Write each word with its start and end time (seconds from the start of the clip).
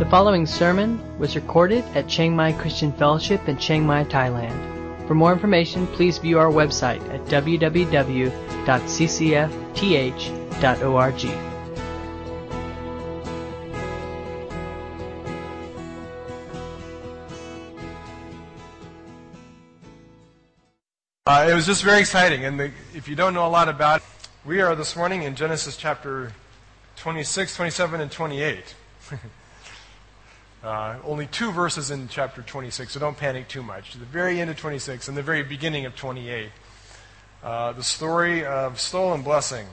The 0.00 0.06
following 0.06 0.46
sermon 0.46 0.98
was 1.18 1.36
recorded 1.36 1.84
at 1.94 2.08
Chiang 2.08 2.34
Mai 2.34 2.52
Christian 2.52 2.90
Fellowship 2.90 3.46
in 3.50 3.58
Chiang 3.58 3.84
Mai, 3.84 4.04
Thailand. 4.04 5.06
For 5.06 5.14
more 5.14 5.30
information, 5.30 5.86
please 5.88 6.16
view 6.16 6.38
our 6.38 6.50
website 6.50 7.06
at 7.12 7.22
www.ccfth.org. 7.26 8.30
Uh, 21.26 21.46
it 21.46 21.54
was 21.54 21.66
just 21.66 21.82
very 21.82 22.00
exciting. 22.00 22.46
And 22.46 22.58
the, 22.58 22.72
if 22.94 23.06
you 23.06 23.14
don't 23.14 23.34
know 23.34 23.46
a 23.46 23.52
lot 23.52 23.68
about 23.68 24.00
it, 24.00 24.06
we 24.46 24.62
are 24.62 24.74
this 24.74 24.96
morning 24.96 25.24
in 25.24 25.34
Genesis 25.34 25.76
chapter 25.76 26.32
26, 26.96 27.54
27, 27.54 28.00
and 28.00 28.10
28. 28.10 28.74
uh, 30.62 30.96
only 31.04 31.26
two 31.26 31.52
verses 31.52 31.90
in 31.90 32.08
chapter 32.08 32.42
26, 32.42 32.92
so 32.92 33.00
don't 33.00 33.16
panic 33.16 33.48
too 33.48 33.62
much. 33.62 33.92
To 33.92 33.98
the 33.98 34.04
very 34.04 34.40
end 34.40 34.50
of 34.50 34.56
26 34.56 35.08
and 35.08 35.16
the 35.16 35.22
very 35.22 35.42
beginning 35.42 35.86
of 35.86 35.96
28. 35.96 36.50
Uh, 37.42 37.72
the 37.72 37.82
story 37.82 38.44
of 38.44 38.78
stolen 38.78 39.22
blessing, 39.22 39.66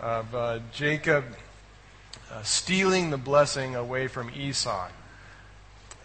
of 0.00 0.34
uh, 0.34 0.60
Jacob 0.72 1.24
uh, 2.30 2.42
stealing 2.42 3.10
the 3.10 3.18
blessing 3.18 3.74
away 3.74 4.06
from 4.06 4.30
Esau. 4.36 4.88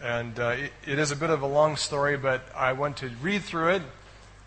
And 0.01 0.39
uh, 0.39 0.55
it, 0.57 0.71
it 0.87 0.99
is 0.99 1.11
a 1.11 1.15
bit 1.15 1.29
of 1.29 1.41
a 1.41 1.47
long 1.47 1.75
story, 1.75 2.17
but 2.17 2.41
I 2.55 2.73
want 2.73 2.97
to 2.97 3.09
read 3.21 3.43
through 3.43 3.69
it 3.69 3.81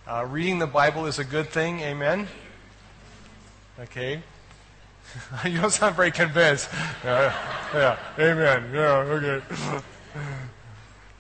uh, 0.05 0.27
reading 0.29 0.59
the 0.59 0.67
Bible 0.67 1.07
is 1.07 1.21
a 1.21 1.25
good 1.25 1.51
thing. 1.51 1.79
Amen? 1.81 2.27
Okay. 3.79 4.21
you 5.45 5.61
don't 5.61 5.71
sound 5.71 5.97
very 5.97 6.11
convinced. 6.11 6.69
Yeah. 7.05 7.99
Amen. 8.19 8.71
Yeah. 8.73 8.97
Okay. 8.97 9.45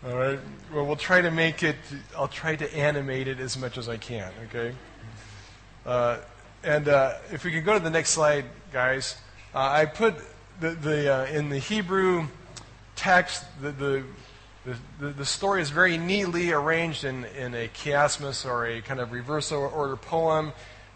All 0.06 0.16
right. 0.16 0.38
Well, 0.72 0.86
we'll 0.86 0.96
try 0.96 1.20
to 1.20 1.30
make 1.30 1.62
it, 1.62 1.76
I'll 2.16 2.28
try 2.28 2.56
to 2.56 2.76
animate 2.76 3.28
it 3.28 3.38
as 3.38 3.56
much 3.56 3.78
as 3.78 3.88
I 3.88 3.96
can. 3.96 4.32
Okay. 4.48 4.74
Uh, 5.86 6.18
and 6.64 6.88
uh, 6.88 7.14
if 7.30 7.44
we 7.44 7.52
could 7.52 7.64
go 7.64 7.74
to 7.74 7.80
the 7.80 7.90
next 7.90 8.10
slide, 8.10 8.44
guys. 8.72 9.16
Uh, 9.54 9.68
I 9.70 9.86
put 9.86 10.14
the, 10.60 10.70
the 10.70 11.14
uh, 11.14 11.24
in 11.26 11.48
the 11.50 11.58
Hebrew 11.58 12.26
text, 12.96 13.44
the, 13.60 13.72
the 13.72 14.04
the, 14.64 14.76
the, 15.00 15.08
the, 15.08 15.24
story 15.24 15.60
is 15.60 15.70
very 15.70 15.98
neatly 15.98 16.52
arranged 16.52 17.02
in, 17.02 17.24
in 17.36 17.52
a 17.52 17.66
chiasmus 17.66 18.46
or 18.46 18.64
a 18.64 18.80
kind 18.80 19.00
of 19.00 19.10
reverse 19.10 19.50
order 19.50 19.96
poem 19.96 20.52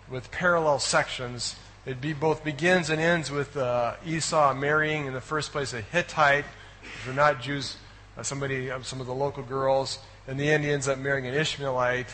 with 0.08 0.30
parallel 0.30 0.78
sections. 0.78 1.56
It 1.86 2.00
be, 2.00 2.14
both 2.14 2.42
begins 2.42 2.90
and 2.90 3.00
ends 3.00 3.30
with 3.30 3.56
uh, 3.56 3.94
Esau 4.04 4.52
marrying, 4.54 5.06
in 5.06 5.12
the 5.12 5.20
first 5.20 5.52
place, 5.52 5.72
a 5.72 5.80
Hittite. 5.80 6.44
If 6.82 7.06
you're 7.06 7.14
not 7.14 7.40
Jews, 7.40 7.76
uh, 8.18 8.24
somebody, 8.24 8.72
uh, 8.72 8.82
some 8.82 9.00
of 9.00 9.06
the 9.06 9.14
local 9.14 9.44
girls. 9.44 10.00
And 10.26 10.38
the 10.38 10.50
end, 10.50 10.64
he 10.64 10.72
ends 10.72 10.88
up 10.88 10.98
marrying 10.98 11.28
an 11.28 11.34
Ishmaelite. 11.34 12.12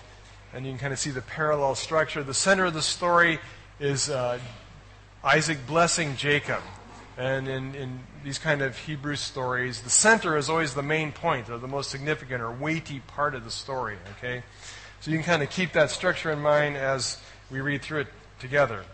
And 0.53 0.67
you 0.67 0.73
can 0.73 0.79
kind 0.79 0.93
of 0.93 0.99
see 0.99 1.09
the 1.09 1.23
parallel 1.23 1.75
structure. 1.75 2.23
The 2.23 2.35
center 2.35 2.67
of 2.67 2.75
the 2.75 2.83
story 2.83 3.39
is 3.81 4.11
uh, 4.11 4.41
Isaac 5.25 5.67
blessing 5.67 6.17
Jacob. 6.17 6.61
And 7.17 7.49
in, 7.49 7.75
in 7.75 8.01
these 8.23 8.37
kind 8.37 8.61
of 8.61 8.77
Hebrew 8.77 9.17
stories, 9.17 9.81
the 9.81 9.91
center 9.91 10.37
is 10.37 10.51
always 10.51 10.75
the 10.75 10.83
main 10.83 11.13
point 11.13 11.49
or 11.49 11.57
the 11.57 11.67
most 11.67 11.89
significant 11.89 12.43
or 12.43 12.53
weighty 12.53 13.01
part 13.01 13.35
of 13.35 13.45
the 13.45 13.51
story, 13.51 13.97
okay? 14.19 14.43
So 15.01 15.11
you 15.11 15.17
can 15.17 15.25
kind 15.25 15.43
of 15.43 15.49
keep 15.49 15.73
that 15.73 15.91
structure 15.91 16.31
in 16.31 16.41
mind 16.41 16.77
as 16.77 17.17
we 17.51 17.63
read 17.63 17.81
through 17.81 18.01
it 18.01 18.09
together. 18.39 18.85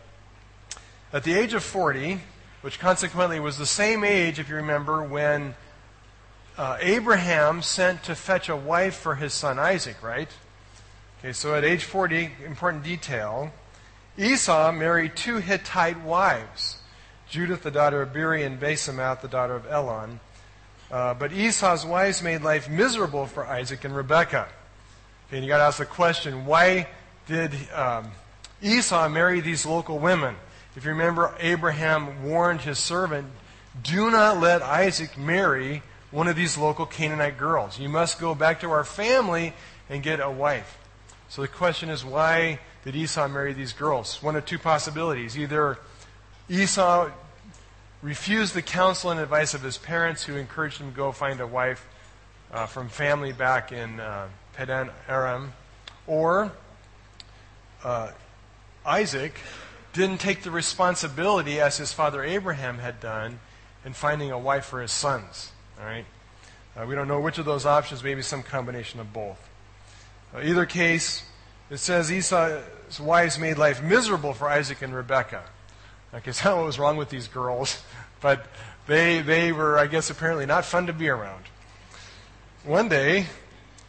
At 1.11 1.25
the 1.25 1.33
age 1.33 1.55
of 1.55 1.63
40, 1.63 2.21
which 2.61 2.79
consequently 2.79 3.41
was 3.41 3.57
the 3.57 3.65
same 3.65 4.05
age, 4.05 4.39
if 4.39 4.51
you 4.51 4.57
remember, 4.57 5.03
when 5.03 5.55
uh, 6.59 6.77
Abraham 6.83 7.63
sent 7.63 8.03
to 8.03 8.15
fetch 8.15 8.51
a 8.51 8.57
wife 8.57 8.95
for 8.95 9.15
his 9.15 9.33
son 9.33 9.59
Isaac, 9.59 10.03
right? 10.03 10.29
Okay, 11.19 11.33
so 11.33 11.55
at 11.55 11.65
age 11.65 11.85
40, 11.85 12.31
important 12.45 12.85
detail, 12.85 13.51
Esau 14.19 14.71
married 14.71 15.17
two 15.17 15.39
Hittite 15.39 15.99
wives. 16.03 16.77
Judith, 17.31 17.63
the 17.63 17.71
daughter 17.71 18.03
of 18.03 18.13
Beeri, 18.13 18.43
and 18.43 18.61
Basemath, 18.61 19.23
the 19.23 19.29
daughter 19.29 19.55
of 19.57 19.67
Elon. 19.67 20.21
Uh, 20.91 21.15
but 21.15 21.33
Esau's 21.33 21.87
wives 21.87 22.23
made 22.23 22.43
life 22.43 22.69
miserable 22.69 23.27
for 23.27 23.47
Isaac 23.47 23.83
and 23.85 23.97
Rebekah. 23.97 24.47
Okay, 25.29 25.37
and 25.37 25.43
you 25.43 25.49
got 25.49 25.59
to 25.59 25.65
ask 25.65 25.79
the 25.79 25.87
question 25.87 26.45
why 26.45 26.87
did 27.27 27.55
um, 27.75 28.11
Esau 28.61 29.09
marry 29.09 29.41
these 29.41 29.65
local 29.65 29.99
women? 29.99 30.35
If 30.79 30.85
you 30.85 30.93
remember, 30.93 31.35
Abraham 31.41 32.23
warned 32.23 32.61
his 32.61 32.79
servant 32.79 33.27
do 33.83 34.13
not 34.13 34.39
let 34.39 34.63
Isaac 34.63 35.19
marry 35.19 35.83
one 36.13 36.29
of 36.29 36.37
these 36.37 36.57
local 36.57 36.87
Canaanite 36.87 37.37
girls. 37.37 37.81
You 37.81 37.89
must 37.89 38.21
go 38.21 38.33
back 38.33 38.61
to 38.61 38.71
our 38.71 38.85
family 38.85 39.55
and 39.91 40.05
get 40.05 40.21
a 40.21 40.31
wife. 40.31 40.79
So 41.29 41.43
the 41.43 41.49
question 41.49 41.89
is 41.89 42.05
why 42.05 42.61
did 42.85 42.95
Esau 42.95 43.27
marry 43.27 43.55
these 43.55 43.73
girls? 43.73 44.23
One 44.23 44.37
of 44.37 44.47
two 44.47 44.61
possibilities. 44.61 45.37
Either 45.37 45.79
Esau 46.49 47.11
refused 48.01 48.55
the 48.55 48.63
counsel 48.63 49.11
and 49.11 49.19
advice 49.19 49.55
of 49.55 49.63
his 49.63 49.79
parents, 49.79 50.23
who 50.23 50.37
encouraged 50.37 50.81
him 50.81 50.93
to 50.93 50.97
go 50.97 51.11
find 51.11 51.41
a 51.41 51.47
wife 51.49 51.85
uh, 52.53 52.67
from 52.67 52.89
family 52.89 53.33
back 53.33 53.73
in 53.73 53.99
uh, 53.99 54.29
Padan 54.55 54.91
Aram. 55.09 55.55
Or 56.07 56.53
uh, 57.83 58.13
Isaac 58.87 59.35
didn't 59.99 60.19
take 60.19 60.43
the 60.43 60.51
responsibility, 60.51 61.61
as 61.61 61.77
his 61.77 61.93
father 61.93 62.23
Abraham 62.23 62.79
had 62.79 63.01
done, 63.01 63.41
in 63.85 63.93
finding 63.93 64.31
a 64.31 64.39
wife 64.39 64.65
for 64.65 64.81
his 64.81 64.93
sons. 64.93 65.53
All 65.79 65.85
right? 65.85 66.07
Uh, 66.77 66.87
we 66.87 66.95
don't 66.95 67.09
know 67.09 67.21
which 67.21 67.39
of 67.39 67.45
those 67.45 67.67
options, 67.67 68.03
maybe 68.05 68.23
some 68.23 68.43
combination 68.43 69.01
of 69.01 69.13
both. 69.13 69.49
Uh, 70.33 70.41
either 70.43 70.65
case, 70.67 71.25
it 71.69 71.79
says 71.79 72.13
Esau's 72.13 73.01
wives 73.01 73.39
made 73.39 73.59
life 73.59 73.83
miserable 73.83 74.33
for 74.33 74.49
Isaac 74.49 74.83
and 74.83 74.95
Rebekah. 74.95 75.43
Okay, 76.15 76.31
it's 76.31 76.45
not 76.45 76.57
what 76.57 76.67
was 76.67 76.79
wrong 76.79 76.97
with 76.97 77.11
these 77.11 77.27
girls, 77.27 77.83
but 78.21 78.47
they, 78.87 79.21
they 79.21 79.53
were, 79.53 79.79
I 79.79 79.89
guess, 79.89 80.11
apparently 80.11 80.47
not 80.47 80.65
fun 80.65 80.87
to 80.87 80.93
be 80.93 81.09
around. 81.09 81.45
One 82.65 82.89
day, 82.89 83.27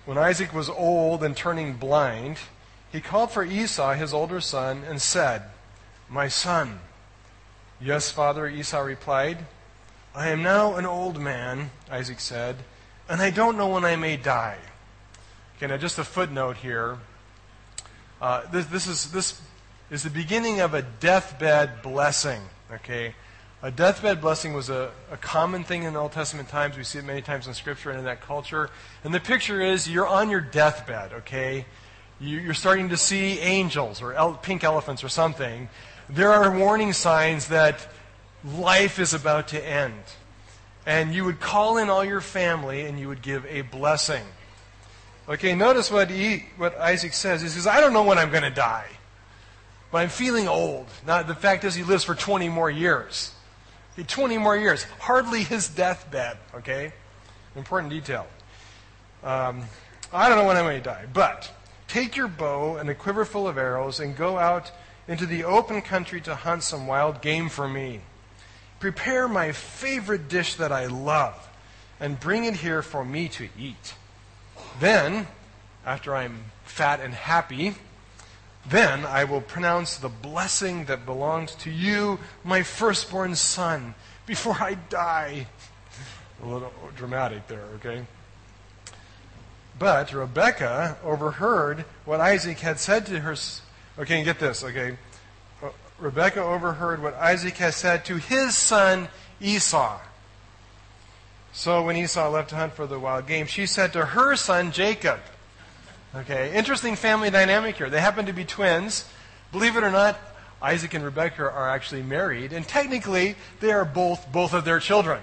when 0.06 0.18
Isaac 0.18 0.54
was 0.54 0.70
old 0.70 1.24
and 1.24 1.38
turning 1.38 1.74
blind, 1.74 2.38
he 2.92 3.00
called 3.00 3.32
for 3.32 3.44
Esau, 3.44 3.94
his 3.94 4.12
older 4.12 4.42
son, 4.42 4.84
and 4.88 5.00
said, 5.00 5.44
My 6.10 6.28
son. 6.28 6.80
Yes, 7.80 8.10
father, 8.12 8.48
Esau 8.48 8.80
replied. 8.80 9.46
I 10.16 10.30
am 10.30 10.42
now 10.42 10.76
an 10.76 10.88
old 10.88 11.22
man, 11.22 11.70
Isaac 11.90 12.20
said, 12.20 12.56
and 13.08 13.22
I 13.22 13.30
don't 13.30 13.58
know 13.58 13.68
when 13.68 13.86
I 13.86 13.96
may 13.96 14.18
die. 14.18 14.58
Okay, 15.56 15.68
now 15.68 15.78
just 15.78 16.00
a 16.00 16.04
footnote 16.04 16.58
here. 16.58 16.98
Uh, 18.20 18.42
this, 18.52 18.66
this, 18.66 18.88
is, 18.88 19.12
this 19.12 19.40
is 19.92 20.02
the 20.02 20.10
beginning 20.10 20.62
of 20.62 20.74
a 20.74 20.82
deathbed 20.82 21.84
blessing. 21.84 22.42
Okay? 22.72 23.14
A 23.62 23.70
deathbed 23.70 24.20
blessing 24.20 24.54
was 24.54 24.70
a, 24.70 24.92
a 25.12 25.18
common 25.18 25.64
thing 25.64 25.84
in 25.84 25.94
the 25.94 26.00
Old 26.00 26.14
Testament 26.14 26.50
times. 26.50 26.76
We 26.76 26.84
see 26.84 26.98
it 26.98 27.06
many 27.06 27.22
times 27.22 27.46
in 27.46 27.54
Scripture 27.54 27.92
and 27.92 28.00
in 28.00 28.06
that 28.06 28.22
culture. 28.22 28.72
And 29.04 29.14
the 29.14 29.20
picture 29.20 29.62
is 29.62 29.88
you're 29.88 30.08
on 30.08 30.30
your 30.30 30.42
deathbed, 30.42 31.14
okay? 31.14 31.66
You, 32.20 32.50
are 32.50 32.54
starting 32.54 32.90
to 32.90 32.98
see 32.98 33.40
angels 33.40 34.02
or 34.02 34.14
el- 34.14 34.34
pink 34.34 34.64
elephants 34.64 35.04
or 35.04 35.10
something. 35.10 35.70
There 36.10 36.32
are 36.34 36.58
warning 36.58 36.94
signs 36.94 37.50
that 37.50 37.88
life 38.44 38.98
is 38.98 39.14
about 39.14 39.50
to 39.50 39.64
end. 39.64 39.94
And 40.86 41.14
you 41.14 41.24
would 41.26 41.40
call 41.40 41.78
in 41.78 41.90
all 41.90 42.04
your 42.04 42.22
family 42.22 42.82
and 42.82 43.00
you 43.00 43.08
would 43.10 43.22
give 43.22 43.46
a 43.46 43.62
blessing. 43.62 44.24
Okay, 45.28 45.54
notice 45.54 45.92
what, 45.92 46.10
he, 46.10 46.46
what 46.58 46.76
Isaac 46.80 47.14
says. 47.14 47.44
He 47.44 47.48
says, 47.48 47.68
I 47.68 47.80
don't 47.80 47.94
know 47.94 48.04
when 48.04 48.18
I'm 48.18 48.32
going 48.32 48.44
to 48.44 48.50
die. 48.50 48.88
But 49.92 50.00
I'm 50.00 50.10
feeling 50.10 50.48
old. 50.48 50.88
Now, 51.06 51.22
the 51.22 51.36
fact 51.36 51.64
is, 51.64 51.76
he 51.76 51.84
lives 51.84 52.04
for 52.04 52.16
20 52.16 52.50
more 52.50 52.72
years. 52.72 53.34
20 54.08 54.38
more 54.38 54.58
years. 54.58 54.84
Hardly 55.00 55.44
his 55.44 55.70
deathbed, 55.70 56.38
okay? 56.56 56.94
Important 57.56 57.92
detail. 57.92 58.26
Um, 59.24 59.64
I 60.12 60.30
don't 60.30 60.40
know 60.40 60.46
when 60.46 60.58
I'm 60.58 60.64
going 60.64 60.78
to 60.78 60.84
die, 60.84 61.06
but 61.14 61.52
take 61.88 62.16
your 62.16 62.28
bow 62.28 62.78
and 62.78 62.90
a 62.90 62.96
quiver 62.96 63.26
full 63.26 63.48
of 63.48 63.58
arrows 63.58 64.00
and 64.00 64.16
go 64.16 64.40
out 64.40 64.72
into 65.10 65.26
the 65.26 65.44
open 65.44 65.82
country 65.82 66.22
to 66.22 66.36
hunt 66.36 66.62
some 66.62 66.86
wild 66.86 67.20
game 67.20 67.50
for 67.50 67.68
me. 67.68 68.00
Prepare 68.80 69.28
my 69.28 69.52
favorite 69.52 70.30
dish 70.30 70.54
that 70.54 70.72
I 70.72 70.86
love 70.86 71.50
and 72.00 72.20
bring 72.20 72.46
it 72.46 72.58
here 72.58 72.84
for 72.84 73.04
me 73.04 73.28
to 73.30 73.50
eat. 73.58 73.96
Then, 74.80 75.28
after 75.84 76.16
I'm 76.16 76.46
fat 76.64 77.02
and 77.02 77.14
happy, 77.16 77.74
then 78.70 79.04
I 79.04 79.24
will 79.24 79.42
pronounce 79.42 79.98
the 79.98 80.10
blessing 80.10 80.86
that 80.86 81.08
belongs 81.08 81.56
to 81.56 81.72
you, 81.72 82.20
my 82.44 82.62
firstborn 82.62 83.36
son, 83.36 83.96
before 84.28 84.58
I 84.60 84.76
die. 84.76 85.48
A 86.44 86.46
little 86.46 86.72
dramatic 86.96 87.48
there, 87.48 87.66
okay? 87.78 88.06
But 89.80 90.14
Rebekah 90.14 90.98
overheard 91.04 91.86
what 92.06 92.22
Isaac 92.22 92.60
had 92.60 92.80
said 92.80 93.08
to 93.08 93.22
her. 93.22 93.36
Okay, 94.00 94.16
and 94.16 94.26
get 94.26 94.40
this, 94.40 94.64
okay? 94.64 94.98
Rebekah 96.00 96.42
overheard 96.42 97.04
what 97.04 97.16
Isaac 97.16 97.58
had 97.58 97.74
said 97.74 98.06
to 98.06 98.16
his 98.16 98.56
son 98.56 99.10
Esau. 99.42 100.00
So 101.52 101.84
when 101.84 101.98
Esau 101.98 102.30
left 102.30 102.52
to 102.52 102.56
hunt 102.56 102.74
for 102.74 102.88
the 102.88 102.98
wild 102.98 103.28
game, 103.28 103.46
she 103.46 103.66
said 103.66 103.92
to 103.94 104.06
her 104.06 104.36
son 104.38 104.72
Jacob, 104.72 105.20
Okay, 106.16 106.56
interesting 106.56 106.96
family 106.96 107.30
dynamic 107.30 107.76
here. 107.76 107.90
They 107.90 108.02
happen 108.02 108.26
to 108.26 108.34
be 108.34 108.44
twins. 108.44 109.06
Believe 109.52 109.76
it 109.76 109.84
or 109.84 109.92
not, 109.92 110.18
Isaac 110.62 110.94
and 110.96 111.04
Rebekah 111.06 111.44
are 111.44 111.70
actually 111.70 112.02
married, 112.02 112.52
and 112.52 112.68
technically 112.68 113.36
they 113.60 113.72
are 113.72 113.86
both 113.86 114.32
both 114.32 114.54
of 114.54 114.66
their 114.66 114.80
children. 114.80 115.22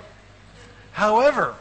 However, 0.93 1.57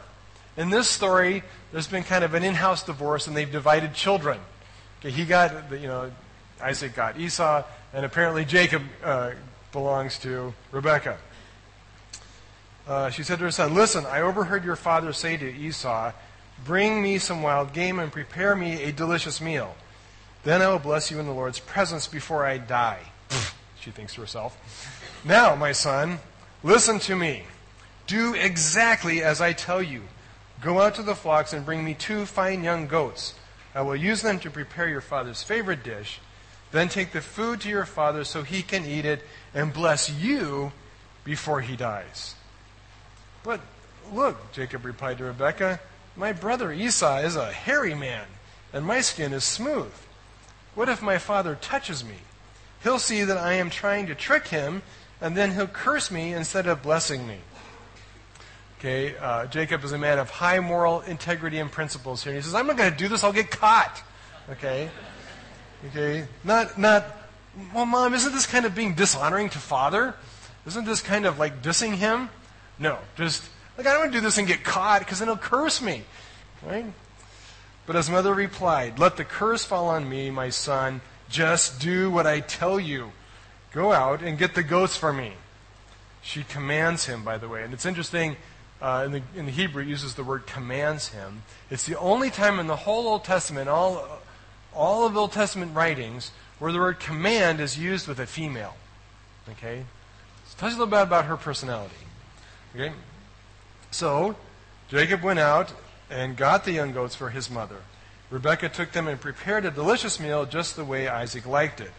in 0.58 0.70
this 0.70 0.88
story, 0.88 1.42
there's 1.72 1.88
been 1.88 2.04
kind 2.04 2.24
of 2.24 2.36
an 2.36 2.44
in-house 2.44 2.84
divorce, 2.84 3.26
and 3.26 3.36
they've 3.36 3.52
divided 3.52 3.94
children. 3.94 4.40
Okay, 5.00 5.10
he 5.10 5.26
got, 5.26 5.72
you 5.72 5.88
know, 5.88 6.12
Isaac 6.66 6.96
got 6.96 7.20
Esau, 7.20 7.64
and 7.94 8.04
apparently 8.04 8.44
Jacob 8.44 8.82
uh, 9.04 9.32
belongs 9.72 10.18
to 10.20 10.52
Rebekah. 10.72 11.18
Uh, 12.88 13.12
she 13.12 13.22
said 13.22 13.38
to 13.38 13.46
her 13.46 13.52
son, 13.52 13.76
Listen, 13.76 14.04
I 14.08 14.22
overheard 14.22 14.66
your 14.66 14.76
father 14.76 15.14
say 15.14 15.38
to 15.38 15.46
Esau, 15.48 16.12
Bring 16.66 17.04
me 17.04 17.20
some 17.20 17.44
wild 17.44 17.72
game 17.72 18.00
and 18.00 18.12
prepare 18.12 18.56
me 18.56 18.82
a 18.82 18.92
delicious 18.92 19.40
meal. 19.40 19.76
Then 20.44 20.64
I 20.64 20.68
will 20.70 20.80
bless 20.80 21.12
you 21.12 21.20
in 21.20 21.28
the 21.28 21.34
Lord's 21.34 21.60
presence 21.60 22.08
before 22.08 22.48
I 22.48 22.58
die. 22.58 23.02
she 23.80 23.92
thinks 23.92 24.16
to 24.16 24.22
herself. 24.22 24.58
Now, 25.24 25.54
my 25.56 25.72
son, 25.72 26.18
listen 26.64 26.98
to 27.02 27.16
me. 27.16 27.44
Do 28.08 28.34
exactly 28.34 29.22
as 29.22 29.40
I 29.40 29.54
tell 29.54 29.84
you. 29.84 30.02
Go 30.62 30.82
out 30.82 30.96
to 30.96 31.04
the 31.04 31.14
flocks 31.14 31.54
and 31.54 31.64
bring 31.64 31.86
me 31.86 31.94
two 31.94 32.26
fine 32.26 32.64
young 32.64 32.88
goats. 32.88 33.36
I 33.76 33.84
will 33.84 33.96
use 33.96 34.24
them 34.24 34.40
to 34.40 34.50
prepare 34.50 34.90
your 34.90 35.02
father's 35.02 35.44
favorite 35.44 35.84
dish. 35.84 36.22
Then 36.76 36.90
take 36.90 37.14
the 37.14 37.22
food 37.22 37.62
to 37.62 37.70
your 37.70 37.86
father 37.86 38.26
so 38.26 38.44
he 38.44 38.62
can 38.62 38.86
eat 38.86 39.06
it 39.06 39.22
and 39.54 39.72
bless 39.72 40.12
you 40.12 40.74
before 41.24 41.62
he 41.62 41.78
dies. 41.78 42.36
But 43.44 43.62
look, 44.12 44.52
Jacob 44.52 44.84
replied 44.84 45.20
to 45.20 45.24
Rebekah, 45.24 45.80
my 46.18 46.34
brother 46.34 46.74
Esau 46.74 47.20
is 47.20 47.38
a 47.38 47.54
hairy 47.54 47.96
man, 47.96 48.26
and 48.74 48.86
my 48.86 49.00
skin 49.00 49.32
is 49.32 49.46
smooth. 49.46 49.94
What 50.74 50.90
if 50.90 51.02
my 51.02 51.18
father 51.18 51.56
touches 51.56 52.04
me? 52.04 52.18
He'll 52.84 53.00
see 53.00 53.24
that 53.24 53.38
I 53.38 53.54
am 53.54 53.70
trying 53.70 54.08
to 54.08 54.14
trick 54.14 54.50
him, 54.50 54.82
and 55.22 55.38
then 55.38 55.54
he'll 55.54 55.68
curse 55.68 56.12
me 56.12 56.34
instead 56.34 56.68
of 56.68 56.84
blessing 56.84 57.26
me. 57.26 57.38
Okay, 58.80 59.16
uh, 59.16 59.46
Jacob 59.46 59.82
is 59.86 59.94
a 59.94 59.98
man 59.98 60.20
of 60.20 60.30
high 60.30 60.60
moral 60.60 61.00
integrity 61.00 61.58
and 61.58 61.72
principles 61.72 62.22
here. 62.22 62.34
He 62.34 62.42
says, 62.42 62.54
I'm 62.54 62.68
not 62.68 62.76
going 62.76 62.92
to 62.92 62.98
do 62.98 63.08
this, 63.08 63.24
I'll 63.24 63.32
get 63.32 63.50
caught. 63.50 64.04
Okay? 64.50 64.90
Okay? 65.88 66.28
Not, 66.44 66.78
not, 66.78 67.06
well, 67.74 67.86
mom, 67.86 68.14
isn't 68.14 68.34
this 68.34 68.46
kind 68.46 68.66
of 68.66 68.76
being 68.76 68.96
dishonoring 68.96 69.50
to 69.50 69.58
father? 69.58 70.16
Isn't 70.66 70.86
this 70.86 71.02
kind 71.02 71.26
of 71.26 71.38
like 71.40 71.62
dissing 71.62 71.96
him? 71.96 72.30
No, 72.80 72.98
just, 73.16 73.44
like, 73.78 73.88
I 73.88 73.92
don't 73.92 74.02
want 74.02 74.14
to 74.14 74.18
do 74.18 74.24
this 74.24 74.38
and 74.38 74.48
get 74.48 74.64
caught 74.64 75.00
because 75.00 75.20
then 75.20 75.28
he'll 75.28 75.38
curse 75.38 75.82
me. 75.82 76.04
Right? 76.66 76.86
But 77.86 77.96
his 77.96 78.10
mother 78.10 78.34
replied, 78.34 79.00
Let 79.00 79.18
the 79.18 79.26
curse 79.26 79.64
fall 79.64 79.90
on 79.90 80.10
me, 80.10 80.32
my 80.32 80.50
son. 80.50 81.02
Just 81.30 81.80
do 81.80 82.10
what 82.10 82.26
I 82.26 82.40
tell 82.40 82.80
you. 82.80 83.12
Go 83.72 83.92
out 83.92 84.22
and 84.22 84.38
get 84.38 84.56
the 84.56 84.64
goats 84.64 84.96
for 84.98 85.12
me. 85.14 85.34
She 86.22 86.44
commands 86.44 87.06
him, 87.06 87.24
by 87.24 87.38
the 87.38 87.48
way. 87.48 87.64
And 87.64 87.74
it's 87.74 87.86
interesting, 87.86 88.38
uh, 88.82 89.04
in, 89.06 89.12
the, 89.12 89.22
in 89.36 89.46
the 89.46 89.52
Hebrew, 89.52 89.84
it 89.84 89.88
uses 89.88 90.16
the 90.16 90.24
word 90.24 90.48
commands 90.48 91.10
him. 91.10 91.44
It's 91.70 91.86
the 91.86 91.98
only 92.00 92.30
time 92.30 92.60
in 92.60 92.68
the 92.68 92.76
whole 92.76 93.08
Old 93.08 93.24
Testament, 93.24 93.70
all, 93.70 94.22
all 94.76 95.06
of 95.06 95.16
Old 95.16 95.32
Testament 95.32 95.76
writings, 95.76 96.32
where 96.60 96.72
the 96.72 96.80
word 96.80 97.00
command 97.00 97.60
is 97.60 97.78
used 97.78 98.08
with 98.08 98.20
a 98.20 98.26
female. 98.26 98.76
Okay? 99.50 99.86
So 100.48 100.58
tells 100.58 100.74
you 100.74 100.78
a 100.78 100.80
little 100.80 100.92
bit 100.92 101.04
about 101.04 101.26
her 101.26 101.38
personality. 101.38 101.96
Okay? 102.76 102.94
So, 103.92 104.36
Jacob 104.90 105.24
went 105.24 105.40
out 105.40 105.74
and 106.10 106.38
got 106.38 106.66
the 106.66 106.72
young 106.72 106.92
goats 106.92 107.16
for 107.16 107.30
his 107.30 107.50
mother. 107.50 107.78
Rebekah 108.30 108.70
took 108.70 108.92
them 108.92 109.08
and 109.08 109.20
prepared 109.20 109.66
a 109.66 109.72
delicious 109.72 110.20
meal 110.20 110.46
just 110.46 110.76
the 110.76 110.86
way 110.86 111.08
Isaac 111.08 111.46
liked 111.46 111.80
it. 111.80 111.92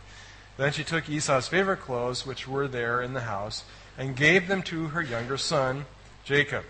Then 0.56 0.72
she 0.72 0.84
took 0.84 1.08
Esau's 1.08 1.48
favorite 1.48 1.80
clothes, 1.80 2.26
which 2.26 2.48
were 2.48 2.68
there 2.68 3.02
in 3.02 3.14
the 3.14 3.22
house, 3.22 3.64
and 3.98 4.16
gave 4.16 4.48
them 4.48 4.62
to 4.64 4.88
her 4.88 5.02
younger 5.02 5.36
son, 5.36 5.86
Jacob. 6.24 6.64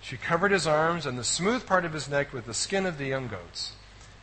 She 0.00 0.16
covered 0.16 0.52
his 0.52 0.66
arms 0.66 1.06
and 1.06 1.18
the 1.18 1.24
smooth 1.24 1.66
part 1.66 1.84
of 1.84 1.92
his 1.92 2.08
neck 2.08 2.32
with 2.32 2.46
the 2.46 2.54
skin 2.54 2.86
of 2.86 2.98
the 2.98 3.06
young 3.06 3.28
goats. 3.28 3.72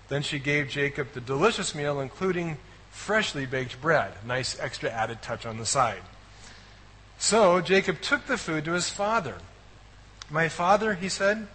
Then 0.09 0.23
she 0.23 0.39
gave 0.39 0.67
Jacob 0.69 1.13
the 1.13 1.21
delicious 1.21 1.73
meal, 1.73 1.99
including 1.99 2.57
freshly 2.91 3.45
baked 3.45 3.79
bread, 3.79 4.13
nice 4.25 4.59
extra 4.59 4.89
added 4.89 5.21
touch 5.21 5.45
on 5.45 5.57
the 5.57 5.65
side. 5.65 6.01
So 7.19 7.61
Jacob 7.61 8.01
took 8.01 8.25
the 8.25 8.37
food 8.37 8.65
to 8.65 8.73
his 8.73 8.89
father. 8.89 9.35
My 10.29 10.49
father, 10.49 10.95
he 10.95 11.09
said. 11.09 11.47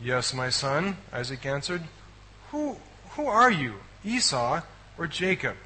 Yes, 0.00 0.32
my 0.32 0.50
son, 0.50 0.96
Isaac 1.12 1.44
answered. 1.44 1.82
Who, 2.50 2.76
who 3.10 3.26
are 3.26 3.50
you, 3.50 3.74
Esau 4.04 4.62
or 4.98 5.06
Jacob? 5.06 5.56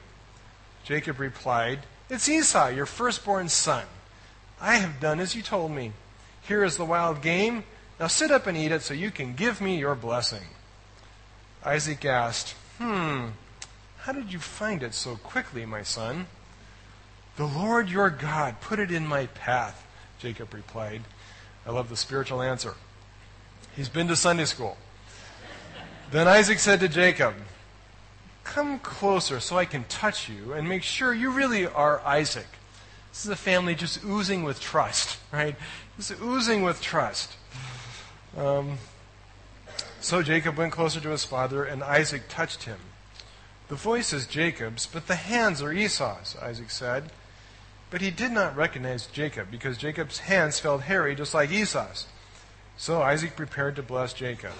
Jacob 0.84 1.18
replied, 1.18 1.80
It's 2.08 2.28
Esau, 2.28 2.68
your 2.68 2.86
firstborn 2.86 3.48
son. 3.48 3.84
I 4.60 4.76
have 4.76 5.00
done 5.00 5.20
as 5.20 5.34
you 5.34 5.42
told 5.42 5.72
me. 5.72 5.92
Here 6.42 6.64
is 6.64 6.76
the 6.76 6.84
wild 6.84 7.22
game. 7.22 7.64
Now 7.98 8.06
sit 8.06 8.30
up 8.30 8.46
and 8.46 8.56
eat 8.56 8.72
it 8.72 8.82
so 8.82 8.94
you 8.94 9.10
can 9.10 9.34
give 9.34 9.60
me 9.60 9.78
your 9.78 9.94
blessing. 9.94 10.44
Isaac 11.64 12.04
asked, 12.04 12.54
Hmm, 12.78 13.28
how 13.98 14.12
did 14.12 14.32
you 14.32 14.38
find 14.38 14.82
it 14.82 14.94
so 14.94 15.16
quickly, 15.16 15.66
my 15.66 15.82
son? 15.82 16.26
The 17.36 17.46
Lord 17.46 17.88
your 17.88 18.10
God 18.10 18.60
put 18.60 18.78
it 18.78 18.90
in 18.90 19.06
my 19.06 19.26
path, 19.26 19.86
Jacob 20.18 20.54
replied. 20.54 21.02
I 21.66 21.70
love 21.70 21.88
the 21.88 21.96
spiritual 21.96 22.40
answer. 22.40 22.74
He's 23.74 23.88
been 23.88 24.08
to 24.08 24.16
Sunday 24.16 24.44
school. 24.44 24.76
Then 26.10 26.28
Isaac 26.28 26.58
said 26.58 26.80
to 26.80 26.88
Jacob, 26.88 27.34
Come 28.44 28.78
closer 28.78 29.40
so 29.40 29.58
I 29.58 29.64
can 29.64 29.84
touch 29.84 30.28
you 30.28 30.52
and 30.52 30.68
make 30.68 30.82
sure 30.82 31.12
you 31.12 31.30
really 31.30 31.66
are 31.66 32.00
Isaac. 32.06 32.46
This 33.10 33.24
is 33.24 33.30
a 33.30 33.36
family 33.36 33.74
just 33.74 34.04
oozing 34.04 34.44
with 34.44 34.60
trust, 34.60 35.18
right? 35.32 35.56
Just 35.96 36.12
oozing 36.22 36.62
with 36.62 36.80
trust. 36.80 37.32
Um, 38.36 38.78
so 40.06 40.22
Jacob 40.22 40.56
went 40.56 40.70
closer 40.70 41.00
to 41.00 41.08
his 41.08 41.24
father, 41.24 41.64
and 41.64 41.82
Isaac 41.82 42.28
touched 42.28 42.62
him. 42.62 42.78
The 43.66 43.74
voice 43.74 44.12
is 44.12 44.28
Jacob's, 44.28 44.86
but 44.86 45.08
the 45.08 45.16
hands 45.16 45.60
are 45.60 45.72
Esau's, 45.72 46.36
Isaac 46.40 46.70
said. 46.70 47.10
But 47.90 48.02
he 48.02 48.12
did 48.12 48.30
not 48.30 48.56
recognize 48.56 49.06
Jacob, 49.06 49.50
because 49.50 49.76
Jacob's 49.76 50.20
hands 50.20 50.60
felt 50.60 50.82
hairy 50.82 51.16
just 51.16 51.34
like 51.34 51.50
Esau's. 51.50 52.06
So 52.76 53.02
Isaac 53.02 53.34
prepared 53.34 53.75
to 53.76 53.82
bless 53.82 54.12
Jacob. 54.12 54.52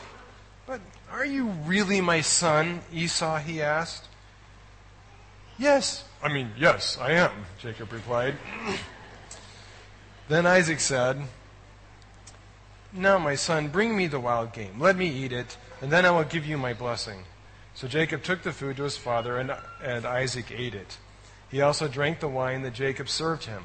But 0.67 0.81
are 1.13 1.25
you 1.25 1.47
really 1.65 2.01
my 2.01 2.23
son, 2.23 2.81
Esau? 2.93 3.39
he 3.39 3.63
asked. 3.63 4.09
Yes, 5.59 6.03
I 6.21 6.29
mean, 6.29 6.51
yes, 6.59 6.99
I 7.01 7.13
am, 7.13 7.31
Jacob 7.61 7.93
replied. 7.93 8.35
then 10.29 10.45
Isaac 10.45 10.81
said, 10.81 11.23
Now, 12.97 13.19
my 13.19 13.35
son, 13.35 13.69
bring 13.69 13.95
me 13.95 14.07
the 14.07 14.19
wild 14.19 14.53
game. 14.53 14.81
Let 14.81 14.97
me 14.97 15.09
eat 15.09 15.33
it, 15.33 15.59
and 15.83 15.93
then 15.93 16.07
I 16.07 16.11
will 16.11 16.25
give 16.25 16.47
you 16.47 16.57
my 16.57 16.73
blessing. 16.73 17.25
So 17.75 17.87
Jacob 17.87 18.23
took 18.23 18.43
the 18.43 18.53
food 18.53 18.79
to 18.79 18.85
his 18.85 18.97
father, 18.97 19.39
and, 19.39 19.55
and 19.83 20.07
Isaac 20.07 20.47
ate 20.51 20.75
it. 20.75 20.97
He 21.51 21.61
also 21.61 21.89
drank 21.89 22.21
the 22.21 22.29
wine 22.29 22.63
that 22.63 22.73
Jacob 22.73 23.09
served 23.09 23.45
him. 23.45 23.65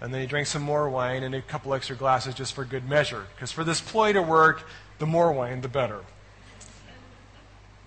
And 0.00 0.12
then 0.12 0.22
he 0.22 0.26
drank 0.26 0.46
some 0.46 0.62
more 0.62 0.88
wine 0.88 1.22
and 1.22 1.34
a 1.34 1.42
couple 1.42 1.74
extra 1.74 1.96
glasses 1.96 2.34
just 2.34 2.54
for 2.54 2.64
good 2.64 2.88
measure. 2.88 3.26
Because 3.34 3.52
for 3.52 3.62
this 3.62 3.80
ploy 3.80 4.12
to 4.12 4.22
work, 4.22 4.66
the 4.98 5.06
more 5.06 5.30
wine, 5.32 5.60
the 5.60 5.68
better. 5.68 6.00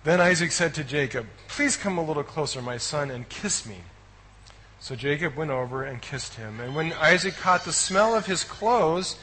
Then 0.04 0.20
Isaac 0.20 0.52
said 0.52 0.74
to 0.74 0.84
Jacob, 0.84 1.26
Please 1.48 1.76
come 1.76 1.98
a 1.98 2.04
little 2.04 2.22
closer, 2.22 2.62
my 2.62 2.78
son, 2.78 3.10
and 3.10 3.28
kiss 3.28 3.66
me. 3.66 3.78
So 4.80 4.94
Jacob 4.94 5.36
went 5.36 5.50
over 5.50 5.82
and 5.82 6.00
kissed 6.00 6.34
him. 6.34 6.60
And 6.60 6.74
when 6.74 6.92
Isaac 6.94 7.36
caught 7.36 7.64
the 7.64 7.72
smell 7.72 8.14
of 8.14 8.26
his 8.26 8.44
clothes, 8.44 9.16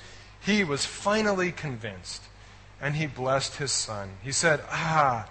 he 0.46 0.64
was 0.64 0.86
finally 0.86 1.52
convinced. 1.52 2.22
And 2.82 2.96
he 2.96 3.08
blessed 3.08 3.56
his 3.56 3.72
son. 3.72 4.12
He 4.22 4.32
said, 4.32 4.62
Ah, 4.70 5.28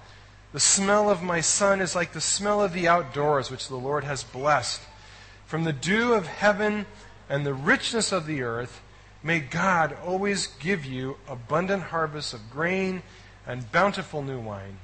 the 0.53 0.61
smell 0.61 1.11
of 1.11 1.23
my 1.23 1.41
son 1.41 1.81
is 1.81 1.95
like 1.95 2.13
the 2.13 2.21
smell 2.21 2.63
of 2.63 2.73
the 2.73 2.89
outdoors, 2.89 3.51
which 3.51 3.69
the 3.69 3.77
Lord 3.77 4.05
has 4.05 4.25
blessed. 4.25 4.81
From 5.47 5.65
the 5.65 5.73
dew 5.73 6.15
of 6.15 6.27
heaven 6.27 6.87
and 7.29 7.45
the 7.45 7.55
richness 7.55 8.13
of 8.13 8.27
the 8.27 8.43
earth, 8.43 8.81
may 9.23 9.41
God 9.41 9.97
always 10.05 10.47
give 10.47 10.85
you 10.85 11.17
abundant 11.29 11.85
harvests 11.85 12.33
of 12.33 12.51
grain 12.51 13.03
and 13.47 13.71
bountiful 13.71 14.23
new 14.23 14.41
wine. 14.41 14.79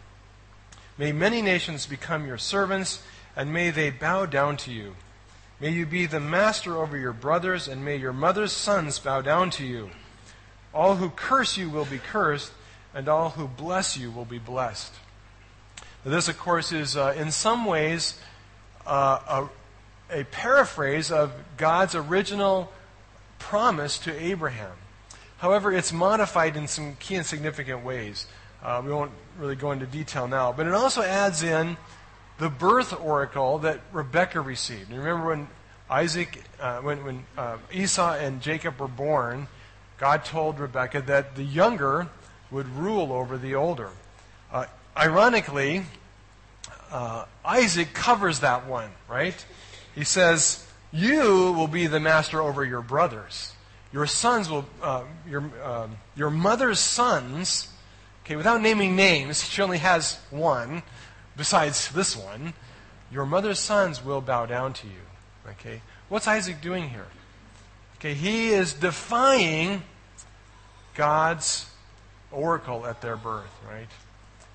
May 0.99 1.13
many 1.13 1.41
nations 1.41 1.87
become 1.87 2.27
your 2.27 2.39
servants, 2.39 3.03
and 3.35 3.53
may 3.53 3.71
they 3.71 3.91
bow 3.91 4.27
down 4.27 4.59
to 4.59 4.71
you. 4.71 4.97
May 5.59 5.71
you 5.71 5.87
be 5.87 6.07
the 6.07 6.21
master 6.21 6.77
over 6.77 6.97
your 6.97 7.13
brothers, 7.13 7.67
and 7.67 7.85
may 7.85 7.97
your 7.97 8.13
mother's 8.13 8.53
sons 8.53 8.99
bow 8.99 9.23
down 9.23 9.51
to 9.51 9.67
you. 9.67 9.91
All 10.73 10.97
who 10.97 11.11
curse 11.11 11.57
you 11.57 11.69
will 11.69 11.85
be 11.85 11.99
cursed, 11.99 12.53
and 12.95 13.09
all 13.09 13.31
who 13.31 13.49
bless 13.49 13.97
you 13.97 14.11
will 14.11 14.25
be 14.25 14.39
blessed. 14.39 14.93
This, 16.05 16.29
of 16.29 16.39
course, 16.39 16.73
is 16.73 16.97
uh, 16.97 17.15
in 17.17 17.31
some 17.31 17.65
ways 17.65 18.19
uh, 18.87 19.49
a, 20.11 20.21
a 20.21 20.25
paraphrase 20.25 21.11
of 21.11 21.33
God's 21.57 21.95
original 21.95 22.73
promise 23.39 23.99
to 24.00 24.23
Abraham. 24.23 24.73
However, 25.39 25.73
it's 25.73 25.93
modified 25.93 26.57
in 26.57 26.69
some 26.69 26.97
key 26.97 27.17
and 27.17 27.27
significant 27.27 27.85
ways. 27.85 28.27
Uh, 28.62 28.83
we 28.85 28.93
won't 28.93 29.12
really 29.39 29.57
go 29.57 29.73
into 29.73 29.87
detail 29.87 30.29
now. 30.29 30.53
But 30.53 30.67
it 30.67 30.75
also 30.75 31.03
adds 31.03 31.43
in 31.43 31.77
the 32.39 32.49
birth 32.49 32.99
oracle 32.99 33.59
that 33.59 33.81
Rebekah 33.93 34.41
received. 34.41 34.91
Remember 34.91 35.29
when 35.29 35.49
Isaac, 35.89 36.43
uh, 36.61 36.79
when, 36.81 37.05
when 37.05 37.25
uh, 37.37 37.57
Esau 37.73 38.15
and 38.15 38.41
Jacob 38.41 38.79
were 38.79 38.89
born, 38.89 39.49
God 40.00 40.25
told 40.25 40.59
Rebekah 40.59 41.02
that 41.02 41.37
the 41.37 41.45
younger 41.45 42.09
would 42.50 42.66
rule 42.75 43.12
over 43.12 43.37
the 43.37 43.54
older. 43.54 43.90
Uh, 44.50 44.64
ironically, 44.97 45.85
uh, 46.90 47.26
Isaac 47.45 47.92
covers 47.92 48.40
that 48.40 48.66
one, 48.66 48.90
right? 49.09 49.45
He 49.95 50.04
says, 50.04 50.66
You 50.90 51.52
will 51.52 51.66
be 51.66 51.87
the 51.87 52.00
master 52.00 52.40
over 52.40 52.64
your 52.64 52.80
brothers. 52.80 53.52
Your 53.92 54.07
sons 54.07 54.49
will, 54.49 54.64
uh, 54.83 55.04
your, 55.28 55.50
uh, 55.62 55.88
your 56.16 56.30
mother's 56.30 56.80
sons, 56.80 57.69
okay, 58.25 58.37
without 58.37 58.62
naming 58.62 58.97
names, 58.97 59.45
she 59.50 59.61
only 59.61 59.78
has 59.78 60.19
one, 60.30 60.83
besides 61.37 61.90
this 61.90 62.16
one, 62.16 62.54
your 63.12 63.26
mother's 63.26 63.59
sons 63.59 64.02
will 64.02 64.23
bow 64.23 64.47
down 64.47 64.73
to 64.73 64.87
you. 64.87 65.02
Okay? 65.50 65.83
What's 66.09 66.26
Isaac 66.26 66.62
doing 66.62 66.88
here? 66.88 67.09
Okay, 68.00 68.14
he 68.14 68.49
is 68.49 68.73
defying 68.73 69.83
God's 70.95 71.66
oracle 72.33 72.87
at 72.87 73.02
their 73.02 73.16
birth, 73.16 73.54
right? 73.69 73.88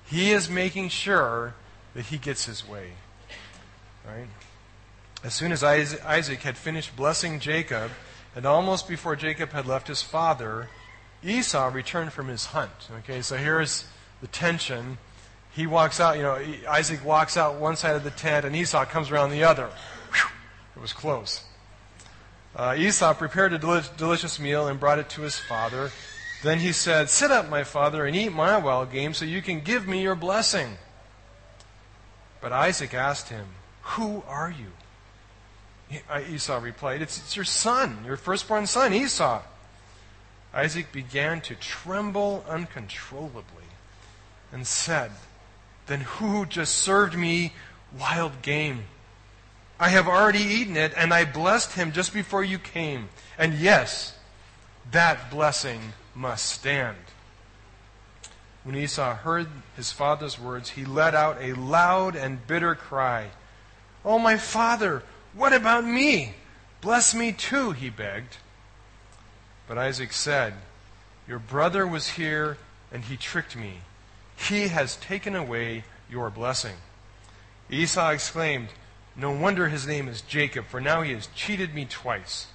He 0.06 0.32
is 0.32 0.50
making 0.50 0.88
sure 0.88 1.54
that 1.94 2.06
he 2.06 2.18
gets 2.18 2.46
his 2.46 2.66
way. 2.68 2.90
Right? 4.04 4.26
As 5.22 5.32
soon 5.32 5.52
as 5.52 5.62
Isaac 5.62 6.42
had 6.42 6.56
finished 6.56 6.96
blessing 6.96 7.38
Jacob, 7.38 7.92
and 8.34 8.46
almost 8.46 8.88
before 8.88 9.14
Jacob 9.14 9.52
had 9.52 9.64
left 9.64 9.86
his 9.86 10.02
father, 10.02 10.68
Esau 11.24 11.68
returned 11.72 12.12
from 12.12 12.26
his 12.26 12.46
hunt. 12.46 12.88
Okay, 12.98 13.22
so 13.22 13.36
here's 13.36 13.86
the 14.20 14.26
tension. 14.26 14.98
He 15.52 15.68
walks 15.68 16.00
out, 16.00 16.16
you 16.16 16.22
know, 16.22 16.44
Isaac 16.68 17.04
walks 17.04 17.36
out 17.36 17.60
one 17.60 17.76
side 17.76 17.94
of 17.94 18.02
the 18.02 18.10
tent, 18.10 18.44
and 18.44 18.56
Esau 18.56 18.84
comes 18.86 19.10
around 19.10 19.30
the 19.30 19.44
other. 19.44 19.70
It 20.74 20.80
was 20.82 20.92
close. 20.92 21.44
Uh, 22.56 22.74
Esau 22.78 23.12
prepared 23.12 23.52
a 23.52 23.58
deli- 23.58 23.82
delicious 23.98 24.40
meal 24.40 24.66
and 24.66 24.80
brought 24.80 24.98
it 24.98 25.10
to 25.10 25.20
his 25.20 25.38
father. 25.38 25.90
Then 26.42 26.58
he 26.58 26.72
said, 26.72 27.10
Sit 27.10 27.30
up, 27.30 27.50
my 27.50 27.64
father, 27.64 28.06
and 28.06 28.16
eat 28.16 28.32
my 28.32 28.56
wild 28.56 28.90
game 28.90 29.12
so 29.12 29.26
you 29.26 29.42
can 29.42 29.60
give 29.60 29.86
me 29.86 30.02
your 30.02 30.14
blessing. 30.14 30.78
But 32.40 32.52
Isaac 32.52 32.94
asked 32.94 33.28
him, 33.28 33.46
Who 33.82 34.22
are 34.26 34.50
you? 34.50 36.00
Uh, 36.08 36.22
Esau 36.28 36.58
replied, 36.58 37.02
it's, 37.02 37.18
it's 37.18 37.36
your 37.36 37.44
son, 37.44 37.98
your 38.06 38.16
firstborn 38.16 38.66
son, 38.66 38.94
Esau. 38.94 39.42
Isaac 40.54 40.90
began 40.92 41.42
to 41.42 41.54
tremble 41.54 42.42
uncontrollably 42.48 43.44
and 44.50 44.66
said, 44.66 45.12
Then 45.86 46.00
who 46.00 46.46
just 46.46 46.76
served 46.76 47.16
me 47.16 47.52
wild 47.98 48.40
game? 48.40 48.84
I 49.78 49.90
have 49.90 50.08
already 50.08 50.40
eaten 50.40 50.76
it, 50.76 50.92
and 50.96 51.12
I 51.12 51.24
blessed 51.24 51.72
him 51.72 51.92
just 51.92 52.14
before 52.14 52.42
you 52.42 52.58
came. 52.58 53.08
And 53.36 53.54
yes, 53.54 54.16
that 54.90 55.30
blessing 55.30 55.80
must 56.14 56.46
stand. 56.46 56.96
When 58.64 58.74
Esau 58.74 59.14
heard 59.14 59.48
his 59.76 59.92
father's 59.92 60.40
words, 60.40 60.70
he 60.70 60.84
let 60.84 61.14
out 61.14 61.36
a 61.40 61.52
loud 61.52 62.16
and 62.16 62.46
bitter 62.46 62.74
cry. 62.74 63.28
Oh, 64.04 64.18
my 64.18 64.38
father! 64.38 65.02
What 65.34 65.52
about 65.52 65.84
me? 65.84 66.34
Bless 66.80 67.14
me 67.14 67.32
too, 67.32 67.72
he 67.72 67.90
begged. 67.90 68.38
But 69.68 69.78
Isaac 69.78 70.12
said, 70.12 70.54
Your 71.28 71.38
brother 71.38 71.86
was 71.86 72.10
here, 72.10 72.56
and 72.90 73.04
he 73.04 73.16
tricked 73.16 73.54
me. 73.54 73.80
He 74.36 74.68
has 74.68 74.96
taken 74.96 75.36
away 75.36 75.84
your 76.08 76.30
blessing. 76.30 76.76
Esau 77.68 78.10
exclaimed, 78.10 78.68
No 79.16 79.30
wonder 79.30 79.68
his 79.68 79.86
name 79.86 80.08
is 80.08 80.20
Jacob, 80.20 80.66
for 80.66 80.80
now 80.80 81.02
he 81.02 81.12
has 81.12 81.28
cheated 81.34 81.74
me 81.74 81.86
twice. 81.86 82.48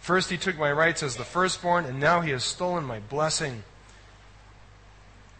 First 0.00 0.30
he 0.30 0.36
took 0.36 0.58
my 0.58 0.72
rights 0.72 1.02
as 1.02 1.16
the 1.16 1.24
firstborn, 1.24 1.84
and 1.84 2.00
now 2.00 2.20
he 2.22 2.32
has 2.32 2.42
stolen 2.42 2.84
my 2.84 2.98
blessing. 2.98 3.62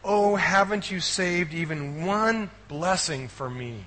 Oh, 0.04 0.37
haven't 0.37 0.90
you 0.90 1.00
saved 1.00 1.52
even 1.52 2.07
one 2.07 2.50
blessing 2.69 3.26
for 3.26 3.50
me? 3.50 3.85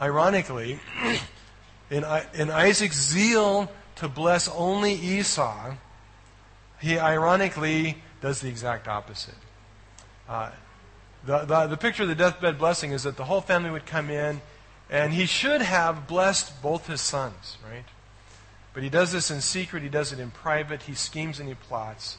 Ironically, 0.00 0.80
in, 1.90 2.04
in 2.34 2.50
Isaac's 2.50 3.00
zeal 3.00 3.70
to 3.96 4.08
bless 4.08 4.48
only 4.48 4.94
Esau, 4.94 5.74
he 6.80 6.98
ironically 6.98 7.98
does 8.20 8.40
the 8.40 8.48
exact 8.48 8.88
opposite. 8.88 9.34
Uh, 10.28 10.50
the, 11.24 11.44
the, 11.44 11.66
the 11.68 11.76
picture 11.76 12.02
of 12.02 12.08
the 12.08 12.14
deathbed 12.16 12.58
blessing 12.58 12.90
is 12.90 13.04
that 13.04 13.16
the 13.16 13.24
whole 13.24 13.40
family 13.40 13.70
would 13.70 13.86
come 13.86 14.10
in, 14.10 14.40
and 14.90 15.12
he 15.12 15.26
should 15.26 15.62
have 15.62 16.06
blessed 16.06 16.62
both 16.62 16.86
his 16.86 17.00
sons, 17.00 17.56
right? 17.68 17.84
But 18.72 18.82
he 18.82 18.88
does 18.88 19.12
this 19.12 19.30
in 19.30 19.40
secret, 19.40 19.82
he 19.82 19.88
does 19.88 20.12
it 20.12 20.18
in 20.18 20.30
private, 20.30 20.82
he 20.82 20.94
schemes 20.94 21.38
and 21.38 21.48
he 21.48 21.54
plots. 21.54 22.18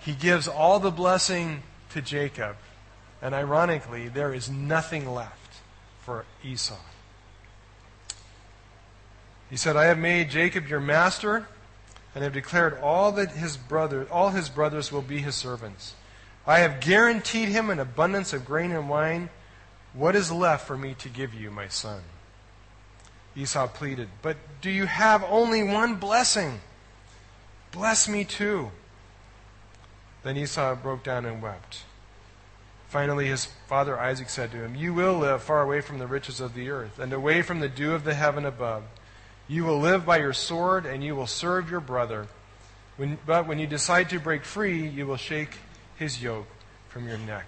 He 0.00 0.12
gives 0.12 0.46
all 0.46 0.78
the 0.78 0.90
blessing 0.90 1.62
to 1.90 2.00
Jacob, 2.00 2.56
and 3.20 3.34
ironically, 3.34 4.08
there 4.08 4.32
is 4.32 4.50
nothing 4.50 5.12
left 5.12 5.60
for 6.00 6.24
Esau. 6.44 6.76
He 9.50 9.56
said, 9.56 9.76
I 9.76 9.84
have 9.84 9.98
made 9.98 10.30
Jacob 10.30 10.68
your 10.68 10.80
master, 10.80 11.48
and 12.14 12.24
have 12.24 12.32
declared 12.32 12.78
all 12.80 13.12
that 13.12 13.32
his 13.32 13.56
brother, 13.56 14.06
all 14.10 14.30
his 14.30 14.48
brothers 14.48 14.90
will 14.90 15.02
be 15.02 15.18
his 15.18 15.34
servants. 15.34 15.94
I 16.46 16.60
have 16.60 16.80
guaranteed 16.80 17.48
him 17.48 17.70
an 17.70 17.78
abundance 17.78 18.32
of 18.32 18.44
grain 18.44 18.72
and 18.72 18.88
wine. 18.88 19.28
What 19.96 20.14
is 20.14 20.30
left 20.30 20.66
for 20.66 20.76
me 20.76 20.94
to 20.98 21.08
give 21.08 21.32
you, 21.32 21.50
my 21.50 21.68
son? 21.68 22.02
Esau 23.34 23.66
pleaded, 23.66 24.08
But 24.20 24.36
do 24.60 24.70
you 24.70 24.86
have 24.86 25.24
only 25.24 25.62
one 25.62 25.94
blessing? 25.96 26.60
Bless 27.72 28.06
me 28.06 28.24
too. 28.24 28.70
Then 30.22 30.36
Esau 30.36 30.74
broke 30.74 31.02
down 31.02 31.24
and 31.24 31.42
wept. 31.42 31.84
Finally, 32.88 33.26
his 33.28 33.46
father 33.68 33.98
Isaac 33.98 34.28
said 34.28 34.50
to 34.52 34.58
him, 34.58 34.74
You 34.74 34.92
will 34.92 35.18
live 35.18 35.42
far 35.42 35.62
away 35.62 35.80
from 35.80 35.98
the 35.98 36.06
riches 36.06 36.40
of 36.40 36.54
the 36.54 36.68
earth, 36.70 36.98
and 36.98 37.12
away 37.12 37.42
from 37.42 37.60
the 37.60 37.68
dew 37.68 37.94
of 37.94 38.04
the 38.04 38.14
heaven 38.14 38.44
above. 38.44 38.84
You 39.48 39.64
will 39.64 39.78
live 39.78 40.04
by 40.04 40.18
your 40.18 40.32
sword, 40.32 40.84
and 40.86 41.02
you 41.02 41.16
will 41.16 41.26
serve 41.26 41.70
your 41.70 41.80
brother. 41.80 42.26
When, 42.96 43.18
but 43.26 43.46
when 43.46 43.58
you 43.58 43.66
decide 43.66 44.10
to 44.10 44.20
break 44.20 44.44
free, 44.44 44.86
you 44.86 45.06
will 45.06 45.16
shake 45.16 45.56
his 45.96 46.22
yoke 46.22 46.48
from 46.88 47.08
your 47.08 47.18
neck. 47.18 47.46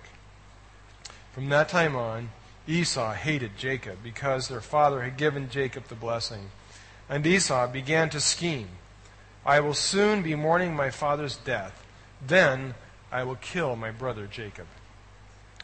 From 1.32 1.48
that 1.50 1.68
time 1.68 1.94
on, 1.94 2.30
Esau 2.68 3.14
hated 3.14 3.56
Jacob 3.56 3.98
because 4.02 4.46
their 4.46 4.60
father 4.60 5.02
had 5.02 5.16
given 5.16 5.48
Jacob 5.48 5.88
the 5.88 5.94
blessing. 5.94 6.50
And 7.08 7.26
Esau 7.26 7.66
began 7.66 8.10
to 8.10 8.20
scheme 8.20 8.68
I 9.46 9.60
will 9.60 9.74
soon 9.74 10.22
be 10.22 10.34
mourning 10.34 10.76
my 10.76 10.90
father's 10.90 11.36
death. 11.36 11.86
Then 12.24 12.74
I 13.10 13.24
will 13.24 13.36
kill 13.36 13.76
my 13.76 13.90
brother 13.90 14.26
Jacob. 14.26 14.66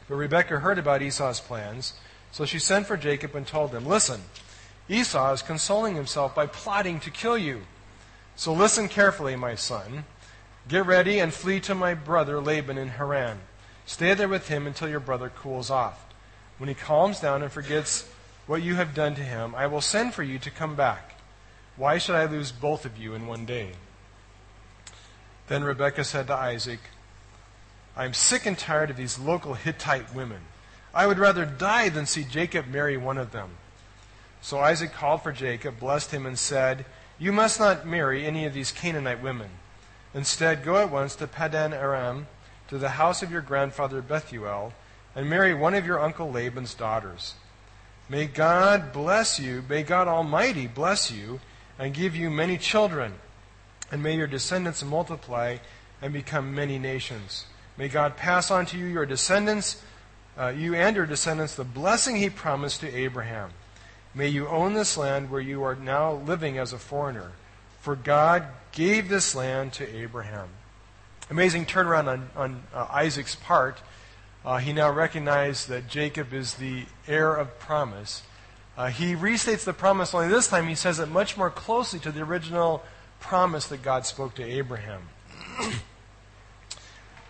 But 0.09 0.15
Rebekah 0.15 0.61
heard 0.61 0.79
about 0.79 1.03
Esau's 1.03 1.41
plans, 1.41 1.93
so 2.33 2.47
she 2.47 2.59
sent 2.59 2.87
for 2.87 2.97
Jacob 2.97 3.35
and 3.35 3.47
told 3.47 3.73
him, 3.73 3.85
Listen, 3.85 4.23
Esau 4.89 5.33
is 5.33 5.43
consoling 5.43 5.97
himself 5.97 6.35
by 6.35 6.47
plotting 6.47 7.01
to 7.01 7.11
kill 7.11 7.37
you. 7.37 7.63
So 8.37 8.55
listen 8.55 8.89
carefully, 8.89 9.37
my 9.37 9.55
son. 9.55 10.05
Get 10.67 10.87
ready 10.87 11.19
and 11.19 11.35
flee 11.35 11.61
to 11.61 11.75
my 11.75 11.93
brother 11.93 12.41
Laban 12.41 12.79
in 12.79 12.89
Haran. 12.89 13.41
Stay 13.85 14.15
there 14.15 14.29
with 14.29 14.49
him 14.49 14.67
until 14.67 14.89
your 14.89 15.01
brother 15.01 15.29
cools 15.29 15.69
off. 15.69 16.14
When 16.59 16.69
he 16.69 16.75
calms 16.75 17.21
down 17.21 17.43
and 17.43 17.51
forgets 17.51 18.09
what 18.47 18.63
you 18.63 18.77
have 18.77 18.95
done 18.95 19.15
to 19.17 19.23
him, 19.23 19.55
I 19.55 19.67
will 19.67 19.81
send 19.81 20.15
for 20.15 20.23
you 20.23 20.39
to 20.39 20.51
come 20.51 20.77
back. 20.77 21.15
Why 21.77 21.99
should 21.99 22.15
I 22.15 22.27
lose 22.27 22.53
both 22.53 22.85
of 22.85 22.97
you 22.97 23.15
in 23.15 23.27
one 23.27 23.45
day? 23.45 23.73
Then 25.49 25.65
Rebekah 25.65 26.05
said 26.05 26.29
to 26.29 26.35
Isaac, 26.35 26.81
I 27.97 28.05
am 28.05 28.15
sick 28.15 28.47
and 28.47 28.57
tired 28.57 28.91
of 28.91 28.97
these 28.97 29.19
local 29.19 29.55
Hittite 29.55 30.15
women. 30.15 30.41
I 30.95 31.07
would 31.07 31.19
rather 31.19 31.45
die 31.45 31.89
than 31.89 32.07
see 32.07 32.25
Jacob 32.25 32.67
marry 32.69 32.97
one 32.97 33.19
of 33.19 33.33
them. 33.33 33.51
So 34.41 34.61
Isaac 34.61 34.93
called 34.93 35.23
for 35.23 35.33
Jacob, 35.33 35.81
blessed 35.81 36.13
him, 36.13 36.27
and 36.27 36.39
said, 36.39 36.85
You 37.19 37.33
must 37.33 37.59
not 37.59 37.87
marry 37.87 38.27
any 38.27 38.47
of 38.47 38.55
these 38.55 38.73
Canaanite 38.73 39.23
women. 39.23 39.51
Instead, 40.13 40.65
go 40.65 40.77
at 40.77 40.91
once 40.91 41.17
to 41.17 41.27
Padan 41.27 41.73
Aram, 41.73 42.29
to 42.69 42.79
the 42.79 42.91
house 42.91 43.23
of 43.23 43.33
your 43.33 43.41
grandfather 43.41 44.01
Bethuel, 44.01 44.73
and 45.15 45.29
marry 45.29 45.55
one 45.55 45.75
of 45.75 45.87
your 45.87 46.01
uncle 46.01 46.31
Laban's 46.31 46.75
daughters. 46.75 47.35
May 48.09 48.27
God 48.27 48.93
bless 48.93 49.41
you, 49.41 49.65
may 49.69 49.83
God 49.83 50.09
Almighty 50.09 50.67
bless 50.67 51.11
you, 51.11 51.41
and 51.79 51.95
give 51.95 52.15
you 52.15 52.31
many 52.31 52.59
children, 52.59 53.15
and 53.91 54.03
may 54.03 54.17
your 54.17 54.27
descendants 54.27 54.85
multiply 54.85 55.59
and 56.03 56.13
become 56.13 56.55
many 56.55 56.79
nations. 56.79 57.47
May 57.77 57.89
God 57.89 58.17
pass 58.17 58.51
on 58.51 58.67
to 58.67 58.79
you 58.79 58.87
your 58.87 59.07
descendants, 59.07 59.83
uh, 60.39 60.49
you 60.49 60.75
and 60.75 60.95
your 60.95 61.07
descendants, 61.07 61.55
the 61.55 61.65
blessing 61.65 62.17
he 62.17 62.31
promised 62.31 62.81
to 62.81 62.95
Abraham. 62.95 63.51
May 64.15 64.29
you 64.29 64.47
own 64.47 64.75
this 64.75 64.97
land 64.97 65.31
where 65.31 65.41
you 65.41 65.63
are 65.65 65.75
now 65.75 66.13
living 66.13 66.59
as 66.59 66.73
a 66.73 66.79
foreigner, 66.79 67.33
for 67.81 67.97
God 67.97 68.47
gave 68.71 69.09
this 69.09 69.35
land 69.35 69.73
to 69.75 69.97
Abraham. 69.97 70.49
Amazing 71.31 71.67
turnaround 71.67 72.07
on, 72.07 72.31
on 72.37 72.63
uh, 72.73 72.87
Isaac's 72.91 73.35
part. 73.35 73.81
Uh, 74.45 74.59
he 74.59 74.73
now 74.73 74.91
recognized 74.91 75.69
that 75.69 75.89
Jacob 75.89 76.35
is 76.35 76.55
the 76.55 76.85
heir 77.09 77.35
of 77.35 77.59
promise. 77.59 78.23
Uh, 78.77 78.89
he 78.89 79.15
restates 79.15 79.65
the 79.65 79.73
promise, 79.73 80.13
only 80.15 80.29
this 80.29 80.49
time 80.49 80.69
he 80.69 80.75
says 80.75 80.99
it 80.99 81.09
much 81.09 81.37
more 81.37 81.51
closely 81.51 81.99
to 82.01 82.13
the 82.13 82.21
original 82.21 82.83
promise 83.21 83.67
that 83.67 83.83
God 83.83 84.05
spoke 84.05 84.35
to 84.35 84.45
Abraham. 84.45 85.03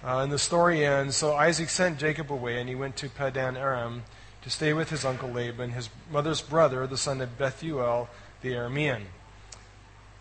Uh, 0.06 0.18
and 0.18 0.30
the 0.30 0.38
story 0.38 0.84
ends 0.84 1.16
So 1.16 1.34
Isaac 1.34 1.70
sent 1.70 1.98
Jacob 1.98 2.30
away, 2.30 2.60
and 2.60 2.68
he 2.68 2.74
went 2.74 2.94
to 2.96 3.08
Padan 3.08 3.56
Aram 3.56 4.02
to 4.42 4.50
stay 4.50 4.74
with 4.74 4.90
his 4.90 5.02
uncle 5.02 5.30
Laban, 5.30 5.70
his 5.70 5.88
mother's 6.12 6.42
brother, 6.42 6.86
the 6.86 6.98
son 6.98 7.22
of 7.22 7.38
Bethuel 7.38 8.10
the 8.42 8.50
Aramean. 8.52 9.04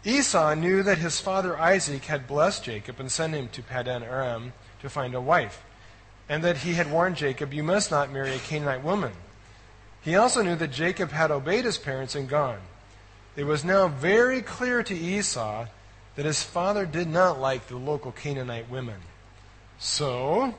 Esau 0.06 0.54
knew 0.54 0.84
that 0.84 1.00
his 1.00 1.20
father 1.20 1.60
Isaac 1.60 2.06
had 2.06 2.28
blessed 2.28 2.64
Jacob 2.64 3.02
and 3.02 3.12
sent 3.12 3.34
him 3.34 3.50
to 3.50 3.62
Padan 3.62 4.04
Aram 4.04 4.54
to 4.82 4.90
find 4.90 5.14
a 5.14 5.20
wife, 5.20 5.62
and 6.30 6.44
that 6.44 6.58
he 6.58 6.74
had 6.74 6.92
warned 6.92 7.18
Jacob, 7.18 7.54
You 7.54 7.64
must 7.64 7.92
not 7.92 8.12
marry 8.12 8.34
a 8.34 8.40
Canaanite 8.40 8.84
woman. 8.84 9.12
He 10.02 10.16
also 10.16 10.42
knew 10.42 10.56
that 10.56 10.72
Jacob 10.72 11.12
had 11.12 11.32
obeyed 11.32 11.66
his 11.66 11.78
parents 11.78 12.16
and 12.16 12.28
gone. 12.28 12.60
It 13.36 13.46
was 13.46 13.64
now 13.64 13.88
very 13.88 14.42
clear 14.42 14.84
to 14.84 14.96
Esau 14.96 15.68
that 16.16 16.26
his 16.26 16.44
father 16.44 16.86
did 16.86 17.08
not 17.08 17.40
like 17.40 17.68
the 17.68 17.78
local 17.78 18.12
Canaanite 18.12 18.70
women. 18.70 19.00
So, 19.80 20.56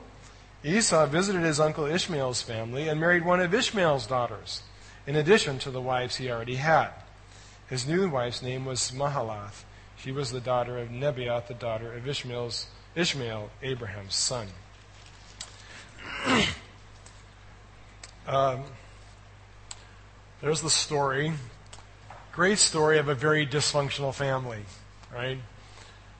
Esau 0.63 1.05
visited 1.05 1.43
his 1.43 1.59
uncle 1.59 1.85
Ishmael's 1.85 2.41
family 2.41 2.87
and 2.87 2.99
married 2.99 3.23
one 3.23 3.39
of 3.39 3.53
Ishmael's 3.53 4.07
daughters, 4.07 4.63
in 5.07 5.15
addition 5.15 5.59
to 5.59 5.71
the 5.71 5.81
wives 5.81 6.17
he 6.17 6.29
already 6.29 6.55
had. 6.55 6.89
His 7.69 7.87
new 7.87 8.09
wife's 8.09 8.41
name 8.41 8.65
was 8.65 8.91
Mahalath. 8.91 9.63
She 9.97 10.11
was 10.11 10.31
the 10.31 10.41
daughter 10.41 10.77
of 10.77 10.89
Nebaioth, 10.89 11.47
the 11.47 11.53
daughter 11.53 11.93
of 11.93 12.07
Ishmael's, 12.07 12.67
Ishmael, 12.95 13.49
Abraham's 13.63 14.15
son. 14.15 14.47
um, 18.27 18.63
there's 20.41 20.61
the 20.61 20.69
story. 20.69 21.33
Great 22.31 22.57
story 22.57 22.97
of 22.97 23.07
a 23.07 23.15
very 23.15 23.45
dysfunctional 23.45 24.13
family, 24.13 24.59
right? 25.13 25.37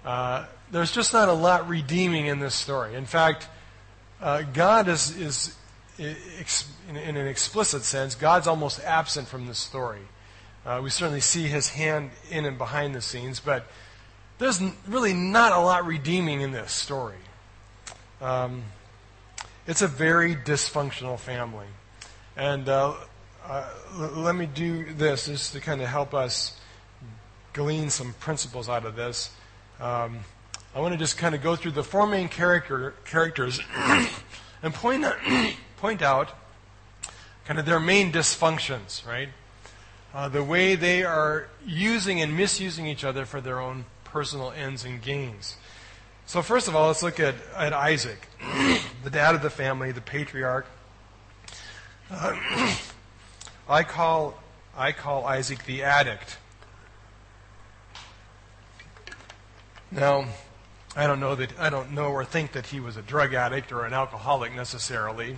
Uh, 0.03 0.45
there's 0.71 0.91
just 0.91 1.13
not 1.13 1.29
a 1.29 1.33
lot 1.33 1.67
redeeming 1.67 2.27
in 2.27 2.39
this 2.39 2.55
story. 2.55 2.95
In 2.95 3.05
fact, 3.05 3.47
uh, 4.21 4.43
God 4.43 4.87
is, 4.87 5.15
is 5.17 5.55
in, 5.97 6.15
in, 6.95 7.17
an 7.17 7.27
explicit 7.27 7.83
sense, 7.83 8.15
God's 8.15 8.47
almost 8.47 8.79
absent 8.81 9.27
from 9.27 9.47
this 9.47 9.59
story. 9.59 10.01
Uh, 10.65 10.79
we 10.83 10.89
certainly 10.89 11.21
see 11.21 11.47
his 11.47 11.69
hand 11.69 12.11
in 12.29 12.45
and 12.45 12.57
behind 12.57 12.95
the 12.95 13.01
scenes, 13.01 13.39
but 13.39 13.67
there's 14.37 14.61
really 14.87 15.13
not 15.13 15.51
a 15.51 15.59
lot 15.59 15.85
redeeming 15.85 16.41
in 16.41 16.51
this 16.51 16.71
story. 16.71 17.17
Um, 18.21 18.63
it's 19.67 19.81
a 19.81 19.87
very 19.87 20.35
dysfunctional 20.35 21.19
family. 21.19 21.67
And 22.37 22.69
uh, 22.69 22.95
uh, 23.47 23.69
let 23.91 24.35
me 24.35 24.45
do 24.45 24.93
this 24.93 25.25
just 25.27 25.53
to 25.53 25.59
kind 25.59 25.81
of 25.81 25.87
help 25.87 26.13
us 26.13 26.59
glean 27.53 27.89
some 27.89 28.13
principles 28.19 28.69
out 28.69 28.85
of 28.85 28.95
this. 28.95 29.31
Um, 29.79 30.19
I 30.75 30.81
want 30.81 30.93
to 30.93 30.97
just 30.97 31.17
kind 31.17 31.33
of 31.33 31.41
go 31.41 31.55
through 31.55 31.71
the 31.71 31.83
four 31.83 32.05
main 32.05 32.27
character, 32.27 32.93
characters 33.05 33.59
and 34.63 34.73
point 34.73 35.05
out 36.01 36.29
kind 37.45 37.59
of 37.59 37.65
their 37.65 37.79
main 37.79 38.11
dysfunctions, 38.11 39.05
right? 39.07 39.29
Uh, 40.13 40.29
the 40.29 40.43
way 40.43 40.75
they 40.75 41.03
are 41.03 41.47
using 41.65 42.21
and 42.21 42.37
misusing 42.37 42.87
each 42.87 43.03
other 43.03 43.25
for 43.25 43.41
their 43.41 43.59
own 43.59 43.85
personal 44.03 44.51
ends 44.51 44.85
and 44.85 45.01
gains. 45.01 45.55
So, 46.27 46.41
first 46.41 46.67
of 46.67 46.75
all, 46.75 46.87
let's 46.87 47.03
look 47.03 47.19
at, 47.19 47.35
at 47.55 47.71
Isaac, 47.71 48.27
the 49.03 49.09
dad 49.11 49.35
of 49.35 49.43
the 49.43 49.51
family, 49.51 49.91
the 49.91 50.01
patriarch. 50.01 50.65
Uh, 52.09 52.35
I, 53.69 53.83
call, 53.83 54.41
I 54.75 54.91
call 54.91 55.25
Isaac 55.25 55.65
the 55.65 55.83
addict. 55.83 56.37
Now, 59.91 60.25
I 60.95 61.05
don't 61.05 61.19
know 61.19 61.35
that 61.35 61.59
I 61.59 61.69
don't 61.69 61.91
know 61.91 62.07
or 62.07 62.25
think 62.25 62.53
that 62.53 62.67
he 62.67 62.79
was 62.79 62.97
a 62.97 63.01
drug 63.01 63.33
addict 63.33 63.71
or 63.71 63.85
an 63.85 63.93
alcoholic 63.93 64.55
necessarily. 64.55 65.37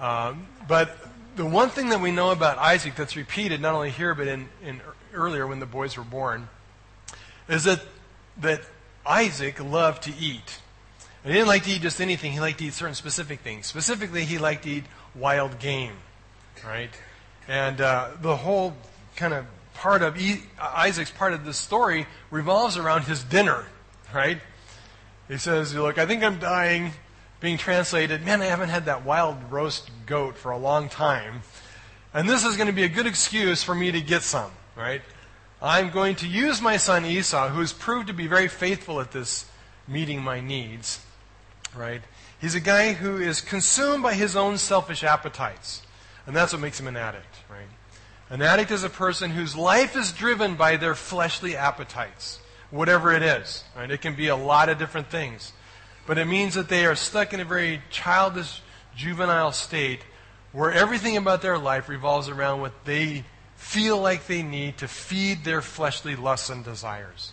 Um, 0.00 0.46
but 0.66 0.96
the 1.36 1.46
one 1.46 1.68
thing 1.68 1.90
that 1.90 2.00
we 2.00 2.10
know 2.10 2.30
about 2.30 2.58
Isaac 2.58 2.96
that's 2.96 3.16
repeated 3.16 3.60
not 3.60 3.74
only 3.74 3.90
here 3.90 4.14
but 4.14 4.26
in, 4.26 4.48
in 4.64 4.80
earlier 5.12 5.46
when 5.46 5.60
the 5.60 5.66
boys 5.66 5.96
were 5.96 6.04
born 6.04 6.48
is 7.48 7.64
that 7.64 7.82
that 8.38 8.62
Isaac 9.06 9.62
loved 9.62 10.04
to 10.04 10.12
eat. 10.18 10.60
He 11.24 11.32
didn't 11.32 11.48
like 11.48 11.64
to 11.64 11.70
eat 11.70 11.82
just 11.82 12.00
anything. 12.00 12.32
He 12.32 12.40
liked 12.40 12.58
to 12.58 12.64
eat 12.64 12.74
certain 12.74 12.94
specific 12.94 13.40
things. 13.40 13.66
Specifically, 13.66 14.24
he 14.24 14.38
liked 14.38 14.62
to 14.64 14.70
eat 14.70 14.84
wild 15.14 15.58
game, 15.58 15.94
right? 16.64 16.90
And 17.46 17.80
uh, 17.80 18.10
the 18.20 18.36
whole 18.36 18.74
kind 19.16 19.34
of 19.34 19.44
part 19.74 20.02
of 20.02 20.18
e- 20.18 20.42
Isaac's 20.60 21.10
part 21.10 21.32
of 21.32 21.44
this 21.44 21.56
story 21.56 22.06
revolves 22.30 22.76
around 22.76 23.02
his 23.02 23.22
dinner 23.22 23.66
right? 24.12 24.40
He 25.28 25.38
says, 25.38 25.74
Look, 25.74 25.98
I 25.98 26.06
think 26.06 26.22
I'm 26.22 26.38
dying. 26.38 26.92
Being 27.40 27.56
translated, 27.56 28.22
man, 28.24 28.42
I 28.42 28.46
haven't 28.46 28.68
had 28.68 28.84
that 28.84 29.06
wild 29.06 29.50
roast 29.50 29.90
goat 30.04 30.36
for 30.36 30.50
a 30.50 30.58
long 30.58 30.90
time. 30.90 31.40
And 32.12 32.28
this 32.28 32.44
is 32.44 32.56
going 32.56 32.66
to 32.66 32.72
be 32.72 32.82
a 32.82 32.88
good 32.88 33.06
excuse 33.06 33.62
for 33.62 33.74
me 33.74 33.90
to 33.92 34.00
get 34.02 34.22
some, 34.22 34.50
right? 34.76 35.00
I'm 35.62 35.90
going 35.90 36.16
to 36.16 36.26
use 36.26 36.62
my 36.62 36.76
son 36.76 37.04
Esau, 37.04 37.48
who 37.48 37.60
has 37.60 37.72
proved 37.72 38.06
to 38.06 38.14
be 38.14 38.26
very 38.26 38.48
faithful 38.48 39.00
at 39.00 39.12
this 39.12 39.44
meeting 39.86 40.22
my 40.22 40.40
needs, 40.40 41.00
right? 41.76 42.02
He's 42.40 42.54
a 42.54 42.60
guy 42.60 42.94
who 42.94 43.18
is 43.18 43.40
consumed 43.40 44.02
by 44.02 44.14
his 44.14 44.36
own 44.36 44.56
selfish 44.56 45.04
appetites. 45.04 45.82
And 46.26 46.34
that's 46.34 46.52
what 46.52 46.62
makes 46.62 46.80
him 46.80 46.86
an 46.86 46.96
addict, 46.96 47.36
right? 47.50 47.68
An 48.30 48.40
addict 48.40 48.70
is 48.70 48.84
a 48.84 48.90
person 48.90 49.30
whose 49.32 49.56
life 49.56 49.96
is 49.96 50.12
driven 50.12 50.54
by 50.54 50.76
their 50.76 50.94
fleshly 50.94 51.56
appetites 51.56 52.38
whatever 52.70 53.12
it 53.12 53.22
is. 53.22 53.64
Right? 53.76 53.90
It 53.90 54.00
can 54.00 54.14
be 54.14 54.28
a 54.28 54.36
lot 54.36 54.68
of 54.68 54.78
different 54.78 55.08
things. 55.08 55.52
But 56.06 56.18
it 56.18 56.26
means 56.26 56.54
that 56.54 56.68
they 56.68 56.86
are 56.86 56.94
stuck 56.94 57.32
in 57.32 57.40
a 57.40 57.44
very 57.44 57.82
childish, 57.90 58.62
juvenile 58.96 59.52
state 59.52 60.00
where 60.52 60.72
everything 60.72 61.16
about 61.16 61.42
their 61.42 61.58
life 61.58 61.88
revolves 61.88 62.28
around 62.28 62.60
what 62.60 62.84
they 62.84 63.24
feel 63.60 63.98
like 63.98 64.26
they 64.26 64.42
need 64.42 64.78
to 64.78 64.88
feed 64.88 65.44
their 65.44 65.60
fleshly 65.60 66.16
lusts 66.16 66.48
and 66.48 66.64
desires. 66.64 67.30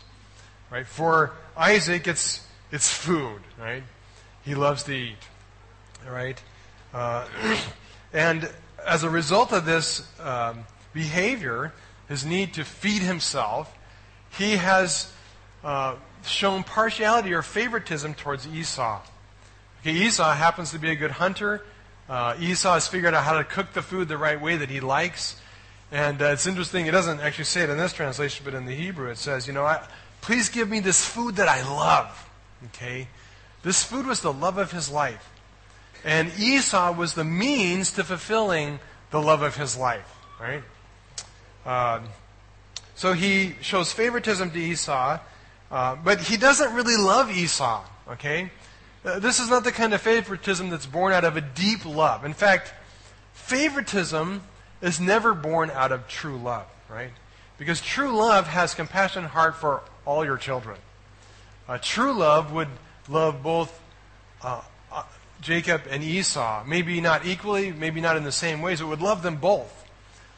Right? 0.69 0.85
For 0.85 1.31
Isaac, 1.55 2.05
it's, 2.05 2.45
it's 2.69 2.91
food, 2.91 3.41
right? 3.57 3.81
He 4.43 4.53
loves 4.53 4.83
to 4.83 4.93
eat. 4.93 5.17
Right? 6.07 6.39
Uh, 6.93 7.25
and 8.13 8.47
as 8.85 9.03
a 9.03 9.09
result 9.09 9.53
of 9.53 9.65
this 9.65 10.05
um, 10.19 10.65
behavior, 10.93 11.73
his 12.09 12.25
need 12.25 12.53
to 12.55 12.65
feed 12.65 13.01
himself, 13.01 13.73
he 14.37 14.57
has 14.57 15.11
uh, 15.63 15.95
shown 16.23 16.63
partiality 16.63 17.33
or 17.33 17.41
favoritism 17.41 18.13
towards 18.13 18.45
Esau. 18.45 19.01
Okay, 19.81 19.93
Esau 19.93 20.33
happens 20.33 20.71
to 20.71 20.77
be 20.77 20.91
a 20.91 20.95
good 20.95 21.11
hunter. 21.11 21.63
Uh, 22.09 22.35
Esau 22.37 22.73
has 22.73 22.87
figured 22.87 23.13
out 23.13 23.23
how 23.23 23.37
to 23.37 23.45
cook 23.45 23.71
the 23.73 23.81
food 23.81 24.09
the 24.09 24.17
right 24.17 24.39
way 24.39 24.57
that 24.57 24.69
he 24.69 24.81
likes. 24.81 25.39
And 25.91 26.21
uh, 26.21 26.25
it's 26.25 26.45
interesting, 26.47 26.85
it 26.85 26.91
doesn't 26.91 27.21
actually 27.21 27.45
say 27.45 27.63
it 27.63 27.69
in 27.69 27.77
this 27.77 27.93
translation, 27.93 28.43
but 28.43 28.53
in 28.53 28.65
the 28.65 28.75
Hebrew 28.75 29.09
it 29.09 29.17
says, 29.17 29.47
you 29.47 29.53
know, 29.53 29.63
I, 29.63 29.85
please 30.21 30.49
give 30.49 30.69
me 30.69 30.79
this 30.79 31.05
food 31.05 31.37
that 31.37 31.47
I 31.47 31.61
love. 31.63 32.29
Okay? 32.67 33.07
This 33.63 33.83
food 33.83 34.05
was 34.05 34.21
the 34.21 34.33
love 34.33 34.57
of 34.57 34.71
his 34.71 34.89
life. 34.89 35.29
And 36.03 36.31
Esau 36.37 36.91
was 36.93 37.13
the 37.13 37.23
means 37.23 37.91
to 37.93 38.03
fulfilling 38.03 38.79
the 39.11 39.21
love 39.21 39.41
of 39.41 39.55
his 39.55 39.77
life. 39.77 40.13
Right? 40.39 40.63
Uh, 41.65 42.01
so 42.95 43.13
he 43.13 43.55
shows 43.61 43.91
favoritism 43.91 44.51
to 44.51 44.59
Esau. 44.59 45.19
Uh, 45.69 45.95
but 45.95 46.21
he 46.21 46.37
doesn't 46.37 46.73
really 46.73 46.95
love 46.95 47.29
Esau, 47.29 47.83
okay? 48.09 48.49
Uh, 49.03 49.19
this 49.19 49.39
is 49.39 49.49
not 49.49 49.65
the 49.65 49.71
kind 49.71 49.93
of 49.93 50.01
favoritism 50.01 50.69
that's 50.69 50.85
born 50.85 51.11
out 51.11 51.25
of 51.25 51.35
a 51.35 51.41
deep 51.41 51.85
love. 51.85 52.23
In 52.23 52.33
fact, 52.33 52.73
favoritism 53.33 54.41
is 54.81 54.99
never 54.99 55.33
born 55.33 55.71
out 55.71 55.91
of 55.91 56.07
true 56.07 56.37
love, 56.37 56.67
right? 56.89 57.11
Because 57.57 57.81
true 57.81 58.15
love 58.15 58.47
has 58.47 58.73
compassionate 58.73 59.31
heart 59.31 59.55
for 59.55 59.81
all 60.05 60.23
your 60.23 60.37
children. 60.37 60.77
Uh, 61.67 61.77
true 61.81 62.13
love 62.13 62.51
would 62.51 62.69
love 63.09 63.41
both 63.43 63.81
uh, 64.41 64.61
uh, 64.91 65.03
Jacob 65.41 65.81
and 65.89 66.03
Esau, 66.03 66.63
maybe 66.65 67.01
not 67.01 67.25
equally, 67.25 67.71
maybe 67.71 67.99
not 68.01 68.15
in 68.15 68.23
the 68.23 68.31
same 68.31 68.61
ways, 68.61 68.79
but 68.79 68.87
would 68.87 69.01
love 69.01 69.23
them 69.23 69.37
both. 69.37 69.85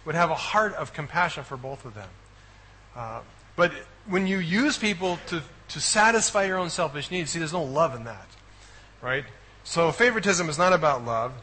Would 0.05 0.15
have 0.15 0.31
a 0.31 0.35
heart 0.35 0.73
of 0.75 0.93
compassion 0.93 1.43
for 1.43 1.57
both 1.57 1.85
of 1.85 1.93
them. 1.93 2.09
Uh, 2.95 3.19
but 3.55 3.71
when 4.07 4.25
you 4.25 4.39
use 4.39 4.77
people 4.77 5.19
to, 5.27 5.43
to 5.69 5.79
satisfy 5.79 6.45
your 6.45 6.57
own 6.57 6.69
selfish 6.69 7.11
needs, 7.11 7.31
see, 7.31 7.39
there's 7.39 7.53
no 7.53 7.63
love 7.63 7.93
in 7.95 8.05
that. 8.05 8.27
Right? 9.01 9.25
So 9.63 9.91
favoritism 9.91 10.49
is 10.49 10.57
not 10.57 10.73
about 10.73 11.05
love. 11.05 11.33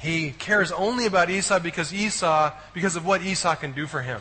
He 0.00 0.32
cares 0.32 0.72
only 0.72 1.06
about 1.06 1.30
Esau 1.30 1.58
because 1.60 1.92
Esau, 1.94 2.52
because 2.72 2.96
of 2.96 3.06
what 3.06 3.22
Esau 3.22 3.54
can 3.54 3.72
do 3.72 3.86
for 3.86 4.02
him. 4.02 4.20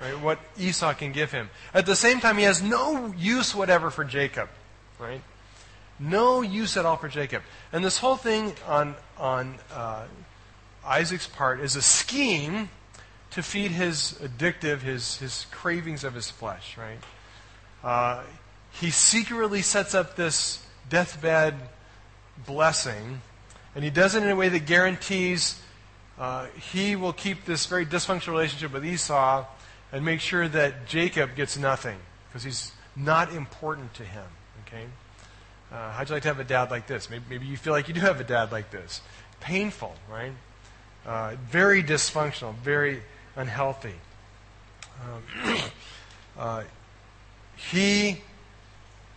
right? 0.00 0.18
What 0.20 0.38
Esau 0.58 0.94
can 0.94 1.12
give 1.12 1.32
him. 1.32 1.50
At 1.72 1.86
the 1.86 1.96
same 1.96 2.20
time, 2.20 2.38
he 2.38 2.44
has 2.44 2.62
no 2.62 3.12
use 3.16 3.54
whatever 3.54 3.90
for 3.90 4.04
Jacob, 4.04 4.48
right? 4.98 5.22
No 5.98 6.42
use 6.42 6.76
at 6.76 6.84
all 6.84 6.96
for 6.96 7.08
Jacob. 7.08 7.42
And 7.72 7.84
this 7.84 7.98
whole 7.98 8.16
thing 8.16 8.54
on, 8.66 8.94
on 9.16 9.58
uh, 9.72 10.04
Isaac's 10.84 11.26
part 11.26 11.60
is 11.60 11.76
a 11.76 11.82
scheme 11.82 12.68
to 13.30 13.42
feed 13.42 13.70
his 13.70 14.18
addictive, 14.22 14.80
his, 14.80 15.18
his 15.18 15.46
cravings 15.50 16.04
of 16.04 16.14
his 16.14 16.30
flesh, 16.30 16.76
right? 16.76 16.98
Uh, 17.82 18.22
he 18.72 18.90
secretly 18.90 19.62
sets 19.62 19.94
up 19.94 20.16
this 20.16 20.64
deathbed 20.88 21.54
blessing, 22.46 23.22
and 23.76 23.84
he 23.84 23.90
does 23.90 24.14
it 24.14 24.22
in 24.22 24.30
a 24.30 24.34
way 24.34 24.48
that 24.48 24.64
guarantees 24.64 25.60
uh, 26.18 26.46
he 26.72 26.96
will 26.96 27.12
keep 27.12 27.44
this 27.44 27.66
very 27.66 27.84
dysfunctional 27.84 28.28
relationship 28.28 28.72
with 28.72 28.86
Esau 28.86 29.44
and 29.92 30.02
make 30.02 30.20
sure 30.20 30.48
that 30.48 30.86
Jacob 30.86 31.36
gets 31.36 31.58
nothing 31.58 31.98
because 32.26 32.42
he's 32.42 32.72
not 32.96 33.34
important 33.34 33.92
to 33.92 34.02
him. 34.02 34.24
Okay? 34.66 34.86
Uh, 35.70 35.92
how'd 35.92 36.08
you 36.08 36.14
like 36.14 36.22
to 36.22 36.28
have 36.28 36.40
a 36.40 36.44
dad 36.44 36.70
like 36.70 36.86
this? 36.86 37.10
Maybe, 37.10 37.24
maybe, 37.28 37.44
you 37.44 37.58
feel 37.58 37.74
like 37.74 37.86
you 37.86 37.92
do 37.92 38.00
have 38.00 38.18
a 38.18 38.24
dad 38.24 38.50
like 38.50 38.70
this. 38.70 39.02
Painful, 39.40 39.94
right? 40.10 40.32
Uh, 41.04 41.36
very 41.46 41.82
dysfunctional, 41.82 42.54
very 42.54 43.02
unhealthy. 43.36 43.94
Um, 45.04 45.58
uh, 46.38 46.62
he 47.56 48.22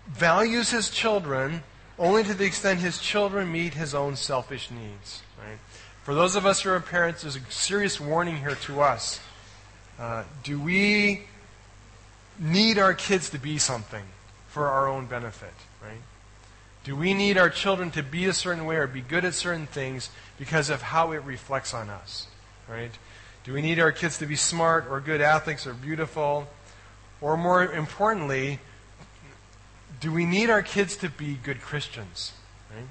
values 0.09 0.69
his 0.69 0.89
children 0.89 1.63
only 1.99 2.23
to 2.23 2.33
the 2.33 2.45
extent 2.45 2.79
his 2.79 2.97
children 2.97 3.51
meet 3.51 3.73
his 3.73 3.93
own 3.93 4.15
selfish 4.15 4.71
needs. 4.71 5.21
Right? 5.37 5.59
For 6.03 6.15
those 6.15 6.35
of 6.35 6.45
us 6.45 6.61
who 6.61 6.71
are 6.71 6.79
parents, 6.79 7.21
there's 7.21 7.35
a 7.35 7.41
serious 7.49 7.99
warning 7.99 8.37
here 8.37 8.55
to 8.55 8.81
us. 8.81 9.19
Uh, 9.99 10.23
do 10.43 10.59
we 10.59 11.23
need 12.39 12.79
our 12.79 12.93
kids 12.93 13.29
to 13.31 13.37
be 13.37 13.57
something 13.57 14.03
for 14.47 14.67
our 14.67 14.87
own 14.87 15.05
benefit? 15.05 15.53
Right? 15.83 16.01
Do 16.85 16.95
we 16.95 17.13
need 17.13 17.37
our 17.37 17.49
children 17.49 17.91
to 17.91 18.01
be 18.01 18.25
a 18.25 18.33
certain 18.33 18.65
way 18.65 18.77
or 18.77 18.87
be 18.87 19.01
good 19.01 19.25
at 19.25 19.35
certain 19.35 19.67
things 19.67 20.09
because 20.37 20.69
of 20.69 20.81
how 20.81 21.11
it 21.11 21.21
reflects 21.23 21.73
on 21.73 21.89
us? 21.89 22.27
Right? 22.67 22.91
Do 23.43 23.53
we 23.53 23.61
need 23.61 23.79
our 23.79 23.91
kids 23.91 24.17
to 24.19 24.25
be 24.25 24.37
smart 24.37 24.87
or 24.89 25.01
good 25.01 25.19
athletes 25.19 25.67
or 25.67 25.73
beautiful? 25.73 26.47
Or 27.19 27.35
more 27.35 27.65
importantly, 27.65 28.59
do 29.99 30.11
we 30.11 30.25
need 30.25 30.49
our 30.49 30.61
kids 30.61 30.95
to 30.97 31.09
be 31.09 31.35
good 31.35 31.61
Christians? 31.61 32.33
Right? 32.73 32.87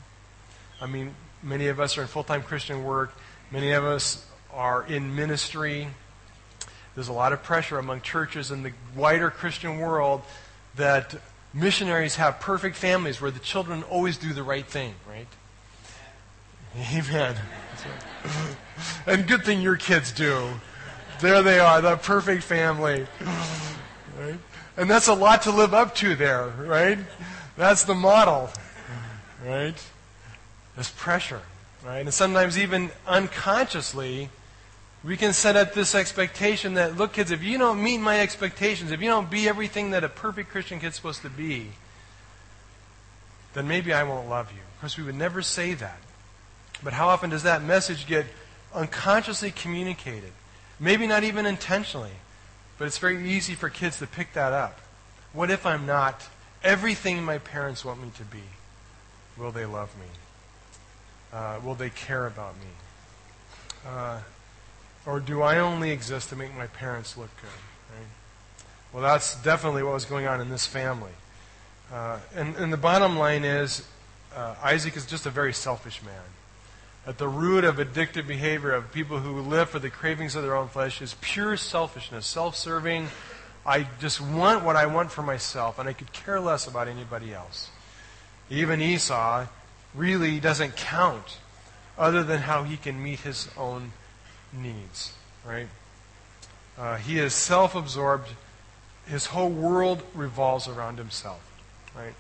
I 0.80 0.86
mean, 0.86 1.14
many 1.42 1.68
of 1.68 1.80
us 1.80 1.96
are 1.98 2.02
in 2.02 2.08
full 2.08 2.24
time 2.24 2.42
Christian 2.42 2.84
work, 2.84 3.14
many 3.50 3.72
of 3.72 3.84
us 3.84 4.26
are 4.52 4.84
in 4.86 5.14
ministry. 5.14 5.88
There's 6.94 7.08
a 7.08 7.12
lot 7.12 7.32
of 7.32 7.44
pressure 7.44 7.78
among 7.78 8.00
churches 8.00 8.50
and 8.50 8.64
the 8.64 8.72
wider 8.96 9.30
Christian 9.30 9.78
world 9.78 10.22
that 10.74 11.14
missionaries 11.54 12.16
have 12.16 12.40
perfect 12.40 12.74
families 12.74 13.20
where 13.20 13.30
the 13.30 13.38
children 13.38 13.84
always 13.84 14.18
do 14.18 14.32
the 14.32 14.42
right 14.42 14.66
thing, 14.66 14.94
right? 15.08 15.28
Amen. 16.92 17.36
and 19.06 19.26
good 19.26 19.44
thing 19.44 19.60
your 19.60 19.76
kids 19.76 20.12
do. 20.12 20.48
There 21.20 21.42
they 21.42 21.58
are, 21.58 21.80
the 21.80 21.96
perfect 21.96 22.42
family. 22.42 23.06
Right? 24.18 24.38
And 24.78 24.88
that's 24.88 25.08
a 25.08 25.14
lot 25.14 25.42
to 25.42 25.50
live 25.50 25.74
up 25.74 25.96
to 25.96 26.14
there, 26.14 26.46
right? 26.56 27.00
That's 27.56 27.82
the 27.82 27.96
model, 27.96 28.48
right? 29.44 29.74
There's 30.76 30.92
pressure, 30.92 31.42
right? 31.84 31.98
And 31.98 32.14
sometimes 32.14 32.56
even 32.56 32.92
unconsciously, 33.04 34.30
we 35.02 35.16
can 35.16 35.32
set 35.32 35.56
up 35.56 35.74
this 35.74 35.96
expectation 35.96 36.74
that, 36.74 36.96
look, 36.96 37.14
kids, 37.14 37.32
if 37.32 37.42
you 37.42 37.58
don't 37.58 37.82
meet 37.82 37.98
my 37.98 38.20
expectations, 38.20 38.92
if 38.92 39.02
you 39.02 39.08
don't 39.08 39.28
be 39.28 39.48
everything 39.48 39.90
that 39.90 40.04
a 40.04 40.08
perfect 40.08 40.50
Christian 40.50 40.78
kid's 40.78 40.94
supposed 40.94 41.22
to 41.22 41.30
be, 41.30 41.70
then 43.54 43.66
maybe 43.66 43.92
I 43.92 44.04
won't 44.04 44.28
love 44.28 44.52
you. 44.52 44.60
Of 44.76 44.80
course, 44.80 44.96
we 44.96 45.02
would 45.02 45.16
never 45.16 45.42
say 45.42 45.74
that. 45.74 45.98
But 46.84 46.92
how 46.92 47.08
often 47.08 47.30
does 47.30 47.42
that 47.42 47.64
message 47.64 48.06
get 48.06 48.26
unconsciously 48.72 49.50
communicated? 49.50 50.30
Maybe 50.78 51.08
not 51.08 51.24
even 51.24 51.46
intentionally. 51.46 52.12
But 52.78 52.86
it's 52.86 52.98
very 52.98 53.28
easy 53.28 53.54
for 53.54 53.68
kids 53.68 53.98
to 53.98 54.06
pick 54.06 54.32
that 54.34 54.52
up. 54.52 54.78
What 55.32 55.50
if 55.50 55.66
I'm 55.66 55.84
not 55.84 56.28
everything 56.62 57.24
my 57.24 57.38
parents 57.38 57.84
want 57.84 58.00
me 58.02 58.10
to 58.16 58.24
be? 58.24 58.42
Will 59.36 59.50
they 59.50 59.66
love 59.66 59.94
me? 59.98 60.06
Uh, 61.32 61.60
will 61.62 61.74
they 61.74 61.90
care 61.90 62.26
about 62.26 62.54
me? 62.56 62.70
Uh, 63.86 64.20
or 65.06 65.20
do 65.20 65.42
I 65.42 65.58
only 65.58 65.90
exist 65.90 66.30
to 66.30 66.36
make 66.36 66.56
my 66.56 66.66
parents 66.66 67.16
look 67.16 67.30
good? 67.40 67.96
Right? 67.96 68.06
Well, 68.92 69.02
that's 69.02 69.40
definitely 69.42 69.82
what 69.82 69.94
was 69.94 70.04
going 70.04 70.26
on 70.26 70.40
in 70.40 70.48
this 70.48 70.66
family. 70.66 71.12
Uh, 71.92 72.18
and, 72.34 72.56
and, 72.56 72.72
the 72.72 72.76
bottom 72.76 73.16
line 73.16 73.44
is 73.44 73.86
uh, 74.36 74.54
Isaac 74.62 74.96
is 74.96 75.06
just 75.06 75.24
a 75.24 75.30
very 75.30 75.54
selfish 75.54 76.02
man. 76.02 76.22
At 77.08 77.16
the 77.16 77.26
root 77.26 77.64
of 77.64 77.76
addictive 77.76 78.26
behavior 78.26 78.70
of 78.72 78.92
people 78.92 79.20
who 79.20 79.40
live 79.40 79.70
for 79.70 79.78
the 79.78 79.88
cravings 79.88 80.36
of 80.36 80.42
their 80.42 80.54
own 80.54 80.68
flesh 80.68 81.00
is 81.00 81.16
pure 81.22 81.56
selfishness, 81.56 82.26
self 82.26 82.54
serving. 82.54 83.08
I 83.64 83.86
just 83.98 84.20
want 84.20 84.62
what 84.62 84.76
I 84.76 84.84
want 84.84 85.10
for 85.10 85.22
myself, 85.22 85.78
and 85.78 85.88
I 85.88 85.94
could 85.94 86.12
care 86.12 86.38
less 86.38 86.66
about 86.66 86.86
anybody 86.86 87.32
else. 87.32 87.70
Even 88.50 88.82
Esau 88.82 89.46
really 89.94 90.38
doesn't 90.38 90.76
count 90.76 91.38
other 91.96 92.22
than 92.22 92.40
how 92.40 92.64
he 92.64 92.76
can 92.76 93.02
meet 93.02 93.20
his 93.20 93.48
own 93.56 93.92
needs, 94.52 95.14
right? 95.46 95.68
Uh, 96.76 96.96
he 96.96 97.18
is 97.18 97.32
self 97.32 97.74
absorbed. 97.74 98.28
His 99.06 99.24
whole 99.24 99.48
world 99.48 100.02
revolves 100.12 100.68
around 100.68 100.98
himself, 100.98 101.40
right? 101.96 102.14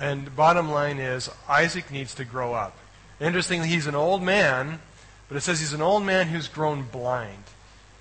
And 0.00 0.34
bottom 0.34 0.72
line 0.72 0.98
is, 0.98 1.30
Isaac 1.48 1.92
needs 1.92 2.16
to 2.16 2.24
grow 2.24 2.52
up. 2.52 2.76
Interestingly, 3.20 3.68
he's 3.68 3.86
an 3.86 3.94
old 3.94 4.22
man, 4.22 4.80
but 5.28 5.36
it 5.36 5.40
says 5.40 5.60
he's 5.60 5.72
an 5.72 5.82
old 5.82 6.04
man 6.04 6.28
who's 6.28 6.48
grown 6.48 6.82
blind. 6.82 7.44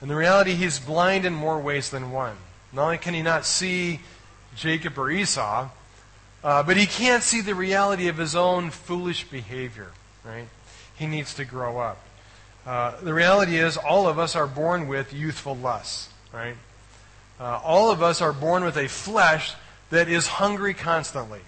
And 0.02 0.10
the 0.10 0.16
reality, 0.16 0.54
he's 0.54 0.80
blind 0.80 1.26
in 1.26 1.34
more 1.34 1.60
ways 1.60 1.90
than 1.90 2.12
one. 2.12 2.36
Not 2.74 2.84
only 2.84 2.98
can 2.98 3.14
he 3.14 3.22
not 3.22 3.46
see 3.46 4.02
Jacob 4.56 4.98
or 4.98 5.10
Esau, 5.10 5.70
uh, 6.44 6.64
but 6.64 6.76
he 6.76 6.86
can't 6.86 7.24
see 7.24 7.42
the 7.42 7.56
reality 7.56 8.08
of 8.08 8.18
his 8.18 8.36
own 8.36 8.70
foolish 8.70 9.24
behavior, 9.24 9.92
right? 10.26 10.48
He 10.96 11.08
needs 11.08 11.34
to 11.36 11.46
grow 11.46 11.80
up. 11.80 12.00
Uh, 12.66 13.00
the 13.02 13.14
reality 13.14 13.58
is, 13.58 13.78
all 13.78 14.08
of 14.08 14.20
us 14.20 14.36
are 14.36 14.48
born 14.48 14.88
with 14.88 15.14
youthful 15.14 15.56
lusts, 15.56 16.10
right? 16.34 16.56
Uh, 17.40 17.60
all 17.64 17.92
of 17.92 18.02
us 18.02 18.22
are 18.22 18.34
born 18.34 18.64
with 18.64 18.78
a 18.78 18.88
flesh 18.88 19.54
that 19.90 20.08
is 20.10 20.28
hungry 20.28 20.74
constantly. 20.74 21.42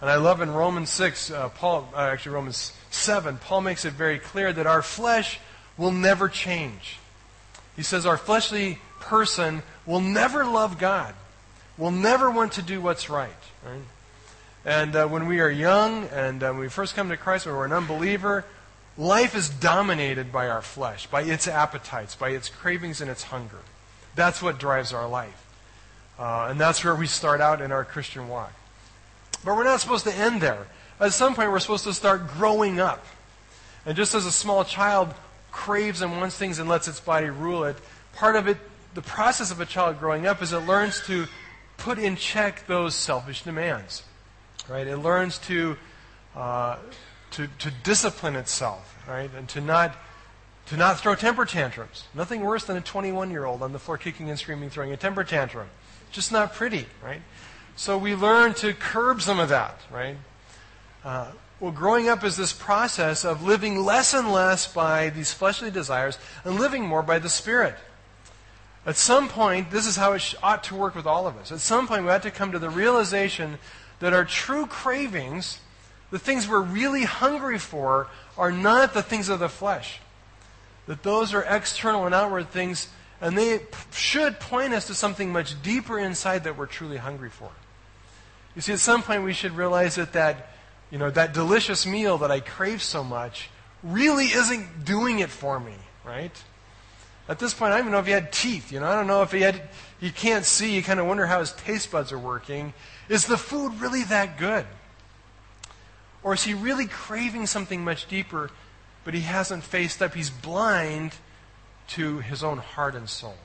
And 0.00 0.08
I 0.10 0.16
love 0.16 0.40
in 0.40 0.50
Romans 0.50 0.90
6, 0.90 1.30
uh, 1.30 1.48
Paul, 1.50 1.88
uh, 1.94 1.98
actually 1.98 2.32
Romans 2.32 2.72
7, 2.90 3.38
Paul 3.38 3.62
makes 3.62 3.84
it 3.84 3.92
very 3.92 4.18
clear 4.18 4.52
that 4.52 4.66
our 4.66 4.82
flesh 4.82 5.38
will 5.76 5.92
never 5.92 6.28
change. 6.28 6.98
He 7.76 7.82
says 7.82 8.04
our 8.04 8.18
fleshly 8.18 8.78
person 8.98 9.62
will 9.86 10.00
never 10.00 10.44
love 10.44 10.78
God, 10.78 11.14
will 11.78 11.90
never 11.90 12.30
want 12.30 12.52
to 12.52 12.62
do 12.62 12.80
what's 12.80 13.08
right. 13.08 13.30
right? 13.64 13.80
And 14.64 14.94
uh, 14.94 15.06
when 15.08 15.26
we 15.26 15.40
are 15.40 15.50
young 15.50 16.04
and 16.08 16.42
uh, 16.42 16.50
when 16.50 16.60
we 16.60 16.68
first 16.68 16.94
come 16.94 17.08
to 17.08 17.16
Christ, 17.16 17.46
when 17.46 17.54
we're 17.54 17.64
an 17.64 17.72
unbeliever, 17.72 18.44
life 18.98 19.34
is 19.34 19.48
dominated 19.48 20.30
by 20.30 20.48
our 20.48 20.60
flesh, 20.60 21.06
by 21.06 21.22
its 21.22 21.48
appetites, 21.48 22.14
by 22.14 22.30
its 22.30 22.48
cravings 22.48 23.00
and 23.00 23.10
its 23.10 23.24
hunger. 23.24 23.60
That's 24.14 24.42
what 24.42 24.58
drives 24.58 24.92
our 24.92 25.08
life. 25.08 25.46
Uh, 26.18 26.48
and 26.50 26.60
that's 26.60 26.84
where 26.84 26.94
we 26.94 27.06
start 27.06 27.40
out 27.40 27.62
in 27.62 27.72
our 27.72 27.84
Christian 27.84 28.28
walk. 28.28 28.52
But 29.42 29.56
we're 29.56 29.64
not 29.64 29.80
supposed 29.80 30.04
to 30.04 30.14
end 30.14 30.42
there. 30.42 30.66
At 31.00 31.14
some 31.14 31.34
point, 31.34 31.50
we're 31.50 31.60
supposed 31.60 31.84
to 31.84 31.94
start 31.94 32.28
growing 32.28 32.78
up. 32.78 33.04
And 33.86 33.96
just 33.96 34.14
as 34.14 34.26
a 34.26 34.32
small 34.32 34.64
child 34.64 35.14
craves 35.50 36.02
and 36.02 36.18
wants 36.18 36.36
things 36.36 36.58
and 36.58 36.68
lets 36.68 36.88
its 36.88 37.00
body 37.00 37.30
rule 37.30 37.64
it, 37.64 37.76
part 38.12 38.36
of 38.36 38.46
it, 38.46 38.58
the 38.94 39.02
process 39.02 39.50
of 39.50 39.60
a 39.60 39.66
child 39.66 39.98
growing 39.98 40.26
up, 40.26 40.42
is 40.42 40.52
it 40.52 40.58
learns 40.58 41.00
to 41.06 41.26
put 41.78 41.98
in 41.98 42.16
check 42.16 42.66
those 42.66 42.94
selfish 42.94 43.42
demands. 43.42 44.02
Right? 44.68 44.86
It 44.86 44.98
learns 44.98 45.38
to, 45.38 45.78
uh, 46.36 46.76
to, 47.32 47.46
to 47.46 47.70
discipline 47.82 48.36
itself, 48.36 48.96
right? 49.08 49.30
And 49.36 49.48
to 49.50 49.60
not, 49.62 49.96
to 50.66 50.76
not 50.76 51.00
throw 51.00 51.14
temper 51.14 51.46
tantrums. 51.46 52.04
Nothing 52.14 52.42
worse 52.42 52.64
than 52.64 52.76
a 52.76 52.82
21 52.82 53.30
year 53.30 53.46
old 53.46 53.62
on 53.62 53.72
the 53.72 53.78
floor 53.78 53.96
kicking 53.96 54.28
and 54.28 54.38
screaming, 54.38 54.68
throwing 54.68 54.92
a 54.92 54.98
temper 54.98 55.24
tantrum. 55.24 55.68
Just 56.12 56.30
not 56.30 56.52
pretty, 56.52 56.86
right? 57.02 57.22
So 57.74 57.96
we 57.96 58.14
learn 58.14 58.52
to 58.54 58.74
curb 58.74 59.22
some 59.22 59.40
of 59.40 59.48
that, 59.48 59.80
right? 59.90 60.16
Uh, 61.04 61.28
well, 61.60 61.72
growing 61.72 62.08
up 62.08 62.24
is 62.24 62.36
this 62.36 62.52
process 62.52 63.24
of 63.24 63.42
living 63.42 63.84
less 63.84 64.14
and 64.14 64.32
less 64.32 64.72
by 64.72 65.10
these 65.10 65.32
fleshly 65.32 65.70
desires 65.70 66.18
and 66.44 66.58
living 66.58 66.86
more 66.86 67.02
by 67.02 67.18
the 67.18 67.28
Spirit. 67.28 67.74
At 68.86 68.96
some 68.96 69.28
point, 69.28 69.70
this 69.70 69.86
is 69.86 69.96
how 69.96 70.12
it 70.14 70.34
ought 70.42 70.64
to 70.64 70.74
work 70.74 70.94
with 70.94 71.06
all 71.06 71.26
of 71.26 71.36
us. 71.36 71.52
At 71.52 71.60
some 71.60 71.86
point, 71.86 72.04
we 72.04 72.10
have 72.10 72.22
to 72.22 72.30
come 72.30 72.52
to 72.52 72.58
the 72.58 72.70
realization 72.70 73.58
that 73.98 74.14
our 74.14 74.24
true 74.24 74.64
cravings, 74.64 75.60
the 76.10 76.18
things 76.18 76.48
we're 76.48 76.62
really 76.62 77.04
hungry 77.04 77.58
for, 77.58 78.08
are 78.38 78.50
not 78.50 78.94
the 78.94 79.02
things 79.02 79.28
of 79.28 79.38
the 79.38 79.50
flesh. 79.50 80.00
That 80.86 81.02
those 81.02 81.34
are 81.34 81.42
external 81.42 82.06
and 82.06 82.14
outward 82.14 82.48
things, 82.50 82.88
And 83.20 83.36
they 83.36 83.58
p- 83.58 83.66
should 83.92 84.40
point 84.40 84.72
us 84.72 84.86
to 84.86 84.94
something 84.94 85.30
much 85.30 85.60
deeper 85.62 85.98
inside 85.98 86.44
that 86.44 86.56
we're 86.56 86.66
truly 86.66 86.96
hungry 86.96 87.28
for. 87.28 87.50
You 88.56 88.62
see, 88.62 88.72
at 88.72 88.80
some 88.80 89.02
point 89.02 89.24
we 89.24 89.34
should 89.34 89.52
realize 89.52 89.96
that 89.96 90.14
that, 90.14 90.48
you 90.90 90.98
know, 90.98 91.10
that 91.10 91.32
delicious 91.34 91.86
meal 91.86 92.18
that 92.18 92.30
I 92.30 92.40
crave 92.40 92.82
so 92.82 93.04
much 93.04 93.50
really 93.82 94.26
isn't 94.26 94.84
doing 94.84 95.20
it 95.20 95.30
for 95.30 95.58
me, 95.60 95.74
right? 96.04 96.32
At 97.28 97.38
this 97.38 97.54
point, 97.54 97.72
I 97.72 97.76
don't 97.76 97.86
even 97.86 97.92
know 97.92 98.00
if 98.00 98.06
he 98.06 98.12
had 98.12 98.32
teeth. 98.32 98.72
You 98.72 98.80
know, 98.80 98.86
I 98.86 98.96
don't 98.96 99.06
know 99.06 99.22
if 99.22 99.30
he 99.30 99.40
had. 99.40 99.62
You 100.00 100.10
can't 100.10 100.44
see. 100.44 100.74
You 100.74 100.82
kind 100.82 100.98
of 100.98 101.06
wonder 101.06 101.26
how 101.26 101.38
his 101.38 101.52
taste 101.52 101.92
buds 101.92 102.10
are 102.10 102.18
working. 102.18 102.74
Is 103.08 103.26
the 103.26 103.38
food 103.38 103.80
really 103.80 104.02
that 104.04 104.36
good? 104.36 104.66
Or 106.22 106.34
is 106.34 106.42
he 106.42 106.54
really 106.54 106.86
craving 106.86 107.46
something 107.46 107.84
much 107.84 108.08
deeper, 108.08 108.50
but 109.04 109.14
he 109.14 109.20
hasn't 109.20 109.62
faced 109.62 110.02
up? 110.02 110.14
He's 110.14 110.28
blind 110.28 111.12
to 111.88 112.18
his 112.18 112.42
own 112.42 112.58
heart 112.58 112.94
and 112.94 113.08
soul. 113.08 113.36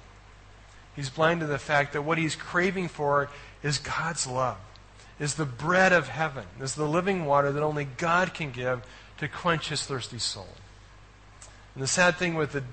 He's 0.96 1.10
blind 1.10 1.42
to 1.42 1.46
the 1.46 1.60
fact 1.60 1.94
that 1.94 2.02
what 2.02 2.18
he's 2.18 2.36
craving 2.36 2.88
for 2.88 3.30
is 3.62 3.78
God's 3.78 4.26
love, 4.26 4.58
is 5.20 5.36
the 5.36 5.46
bread 5.46 5.94
of 5.94 6.10
heaven, 6.10 6.46
is 6.60 6.76
the 6.76 6.88
living 6.88 7.26
water 7.26 7.52
that 7.52 7.64
only 7.64 7.86
God 7.86 8.34
can 8.34 8.52
give 8.52 8.84
to 9.18 9.28
quench 9.28 9.70
his 9.70 9.86
thirsty 9.86 10.20
soul. 10.20 10.48
And 11.74 11.84
the 11.84 11.88
sad 11.88 12.18
thing 12.18 12.36
with 12.36 12.52
the 12.52 12.64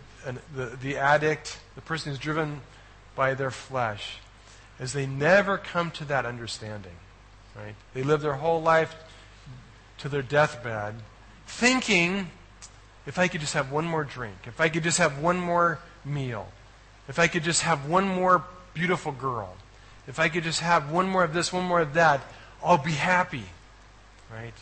the, 0.55 0.77
the 0.81 0.97
addict, 0.97 1.59
the 1.75 1.81
person 1.81 2.13
who's 2.13 2.19
driven 2.19 2.61
by 3.15 3.35
their 3.35 3.51
flesh, 3.51 4.19
is 4.79 4.93
they 4.93 5.07
never 5.07 5.59
come 5.59 5.91
to 5.93 6.05
that 6.07 6.27
understanding. 6.27 6.93
Right? 7.57 7.75
They 7.95 8.03
live 8.03 8.23
their 8.23 8.35
whole 8.35 8.63
life 8.63 8.95
to 9.99 10.09
their 10.09 10.23
deathbed 10.23 10.95
thinking, 11.47 12.31
if 13.07 13.19
I 13.19 13.29
could 13.29 13.41
just 13.41 13.55
have 13.55 13.71
one 13.71 13.85
more 13.85 14.05
drink, 14.05 14.37
if 14.47 14.61
I 14.61 14.69
could 14.69 14.83
just 14.83 14.99
have 14.99 15.19
one 15.19 15.39
more 15.39 15.81
meal, 16.05 16.49
if 17.09 17.19
I 17.19 17.27
could 17.27 17.45
just 17.45 17.63
have 17.63 17.89
one 17.89 18.09
more 18.09 18.45
beautiful 18.75 19.13
girl, 19.13 19.55
if 20.07 20.19
I 20.19 20.29
could 20.29 20.45
just 20.45 20.61
have 20.61 20.91
one 20.91 21.09
more 21.09 21.25
of 21.25 21.33
this, 21.35 21.53
one 21.53 21.65
more 21.65 21.81
of 21.81 21.95
that, 21.95 22.21
I'll 22.63 22.79
be 22.79 22.93
happy. 22.93 23.45
Right? 24.33 24.55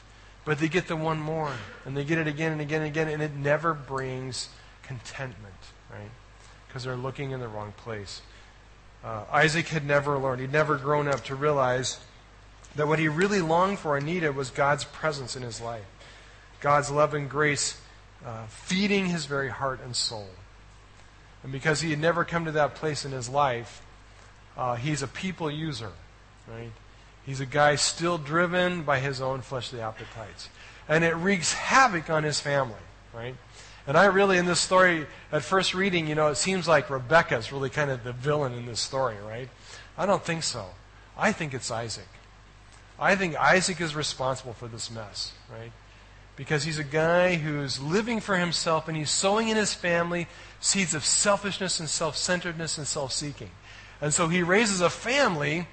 But 0.45 0.59
they 0.59 0.69
get 0.69 0.89
the 0.89 0.97
one 0.97 1.21
more, 1.21 1.53
and 1.85 1.97
they 1.97 2.05
get 2.05 2.19
it 2.19 2.27
again 2.27 2.53
and 2.53 2.61
again 2.61 2.83
and 2.83 2.91
again, 2.91 3.09
and 3.09 3.23
it 3.23 3.35
never 3.35 3.75
brings 3.75 4.49
contentment, 4.83 5.55
right? 5.91 6.11
Because 6.67 6.85
they're 6.85 6.97
looking 6.97 7.31
in 7.31 7.41
the 7.41 7.49
wrong 7.49 7.73
place. 7.77 8.23
Uh, 9.05 9.25
Isaac 9.31 9.69
had 9.69 9.87
never 9.87 10.19
learned, 10.19 10.41
he'd 10.41 10.53
never 10.53 10.77
grown 10.77 11.09
up 11.09 11.25
to 11.25 11.35
realize 11.35 11.99
that 12.77 12.87
what 12.87 12.99
he 12.99 13.09
really 13.09 13.41
longed 13.41 13.79
for 13.79 13.97
and 13.97 14.07
needed 14.07 14.37
was 14.37 14.51
God's 14.51 14.85
presence 14.85 15.37
in 15.37 15.43
his 15.43 15.61
life, 15.61 15.85
God's 16.61 16.91
love 16.91 17.15
and 17.15 17.29
grace 17.29 17.81
uh, 18.25 18.47
feeding 18.47 19.07
his 19.07 19.27
very 19.27 19.49
heart 19.49 19.81
and 19.83 19.97
soul. 19.97 20.29
And 21.43 21.53
because 21.53 21.81
he 21.81 21.91
had 21.91 21.99
never 21.99 22.25
come 22.25 22.45
to 22.45 22.53
that 22.53 22.75
place 22.75 23.05
in 23.05 23.13
his 23.13 23.29
life, 23.29 23.83
uh, 24.57 24.77
he's 24.77 25.03
a 25.03 25.09
people 25.09 25.51
user, 25.51 25.93
right? 26.49 26.73
He's 27.25 27.41
a 27.41 27.47
guy 27.47 27.77
still 27.77 28.19
driven 28.19 28.83
by 28.83 28.99
his 28.99 29.21
own 29.21 29.43
fleshly 29.43 29.81
appetites. 29.81 30.49
And 30.89 31.05
it 31.05 31.15
wreaks 31.15 31.53
havoc 31.53 32.11
on 32.11 32.25
his 32.25 32.41
family, 32.41 32.75
right? 33.15 33.37
And 33.87 33.97
I 33.97 34.07
really, 34.07 34.39
in 34.39 34.47
this 34.47 34.61
story, 34.61 35.07
at 35.33 35.43
first 35.43 35.75
reading, 35.75 36.07
you 36.07 36.15
know, 36.15 36.29
it 36.29 36.37
seems 36.37 36.69
like 36.69 36.91
Rebecca 36.91 37.37
is 37.37 37.53
really 37.53 37.71
kind 37.71 37.91
of 37.91 38.05
the 38.05 38.13
villain 38.13 38.53
in 38.53 38.67
this 38.67 38.81
story, 38.81 39.17
right? 39.27 39.49
I 39.97 40.07
don't 40.07 40.25
think 40.25 40.43
so. 40.43 40.67
I 41.17 41.33
think 41.33 41.55
it's 41.55 41.71
Isaac. 41.71 42.09
I 42.99 43.17
think 43.17 43.37
Isaac 43.37 43.81
is 43.81 43.95
responsible 43.95 44.53
for 44.53 44.69
this 44.69 44.91
mess, 44.91 45.33
right? 45.51 45.73
Because 46.37 46.65
he's 46.65 46.79
a 46.79 46.85
guy 46.85 47.37
who's 47.37 47.81
living 47.81 48.21
for 48.21 48.37
himself 48.37 48.89
and 48.89 48.97
he's 48.97 49.11
sowing 49.11 49.49
in 49.49 49.57
his 49.57 49.75
family 49.75 50.27
seeds 50.61 50.95
of 50.95 51.05
selfishness 51.05 51.81
and 51.81 51.89
self 51.89 52.17
centeredness 52.17 52.79
and 52.79 52.87
self 52.87 53.13
seeking. 53.13 53.51
And 54.01 54.15
so 54.15 54.29
he 54.29 54.43
raises 54.43 54.81
a 54.81 54.91
family 54.91 55.67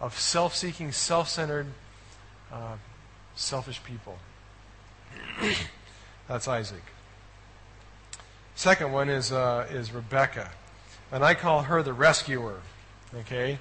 of 0.00 0.18
self 0.18 0.54
seeking, 0.54 0.92
self 0.92 1.28
centered, 1.28 1.66
uh, 2.52 2.76
selfish 3.34 3.82
people. 3.82 4.18
That's 6.28 6.46
Isaac. 6.46 6.82
Second 8.54 8.92
one 8.92 9.08
is, 9.08 9.32
uh, 9.32 9.66
is 9.70 9.92
Rebecca. 9.92 10.50
And 11.10 11.24
I 11.24 11.34
call 11.34 11.62
her 11.62 11.82
the 11.82 11.92
rescuer. 11.92 12.60
Okay? 13.14 13.58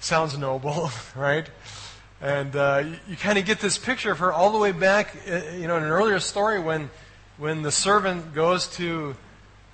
Sounds 0.00 0.36
noble, 0.36 0.90
right? 1.14 1.48
And 2.20 2.54
uh, 2.56 2.82
you, 2.84 2.96
you 3.08 3.16
kind 3.16 3.38
of 3.38 3.44
get 3.44 3.60
this 3.60 3.78
picture 3.78 4.10
of 4.10 4.18
her 4.18 4.32
all 4.32 4.52
the 4.52 4.58
way 4.58 4.72
back, 4.72 5.16
uh, 5.30 5.42
you 5.54 5.68
know, 5.68 5.76
in 5.76 5.84
an 5.84 5.90
earlier 5.90 6.18
story 6.18 6.58
when, 6.58 6.90
when 7.38 7.62
the 7.62 7.70
servant 7.70 8.34
goes 8.34 8.66
to, 8.76 9.14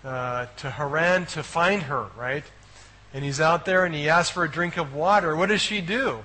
uh, 0.05 0.46
to 0.59 0.70
Haran 0.70 1.26
to 1.26 1.42
find 1.42 1.83
her, 1.85 2.07
right? 2.16 2.44
And 3.16 3.24
he's 3.24 3.40
out 3.40 3.64
there 3.64 3.87
and 3.87 3.94
he 3.94 4.11
asks 4.11 4.31
for 4.31 4.44
a 4.44 4.50
drink 4.50 4.76
of 4.76 4.92
water. 4.92 5.35
What 5.35 5.48
does 5.48 5.62
she 5.62 5.81
do? 5.81 6.18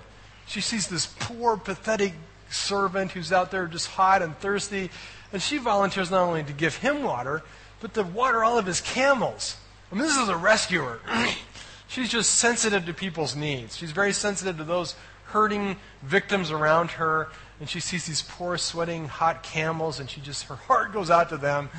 She 0.46 0.60
sees 0.60 0.90
this 0.90 1.06
poor, 1.06 1.56
pathetic 1.56 2.12
servant 2.50 3.14
who's 3.14 3.32
out 3.32 3.50
there 3.50 3.66
just 3.66 3.88
hot 3.88 4.22
and 4.22 4.38
thirsty. 4.40 4.90
And 5.32 5.42
she 5.42 5.58
volunteers 5.58 6.12
not 6.12 6.24
only 6.24 6.44
to 6.44 6.52
give 6.52 6.76
him 6.76 7.02
water, 7.02 7.44
but 7.80 7.94
to 7.94 8.04
water 8.04 8.44
all 8.44 8.58
of 8.58 8.66
his 8.66 8.82
camels. 8.82 9.56
I 9.90 9.96
mean, 9.96 10.04
this 10.04 10.18
is 10.18 10.28
a 10.28 10.36
rescuer. 10.36 11.00
She's 11.88 12.10
just 12.10 12.36
sensitive 12.36 12.86
to 12.88 12.94
people's 12.94 13.38
needs. 13.38 13.78
She's 13.78 13.92
very 13.92 14.12
sensitive 14.12 14.58
to 14.58 14.66
those 14.66 14.96
hurting 15.28 15.78
victims 16.04 16.52
around 16.52 16.92
her. 16.92 17.30
And 17.62 17.70
she 17.70 17.80
sees 17.80 18.06
these 18.06 18.22
poor, 18.22 18.58
sweating, 18.58 19.08
hot 19.08 19.44
camels, 19.44 20.02
and 20.02 20.10
she 20.10 20.20
just, 20.20 20.44
her 20.48 20.56
heart 20.56 20.92
goes 20.92 21.10
out 21.10 21.30
to 21.30 21.38
them. 21.38 21.70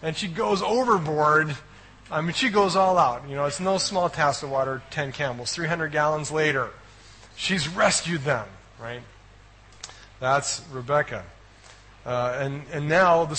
And 0.00 0.16
she 0.16 0.28
goes 0.28 0.62
overboard. 0.62 1.56
I 2.10 2.20
mean, 2.20 2.32
she 2.32 2.48
goes 2.48 2.74
all 2.74 2.98
out. 2.98 3.28
You 3.28 3.36
know, 3.36 3.44
it's 3.44 3.60
no 3.60 3.78
small 3.78 4.08
task 4.08 4.40
to 4.40 4.48
water 4.48 4.82
10 4.90 5.12
camels. 5.12 5.52
300 5.52 5.92
gallons 5.92 6.32
later, 6.32 6.70
she's 7.36 7.68
rescued 7.68 8.22
them, 8.22 8.46
right? 8.80 9.02
That's 10.18 10.62
Rebecca. 10.72 11.24
Uh, 12.04 12.36
and, 12.40 12.62
and 12.72 12.88
now 12.88 13.24
the, 13.26 13.36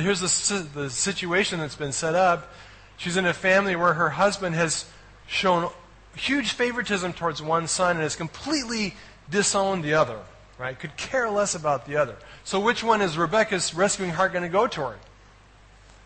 here's 0.00 0.20
the, 0.20 0.68
the 0.74 0.90
situation 0.90 1.58
that's 1.58 1.76
been 1.76 1.92
set 1.92 2.14
up. 2.14 2.52
She's 2.96 3.16
in 3.16 3.26
a 3.26 3.34
family 3.34 3.76
where 3.76 3.94
her 3.94 4.10
husband 4.10 4.54
has 4.54 4.86
shown 5.26 5.70
huge 6.14 6.52
favoritism 6.52 7.12
towards 7.12 7.42
one 7.42 7.66
son 7.66 7.96
and 7.96 8.00
has 8.00 8.16
completely 8.16 8.94
disowned 9.30 9.84
the 9.84 9.94
other, 9.94 10.18
right? 10.58 10.78
Could 10.78 10.96
care 10.96 11.28
less 11.28 11.54
about 11.54 11.86
the 11.86 11.96
other. 11.96 12.16
So 12.44 12.60
which 12.60 12.82
one 12.82 13.02
is 13.02 13.18
Rebecca's 13.18 13.74
rescuing 13.74 14.12
heart 14.12 14.32
going 14.32 14.44
to 14.44 14.48
go 14.48 14.66
toward? 14.66 14.96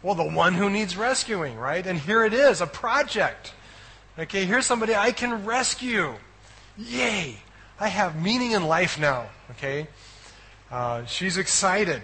Well, 0.03 0.15
the 0.15 0.25
one 0.25 0.55
who 0.55 0.71
needs 0.71 0.97
rescuing, 0.97 1.57
right? 1.57 1.87
And 1.87 1.99
here 1.99 2.25
it 2.25 2.33
is, 2.33 2.61
a 2.61 2.67
project. 2.67 3.53
Okay, 4.19 4.45
here's 4.45 4.67
somebody 4.67 4.95
I 4.95 5.13
can 5.13 5.45
rescue. 5.45 6.15
Yay! 6.79 7.37
I 7.79 7.89
have 7.89 8.21
meaning 8.21 8.53
in 8.53 8.67
life 8.67 8.99
now, 8.99 9.27
okay? 9.53 9.89
Uh, 10.71 11.05
she's 11.05 11.37
excited. 11.37 12.03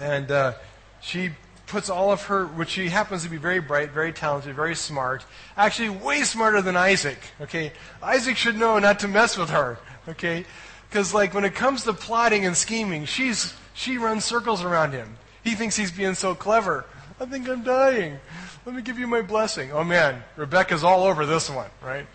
And 0.00 0.30
uh, 0.30 0.54
she 1.00 1.30
puts 1.66 1.88
all 1.88 2.10
of 2.10 2.24
her, 2.24 2.46
which 2.46 2.70
she 2.70 2.88
happens 2.88 3.22
to 3.22 3.28
be 3.28 3.36
very 3.36 3.60
bright, 3.60 3.90
very 3.90 4.12
talented, 4.12 4.54
very 4.54 4.74
smart, 4.74 5.24
actually 5.56 5.88
way 5.88 6.22
smarter 6.22 6.60
than 6.60 6.76
Isaac. 6.76 7.18
Okay? 7.40 7.72
Isaac 8.02 8.36
should 8.36 8.58
know 8.58 8.78
not 8.78 8.98
to 9.00 9.08
mess 9.08 9.36
with 9.36 9.50
her. 9.50 9.78
Okay? 10.08 10.44
Because, 10.88 11.14
like, 11.14 11.34
when 11.34 11.44
it 11.44 11.54
comes 11.54 11.84
to 11.84 11.92
plotting 11.92 12.44
and 12.44 12.56
scheming, 12.56 13.04
she's, 13.04 13.54
she 13.74 13.98
runs 13.98 14.24
circles 14.24 14.64
around 14.64 14.92
him. 14.92 15.16
He 15.44 15.54
thinks 15.54 15.76
he's 15.76 15.92
being 15.92 16.14
so 16.14 16.34
clever. 16.34 16.84
I 17.20 17.26
think 17.26 17.48
I'm 17.50 17.62
dying. 17.62 18.18
Let 18.64 18.74
me 18.74 18.80
give 18.80 18.98
you 18.98 19.06
my 19.06 19.20
blessing. 19.20 19.72
Oh, 19.72 19.84
man, 19.84 20.22
Rebecca's 20.36 20.82
all 20.82 21.04
over 21.04 21.26
this 21.26 21.50
one, 21.50 21.68
right? 21.82 22.06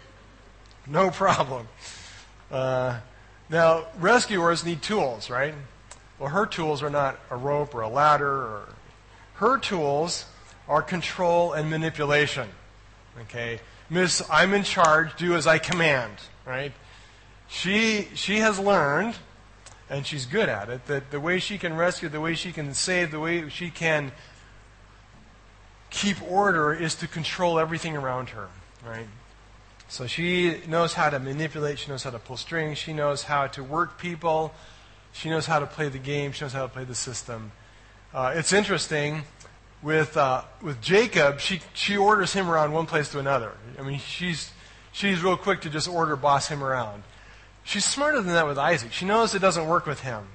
No 0.88 1.12
problem. 1.12 1.68
Uh, 2.52 2.98
now, 3.48 3.86
rescuers 4.00 4.66
need 4.66 4.82
tools, 4.82 5.30
right? 5.30 5.54
Well, 6.18 6.30
her 6.30 6.48
tools 6.48 6.82
are 6.82 6.90
not 6.90 7.20
a 7.30 7.36
rope 7.36 7.76
or 7.76 7.82
a 7.82 7.88
ladder. 7.88 8.32
Or 8.32 8.70
her 9.36 9.60
tools 9.60 10.26
are 10.68 10.82
control 10.82 11.54
and 11.54 11.70
manipulation. 11.70 12.50
Okay, 13.22 13.60
Miss, 13.90 14.24
I'm 14.32 14.54
in 14.56 14.64
charge. 14.64 15.16
Do 15.18 15.36
as 15.36 15.46
I 15.46 15.60
command. 15.60 16.14
Right? 16.46 16.74
She 17.48 18.08
she 18.16 18.40
has 18.40 18.60
learned, 18.60 19.16
and 19.90 20.06
she's 20.06 20.26
good 20.26 20.50
at 20.50 20.70
it. 20.70 20.88
That 20.88 21.12
the 21.12 21.20
way 21.20 21.40
she 21.40 21.58
can 21.58 21.76
rescue, 21.76 22.10
the 22.10 22.22
way 22.22 22.34
she 22.34 22.52
can 22.52 22.74
save, 22.74 23.12
the 23.12 23.20
way 23.20 23.50
she 23.50 23.70
can 23.70 24.12
keep 25.90 26.22
order 26.30 26.74
is 26.74 26.96
to 26.96 27.08
control 27.08 27.60
everything 27.60 27.96
around 27.96 28.30
her. 28.30 28.50
Right? 28.86 29.08
So 29.88 30.08
she 30.08 30.62
knows 30.68 30.94
how 30.94 31.10
to 31.10 31.20
manipulate, 31.20 31.80
she 31.80 31.90
knows 31.90 32.04
how 32.04 32.10
to 32.10 32.20
pull 32.20 32.38
strings, 32.38 32.78
she 32.78 32.92
knows 32.92 33.24
how 33.24 33.48
to 33.48 33.64
work 33.64 34.00
people, 34.00 34.54
she 35.14 35.30
knows 35.30 35.46
how 35.46 35.60
to 35.60 35.66
play 35.66 35.90
the 35.90 36.00
game, 36.00 36.32
she 36.32 36.44
knows 36.44 36.54
how 36.54 36.64
to 36.64 36.68
play 36.68 36.84
the 36.84 36.96
system. 36.96 37.52
Uh, 38.14 38.34
it's 38.36 38.52
interesting 38.52 39.24
with 39.82 40.18
uh, 40.18 40.44
with 40.62 40.82
Jacob, 40.82 41.40
she 41.40 41.62
she 41.74 41.96
orders 41.96 42.34
him 42.34 42.50
around 42.50 42.72
one 42.72 42.88
place 42.88 43.10
to 43.10 43.20
another. 43.20 43.52
I 43.78 43.84
mean, 43.84 44.00
she's 44.00 44.52
she's 44.92 45.24
real 45.24 45.38
quick 45.38 45.62
to 45.62 45.70
just 45.70 45.88
order 45.88 46.16
boss 46.16 46.48
him 46.48 46.64
around. 46.64 47.04
She's 47.64 47.86
smarter 47.86 48.22
than 48.22 48.34
that 48.34 48.48
with 48.48 48.58
Isaac. 48.58 48.92
She 48.92 49.06
knows 49.06 49.36
it 49.36 49.40
doesn't 49.40 49.68
work 49.68 49.86
with 49.86 50.02
him. 50.02 50.28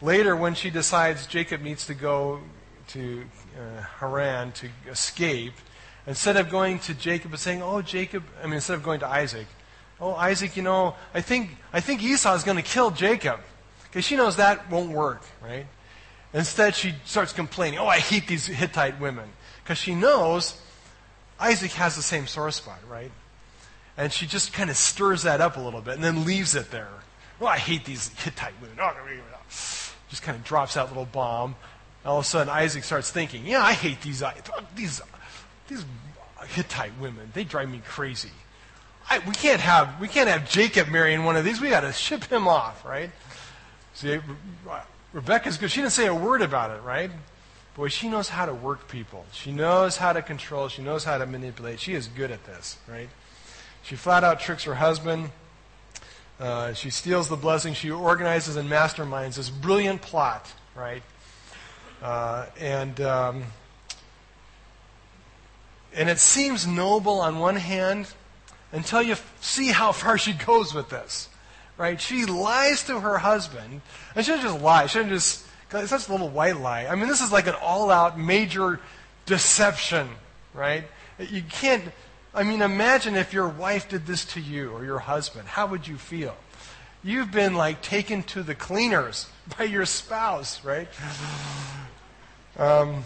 Later, 0.00 0.36
when 0.36 0.54
she 0.54 0.70
decides 0.70 1.26
Jacob 1.26 1.62
needs 1.62 1.86
to 1.86 1.94
go 1.94 2.40
to 2.88 3.24
uh, 3.58 3.82
Haran 3.98 4.52
to 4.52 4.68
escape, 4.88 5.54
instead 6.06 6.36
of 6.36 6.50
going 6.50 6.78
to 6.80 6.94
Jacob 6.94 7.32
and 7.32 7.40
saying, 7.40 7.62
"Oh, 7.62 7.82
Jacob," 7.82 8.24
I 8.42 8.46
mean, 8.46 8.54
instead 8.54 8.74
of 8.74 8.82
going 8.82 9.00
to 9.00 9.06
Isaac, 9.06 9.46
"Oh, 10.00 10.14
Isaac, 10.14 10.56
you 10.56 10.62
know, 10.62 10.94
I 11.14 11.20
think 11.20 11.50
I 11.72 11.80
think 11.80 12.02
Esau 12.02 12.34
is 12.34 12.44
going 12.44 12.56
to 12.56 12.62
kill 12.62 12.90
Jacob," 12.90 13.40
because 13.84 14.04
she 14.04 14.16
knows 14.16 14.36
that 14.36 14.70
won't 14.70 14.90
work, 14.90 15.22
right? 15.42 15.66
Instead, 16.32 16.74
she 16.74 16.94
starts 17.04 17.32
complaining, 17.32 17.78
"Oh, 17.78 17.86
I 17.86 17.98
hate 17.98 18.26
these 18.26 18.46
Hittite 18.46 19.00
women," 19.00 19.30
because 19.62 19.78
she 19.78 19.94
knows 19.94 20.60
Isaac 21.38 21.72
has 21.72 21.96
the 21.96 22.02
same 22.02 22.26
sore 22.26 22.50
spot, 22.50 22.78
right? 22.88 23.12
And 23.96 24.12
she 24.12 24.26
just 24.26 24.52
kind 24.52 24.70
of 24.70 24.76
stirs 24.76 25.22
that 25.22 25.40
up 25.40 25.56
a 25.56 25.60
little 25.60 25.80
bit 25.80 25.94
and 25.94 26.04
then 26.04 26.24
leaves 26.24 26.54
it 26.54 26.70
there. 26.70 26.88
Oh, 27.40 27.46
I 27.46 27.58
hate 27.58 27.84
these 27.84 28.08
Hittite 28.08 28.54
women. 28.60 28.78
Oh, 28.80 28.92
just 30.08 30.22
kind 30.22 30.36
of 30.36 30.44
drops 30.44 30.74
that 30.74 30.88
little 30.88 31.06
bomb. 31.06 31.56
All 32.06 32.18
of 32.18 32.24
a 32.24 32.28
sudden, 32.28 32.48
Isaac 32.48 32.84
starts 32.84 33.10
thinking, 33.10 33.44
yeah, 33.46 33.62
I 33.62 33.72
hate 33.72 34.00
these, 34.00 34.22
these, 34.76 35.02
these 35.68 35.84
Hittite 36.46 36.92
women. 37.00 37.30
They 37.34 37.44
drive 37.44 37.70
me 37.70 37.82
crazy. 37.84 38.30
I, 39.10 39.18
we, 39.20 39.34
can't 39.34 39.60
have, 39.60 40.00
we 40.00 40.08
can't 40.08 40.28
have 40.28 40.48
Jacob 40.48 40.88
marrying 40.88 41.24
one 41.24 41.36
of 41.36 41.44
these. 41.44 41.60
we 41.60 41.68
got 41.68 41.80
to 41.80 41.92
ship 41.92 42.24
him 42.24 42.48
off, 42.48 42.84
right? 42.84 43.10
See, 43.94 44.20
Rebecca's 45.12 45.56
good. 45.56 45.70
She 45.70 45.80
didn't 45.80 45.92
say 45.92 46.06
a 46.06 46.14
word 46.14 46.42
about 46.42 46.70
it, 46.70 46.82
right? 46.82 47.10
Boy, 47.74 47.88
she 47.88 48.08
knows 48.08 48.28
how 48.28 48.46
to 48.46 48.54
work 48.54 48.88
people. 48.88 49.26
She 49.32 49.52
knows 49.52 49.96
how 49.96 50.12
to 50.12 50.22
control. 50.22 50.68
She 50.68 50.82
knows 50.82 51.04
how 51.04 51.18
to 51.18 51.26
manipulate. 51.26 51.80
She 51.80 51.94
is 51.94 52.08
good 52.08 52.30
at 52.30 52.44
this, 52.46 52.78
right? 52.88 53.08
She 53.82 53.96
flat 53.96 54.24
out 54.24 54.40
tricks 54.40 54.64
her 54.64 54.74
husband. 54.74 55.30
Uh, 56.40 56.72
she 56.72 56.90
steals 56.90 57.28
the 57.28 57.36
blessing. 57.36 57.74
She 57.74 57.90
organizes 57.90 58.56
and 58.56 58.68
masterminds 58.68 59.36
this 59.36 59.50
brilliant 59.50 60.02
plot, 60.02 60.52
right? 60.74 61.02
Uh, 62.06 62.46
and 62.60 63.00
um, 63.00 63.42
and 65.92 66.08
it 66.08 66.20
seems 66.20 66.64
noble 66.64 67.18
on 67.18 67.40
one 67.40 67.56
hand 67.56 68.06
until 68.70 69.02
you 69.02 69.12
f- 69.12 69.36
see 69.40 69.72
how 69.72 69.90
far 69.90 70.16
she 70.16 70.32
goes 70.32 70.72
with 70.72 70.88
this, 70.88 71.28
right? 71.76 72.00
She 72.00 72.24
lies 72.24 72.84
to 72.84 73.00
her 73.00 73.18
husband, 73.18 73.80
and 74.14 74.24
she 74.24 74.30
doesn't 74.30 74.48
just 74.48 74.62
lie. 74.62 74.86
She 74.86 75.00
doesn't 75.00 75.12
just 75.12 75.48
it's 75.72 75.90
such 75.90 76.06
a 76.06 76.12
little 76.12 76.28
white 76.28 76.60
lie. 76.60 76.86
I 76.86 76.94
mean, 76.94 77.08
this 77.08 77.20
is 77.20 77.32
like 77.32 77.48
an 77.48 77.56
all-out 77.60 78.16
major 78.16 78.78
deception, 79.24 80.08
right? 80.54 80.84
You 81.18 81.42
can't. 81.42 81.82
I 82.32 82.44
mean, 82.44 82.62
imagine 82.62 83.16
if 83.16 83.32
your 83.32 83.48
wife 83.48 83.88
did 83.88 84.06
this 84.06 84.24
to 84.26 84.40
you 84.40 84.70
or 84.70 84.84
your 84.84 85.00
husband. 85.00 85.48
How 85.48 85.66
would 85.66 85.88
you 85.88 85.96
feel? 85.96 86.36
You've 87.02 87.32
been 87.32 87.54
like 87.54 87.82
taken 87.82 88.22
to 88.24 88.44
the 88.44 88.54
cleaners 88.54 89.26
by 89.58 89.64
your 89.64 89.86
spouse, 89.86 90.64
right? 90.64 90.86
Um, 92.58 93.04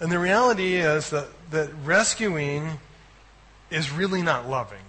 and 0.00 0.10
the 0.10 0.18
reality 0.18 0.74
is 0.74 1.10
that, 1.10 1.28
that 1.50 1.70
rescuing 1.84 2.78
is 3.70 3.90
really 3.90 4.22
not 4.22 4.48
loving. 4.48 4.84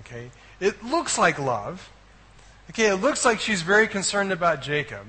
Okay? 0.00 0.30
It 0.60 0.82
looks 0.82 1.18
like 1.18 1.38
love. 1.38 1.90
Okay, 2.70 2.86
it 2.86 2.96
looks 2.96 3.24
like 3.24 3.40
she's 3.40 3.62
very 3.62 3.88
concerned 3.88 4.30
about 4.32 4.62
Jacob. 4.62 5.06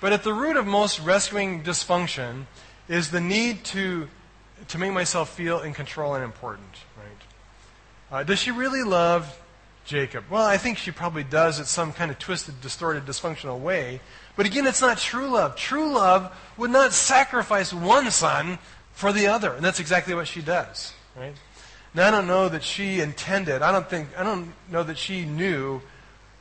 But 0.00 0.12
at 0.12 0.22
the 0.22 0.32
root 0.32 0.56
of 0.56 0.66
most 0.66 1.00
rescuing 1.00 1.62
dysfunction 1.62 2.44
is 2.88 3.10
the 3.10 3.20
need 3.20 3.64
to, 3.64 4.08
to 4.68 4.78
make 4.78 4.92
myself 4.92 5.30
feel 5.30 5.60
in 5.60 5.74
control 5.74 6.14
and 6.14 6.22
important, 6.22 6.76
right? 6.96 8.20
Uh, 8.20 8.22
does 8.22 8.38
she 8.38 8.52
really 8.52 8.84
love 8.84 9.40
Jacob? 9.84 10.24
Well, 10.30 10.46
I 10.46 10.56
think 10.56 10.78
she 10.78 10.92
probably 10.92 11.24
does 11.24 11.58
in 11.58 11.64
some 11.64 11.92
kind 11.92 12.10
of 12.10 12.18
twisted, 12.18 12.60
distorted, 12.60 13.06
dysfunctional 13.06 13.58
way. 13.58 14.00
But 14.38 14.46
again, 14.46 14.68
it's 14.68 14.80
not 14.80 14.98
true 14.98 15.26
love. 15.26 15.56
True 15.56 15.92
love 15.92 16.32
would 16.56 16.70
not 16.70 16.92
sacrifice 16.92 17.72
one 17.72 18.12
son 18.12 18.60
for 18.92 19.12
the 19.12 19.26
other. 19.26 19.52
And 19.52 19.64
that's 19.64 19.80
exactly 19.80 20.14
what 20.14 20.28
she 20.28 20.42
does, 20.42 20.92
right? 21.16 21.34
Now, 21.92 22.06
I 22.06 22.12
don't 22.12 22.28
know 22.28 22.48
that 22.48 22.62
she 22.62 23.00
intended, 23.00 23.62
I 23.62 23.72
don't 23.72 23.90
think, 23.90 24.10
I 24.16 24.22
don't 24.22 24.52
know 24.70 24.84
that 24.84 24.96
she 24.96 25.24
knew 25.24 25.82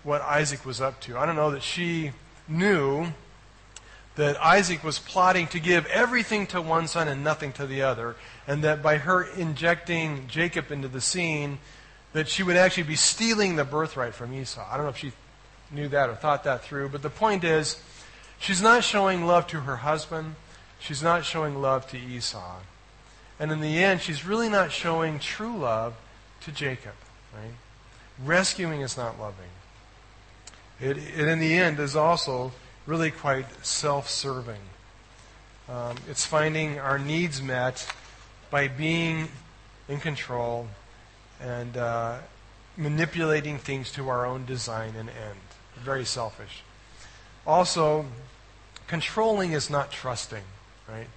what 0.04 0.22
Isaac 0.22 0.64
was 0.64 0.80
up 0.80 1.02
to. 1.02 1.18
I 1.18 1.26
don't 1.26 1.36
know 1.36 1.50
that 1.50 1.64
she 1.64 2.12
knew 2.48 3.08
that 4.16 4.40
Isaac 4.46 4.84
was 4.84 5.00
plotting 5.00 5.48
to 5.48 5.60
give 5.60 5.88
everything 5.88 6.46
to 6.48 6.62
one 6.62 6.88
son 6.88 7.08
and 7.08 7.24
nothing 7.24 7.52
to 7.54 7.66
the 7.66 7.82
other, 7.82 8.16
and 8.46 8.64
that 8.64 8.84
by 8.84 8.98
her 8.98 9.24
injecting 9.24 10.28
Jacob 10.28 10.72
into 10.72 10.88
the 10.88 11.02
scene, 11.02 11.58
that 12.14 12.28
she 12.28 12.44
would 12.44 12.58
actually 12.58 12.84
be 12.84 12.96
stealing 12.96 13.56
the 13.56 13.66
birthright 13.66 14.14
from 14.14 14.36
Esau. 14.36 14.64
I 14.70 14.78
don't 14.78 14.86
know 14.86 14.92
if 14.92 14.98
she 14.98 15.14
knew 15.72 15.88
that 15.90 16.10
or 16.10 16.16
thought 16.16 16.44
that 16.44 16.64
through, 16.64 16.90
but 16.90 17.02
the 17.02 17.10
point 17.10 17.44
is, 17.44 17.82
she's 18.40 18.62
not 18.62 18.84
showing 18.84 19.26
love 19.26 19.48
to 19.48 19.62
her 19.62 19.78
husband. 19.78 20.36
She's 20.80 21.02
not 21.02 21.26
showing 21.26 21.62
love 21.62 21.90
to 21.90 21.98
Esau. 21.98 22.58
And 23.40 23.52
in 23.52 23.62
the 23.62 23.84
end, 23.84 24.02
she's 24.02 24.26
really 24.26 24.50
not 24.50 24.72
showing 24.72 25.20
true 25.20 25.58
love 25.58 25.96
to 26.42 26.52
Jacob. 26.52 26.94
Right? 27.34 27.54
Rescuing 28.24 28.82
is 28.82 28.98
not 28.98 29.20
loving. 29.20 29.50
It, 30.80 30.98
it 30.98 31.28
in 31.28 31.40
the 31.40 31.56
end 31.56 31.80
is 31.80 31.96
also 31.96 32.52
really 32.86 33.12
quite 33.12 33.66
self 33.66 34.10
serving. 34.10 34.62
Um, 35.70 35.98
it's 36.10 36.26
finding 36.26 36.80
our 36.80 36.98
needs 36.98 37.42
met 37.42 37.86
by 38.50 38.68
being 38.68 39.28
in 39.90 40.00
control 40.00 40.68
and 41.42 41.76
uh, 41.76 42.20
manipulating 42.78 43.58
things 43.58 43.92
to 43.94 44.08
our 44.08 44.26
own 44.26 44.46
design 44.46 44.96
and 44.98 45.10
end. 45.10 45.47
Very 45.78 46.06
selfish. 46.06 46.64
Also, 47.46 48.06
controlling 48.88 49.54
is 49.54 49.70
not 49.70 49.92
trusting, 49.92 50.44
right? 50.88 51.08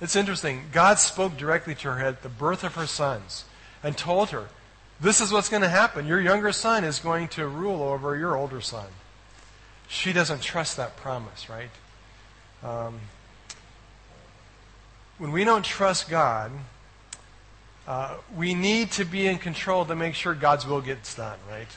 It's 0.00 0.16
interesting. 0.16 0.64
God 0.72 0.98
spoke 0.98 1.36
directly 1.36 1.74
to 1.76 1.92
her 1.92 2.04
at 2.04 2.22
the 2.22 2.28
birth 2.28 2.64
of 2.64 2.74
her 2.74 2.86
sons 2.86 3.44
and 3.82 3.96
told 3.96 4.30
her, 4.30 4.48
This 5.00 5.20
is 5.20 5.32
what's 5.32 5.48
going 5.48 5.62
to 5.62 5.68
happen. 5.68 6.06
Your 6.06 6.20
younger 6.20 6.52
son 6.52 6.84
is 6.84 6.98
going 6.98 7.28
to 7.28 7.46
rule 7.46 7.82
over 7.82 8.16
your 8.16 8.36
older 8.36 8.60
son 8.60 8.86
she 9.88 10.12
doesn't 10.12 10.42
trust 10.42 10.76
that 10.76 10.96
promise, 10.96 11.48
right? 11.48 11.70
Um, 12.62 13.00
when 15.18 15.32
we 15.32 15.44
don't 15.44 15.64
trust 15.64 16.08
God, 16.08 16.50
uh, 17.86 18.16
we 18.34 18.54
need 18.54 18.90
to 18.92 19.04
be 19.04 19.26
in 19.26 19.38
control 19.38 19.84
to 19.84 19.94
make 19.94 20.14
sure 20.14 20.34
God's 20.34 20.66
will 20.66 20.80
gets 20.80 21.14
done, 21.14 21.38
right? 21.48 21.68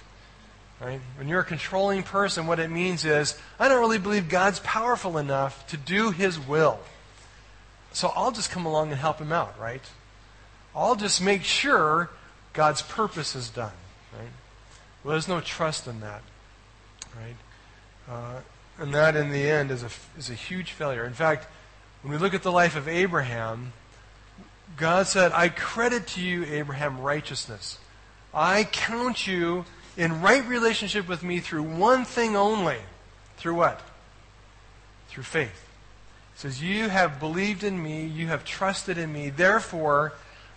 Right? 0.80 1.02
When 1.18 1.28
you're 1.28 1.40
a 1.40 1.46
controlling 1.46 2.04
person, 2.04 2.46
what 2.46 2.60
it 2.60 2.70
means 2.70 3.04
is, 3.04 3.38
I 3.60 3.68
don't 3.68 3.80
really 3.80 3.98
believe 3.98 4.30
God's 4.30 4.60
powerful 4.60 5.18
enough 5.18 5.66
to 5.68 5.78
do 5.78 6.12
His 6.12 6.40
will. 6.40 6.80
So 7.94 8.12
I'll 8.16 8.32
just 8.32 8.52
come 8.52 8.66
along 8.66 8.92
and 8.92 9.00
help 9.00 9.20
Him 9.20 9.32
out, 9.32 9.60
right? 9.60 9.82
I'll 10.76 10.96
just 10.96 11.20
make 11.20 11.44
sure 11.44 12.12
God's 12.54 12.84
purpose 12.84 13.36
is 13.36 13.50
done, 13.50 13.72
right? 14.14 14.30
Well, 15.04 15.14
there's 15.14 15.28
no 15.28 15.42
trust 15.42 15.88
in 15.88 16.00
that, 16.02 16.22
right? 17.16 17.36
Uh, 18.08 18.42
and 18.78 18.94
that, 18.94 19.16
in 19.16 19.32
the 19.32 19.50
end, 19.50 19.72
is 19.72 19.82
a, 19.82 19.90
is 20.16 20.30
a 20.30 20.36
huge 20.36 20.74
failure. 20.74 21.06
In 21.06 21.14
fact, 21.14 21.48
when 22.04 22.14
we 22.14 22.20
look 22.20 22.36
at 22.36 22.44
the 22.44 22.52
life 22.52 22.76
of 22.76 22.88
Abraham, 22.88 23.74
God 24.76 25.08
said, 25.08 25.32
I 25.32 25.50
credit 25.50 26.06
to 26.08 26.22
you, 26.22 26.46
Abraham, 26.46 27.02
righteousness. 27.02 27.80
I 28.34 28.66
count 28.66 29.26
you 29.26 29.66
in 29.98 30.22
right 30.22 30.46
relationship 30.48 31.08
with 31.10 31.24
me 31.24 31.40
through 31.40 31.64
one 31.64 32.06
thing 32.06 32.36
only. 32.36 32.78
Through 33.38 33.56
what? 33.56 33.82
Through 35.10 35.24
faith. 35.24 35.70
It 36.36 36.40
says, 36.40 36.62
You 36.62 36.90
have 36.90 37.20
believed 37.20 37.64
in 37.64 37.82
me, 37.82 38.06
you 38.06 38.28
have 38.28 38.46
trusted 38.46 38.98
in 38.98 39.12
me, 39.12 39.30
therefore 39.30 40.14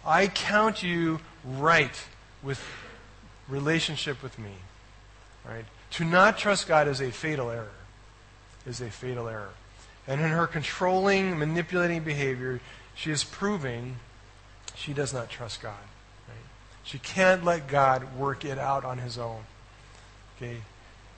I 0.07 0.29
count 0.29 0.83
you 0.83 1.21
right 1.45 1.99
with 2.43 2.63
relationship 3.49 4.23
with 4.23 4.39
me. 4.39 4.53
Right? 5.49 5.65
To 5.93 6.05
not 6.05 6.39
trust 6.39 6.69
God 6.69 6.87
is 6.87 7.01
a 7.01 7.11
fatal 7.11 7.51
error. 7.51 7.73
Is 8.67 8.83
a 8.83 8.91
fatal 8.91 9.27
error. 9.27 9.51
And 10.07 10.21
in 10.21 10.29
her 10.29 10.47
controlling, 10.47 11.39
manipulating 11.39 12.03
behavior, 12.03 12.61
she 12.95 13.11
is 13.11 13.25
proving 13.25 13.97
she 14.75 14.93
does 14.93 15.13
not 15.13 15.31
trust 15.31 15.63
God. 15.63 15.75
She 16.85 16.99
can't 16.99 17.45
let 17.45 17.69
God 17.69 18.17
work 18.17 18.45
it 18.45 18.59
out 18.59 18.85
on 18.85 18.99
his 18.99 19.19
own. 19.19 19.43
Okay? 20.37 20.59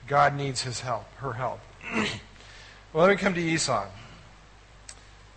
God 0.07 0.35
needs 0.35 0.61
his 0.61 0.81
help, 0.81 1.05
her 1.15 1.33
help. 1.33 1.59
well, 1.93 3.05
let 3.07 3.09
me 3.09 3.15
come 3.15 3.33
to 3.33 3.41
Esau. 3.41 3.85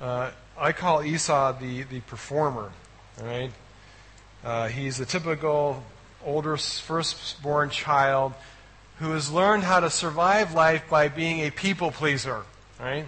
Uh, 0.01 0.31
I 0.59 0.73
call 0.73 1.05
Esau 1.05 1.53
the, 1.59 1.85
the 1.85 2.01
performer. 2.01 2.73
All 3.21 3.27
right? 3.27 3.51
Uh, 4.45 4.69
he's 4.69 4.99
the 4.99 5.07
typical 5.07 5.83
older 6.25 6.57
firstborn 6.57 7.71
child 7.71 8.35
who 8.99 9.13
has 9.13 9.31
learned 9.31 9.63
how 9.63 9.81
to 9.81 9.91
survive 9.91 10.55
life 10.55 10.89
by 10.89 11.09
being 11.09 11.41
a 11.41 11.51
people 11.51 11.91
pleaser, 11.91 12.43
right? 12.81 13.05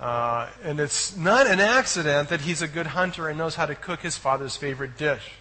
Uh, 0.00 0.48
and 0.62 0.80
it's 0.80 1.16
not 1.16 1.46
an 1.46 1.60
accident 1.60 2.28
that 2.30 2.40
he's 2.40 2.62
a 2.62 2.68
good 2.68 2.88
hunter 2.88 3.28
and 3.28 3.38
knows 3.38 3.54
how 3.54 3.66
to 3.66 3.74
cook 3.74 4.00
his 4.00 4.16
father's 4.16 4.56
favorite 4.56 4.96
dish, 4.96 5.32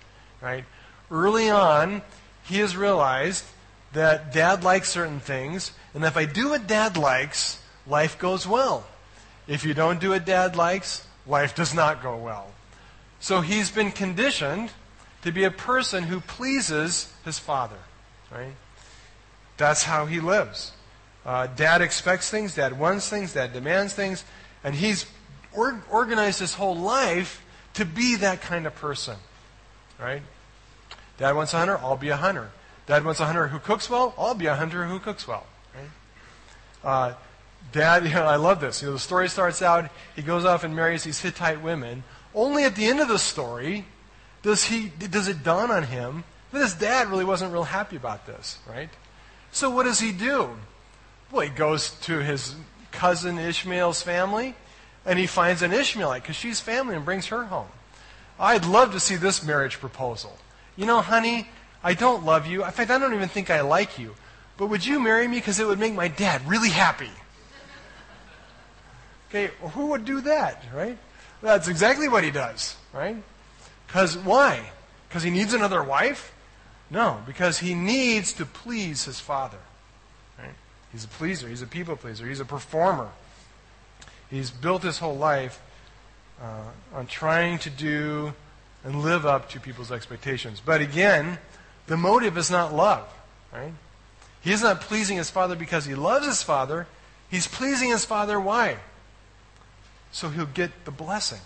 right? 0.41 0.65
Early 1.13 1.47
on, 1.47 2.01
he 2.43 2.57
has 2.57 2.75
realized 2.75 3.45
that 3.93 4.33
dad 4.33 4.63
likes 4.63 4.89
certain 4.89 5.19
things, 5.19 5.71
and 5.93 6.03
if 6.03 6.17
I 6.17 6.25
do 6.25 6.49
what 6.49 6.65
dad 6.65 6.97
likes, 6.97 7.61
life 7.85 8.17
goes 8.17 8.47
well. 8.47 8.83
If 9.47 9.63
you 9.63 9.75
don't 9.75 10.01
do 10.01 10.09
what 10.09 10.25
dad 10.25 10.55
likes, 10.55 11.05
life 11.27 11.53
does 11.53 11.71
not 11.71 12.01
go 12.01 12.17
well. 12.17 12.47
So 13.19 13.41
he's 13.41 13.69
been 13.69 13.91
conditioned 13.91 14.71
to 15.21 15.31
be 15.31 15.43
a 15.43 15.51
person 15.51 16.05
who 16.05 16.19
pleases 16.19 17.13
his 17.23 17.37
father. 17.37 17.77
Right? 18.31 18.55
That's 19.57 19.83
how 19.83 20.07
he 20.07 20.19
lives. 20.19 20.71
Uh, 21.23 21.45
dad 21.45 21.83
expects 21.83 22.31
things, 22.31 22.55
dad 22.55 22.79
wants 22.79 23.07
things, 23.07 23.33
dad 23.33 23.53
demands 23.53 23.93
things, 23.93 24.25
and 24.63 24.73
he's 24.73 25.05
or- 25.53 25.83
organized 25.91 26.39
his 26.39 26.55
whole 26.55 26.75
life 26.75 27.45
to 27.75 27.85
be 27.85 28.15
that 28.15 28.41
kind 28.41 28.65
of 28.65 28.73
person. 28.73 29.17
Right? 30.01 30.23
Dad 31.17 31.35
wants 31.35 31.53
a 31.53 31.57
hunter, 31.57 31.77
I'll 31.77 31.97
be 31.97 32.09
a 32.09 32.17
hunter. 32.17 32.51
Dad 32.85 33.05
wants 33.05 33.19
a 33.19 33.25
hunter 33.25 33.47
who 33.47 33.59
cooks 33.59 33.89
well, 33.89 34.13
I'll 34.17 34.35
be 34.35 34.47
a 34.47 34.55
hunter 34.55 34.85
who 34.85 34.99
cooks 34.99 35.27
well. 35.27 35.45
Right? 35.73 35.89
Uh, 36.83 37.13
Dad, 37.71 38.03
you 38.05 38.13
know, 38.13 38.25
I 38.25 38.35
love 38.35 38.59
this. 38.59 38.81
You 38.81 38.89
know, 38.89 38.93
the 38.93 38.99
story 38.99 39.29
starts 39.29 39.61
out, 39.61 39.89
he 40.15 40.21
goes 40.21 40.45
off 40.45 40.63
and 40.63 40.75
marries 40.75 41.03
these 41.03 41.21
Hittite 41.21 41.61
women. 41.61 42.03
Only 42.35 42.63
at 42.63 42.75
the 42.75 42.85
end 42.85 42.99
of 42.99 43.07
the 43.07 43.19
story 43.19 43.85
does 44.41 44.65
he 44.65 44.89
does 44.89 45.27
it 45.27 45.43
dawn 45.43 45.71
on 45.71 45.83
him 45.83 46.23
that 46.51 46.59
his 46.59 46.73
dad 46.73 47.07
really 47.07 47.23
wasn't 47.23 47.53
real 47.53 47.63
happy 47.63 47.95
about 47.95 48.25
this, 48.25 48.59
right? 48.67 48.89
So 49.51 49.69
what 49.69 49.83
does 49.83 49.99
he 49.99 50.11
do? 50.11 50.49
Well, 51.31 51.41
he 51.41 51.49
goes 51.49 51.91
to 52.01 52.19
his 52.19 52.55
cousin 52.91 53.37
Ishmael's 53.37 54.01
family 54.01 54.55
and 55.05 55.17
he 55.19 55.27
finds 55.27 55.61
an 55.61 55.73
Ishmaelite 55.73 56.21
because 56.21 56.35
she's 56.35 56.59
family 56.59 56.95
and 56.95 57.05
brings 57.05 57.27
her 57.27 57.45
home. 57.45 57.67
I'd 58.39 58.65
love 58.65 58.91
to 58.93 58.99
see 58.99 59.15
this 59.15 59.45
marriage 59.45 59.79
proposal. 59.79 60.37
You 60.75 60.85
know, 60.85 61.01
honey, 61.01 61.47
I 61.83 61.93
don't 61.93 62.25
love 62.25 62.47
you. 62.47 62.63
In 62.65 62.71
fact, 62.71 62.89
I 62.89 62.97
don't 62.97 63.13
even 63.13 63.29
think 63.29 63.49
I 63.49 63.61
like 63.61 63.99
you. 63.99 64.15
But 64.57 64.67
would 64.67 64.85
you 64.85 64.99
marry 64.99 65.27
me 65.27 65.37
because 65.37 65.59
it 65.59 65.67
would 65.67 65.79
make 65.79 65.93
my 65.93 66.07
dad 66.07 66.47
really 66.47 66.69
happy? 66.69 67.09
Okay, 69.29 69.51
well, 69.59 69.71
who 69.71 69.87
would 69.87 70.05
do 70.05 70.21
that, 70.21 70.63
right? 70.73 70.97
That's 71.41 71.67
exactly 71.67 72.07
what 72.07 72.23
he 72.23 72.29
does, 72.29 72.75
right? 72.93 73.17
Because 73.87 74.17
why? 74.17 74.69
Because 75.09 75.23
he 75.23 75.31
needs 75.31 75.53
another 75.53 75.83
wife? 75.83 76.31
No, 76.91 77.19
because 77.25 77.57
he 77.59 77.73
needs 77.73 78.33
to 78.33 78.45
please 78.45 79.05
his 79.05 79.19
father. 79.19 79.57
Right? 80.37 80.53
He's 80.91 81.03
a 81.03 81.07
pleaser. 81.07 81.47
He's 81.47 81.63
a 81.63 81.67
people 81.67 81.95
pleaser. 81.95 82.27
He's 82.27 82.39
a 82.39 82.45
performer. 82.45 83.09
He's 84.29 84.51
built 84.51 84.83
his 84.83 84.99
whole 84.99 85.17
life 85.17 85.59
uh, 86.41 86.65
on 86.93 87.07
trying 87.07 87.57
to 87.59 87.69
do 87.69 88.33
and 88.83 89.01
live 89.01 89.25
up 89.25 89.49
to 89.49 89.59
people's 89.59 89.91
expectations. 89.91 90.61
But 90.63 90.81
again, 90.81 91.37
the 91.87 91.97
motive 91.97 92.37
is 92.37 92.51
not 92.51 92.73
love, 92.73 93.07
right? 93.51 93.73
He 94.41 94.51
is 94.51 94.61
not 94.61 94.81
pleasing 94.81 95.17
his 95.17 95.29
father 95.29 95.55
because 95.55 95.85
he 95.85 95.95
loves 95.95 96.25
his 96.25 96.43
father. 96.43 96.87
He's 97.29 97.47
pleasing 97.47 97.89
his 97.89 98.05
father 98.05 98.39
why? 98.39 98.77
So 100.11 100.29
he'll 100.29 100.45
get 100.45 100.85
the 100.85 100.91
blessing. 100.91 101.39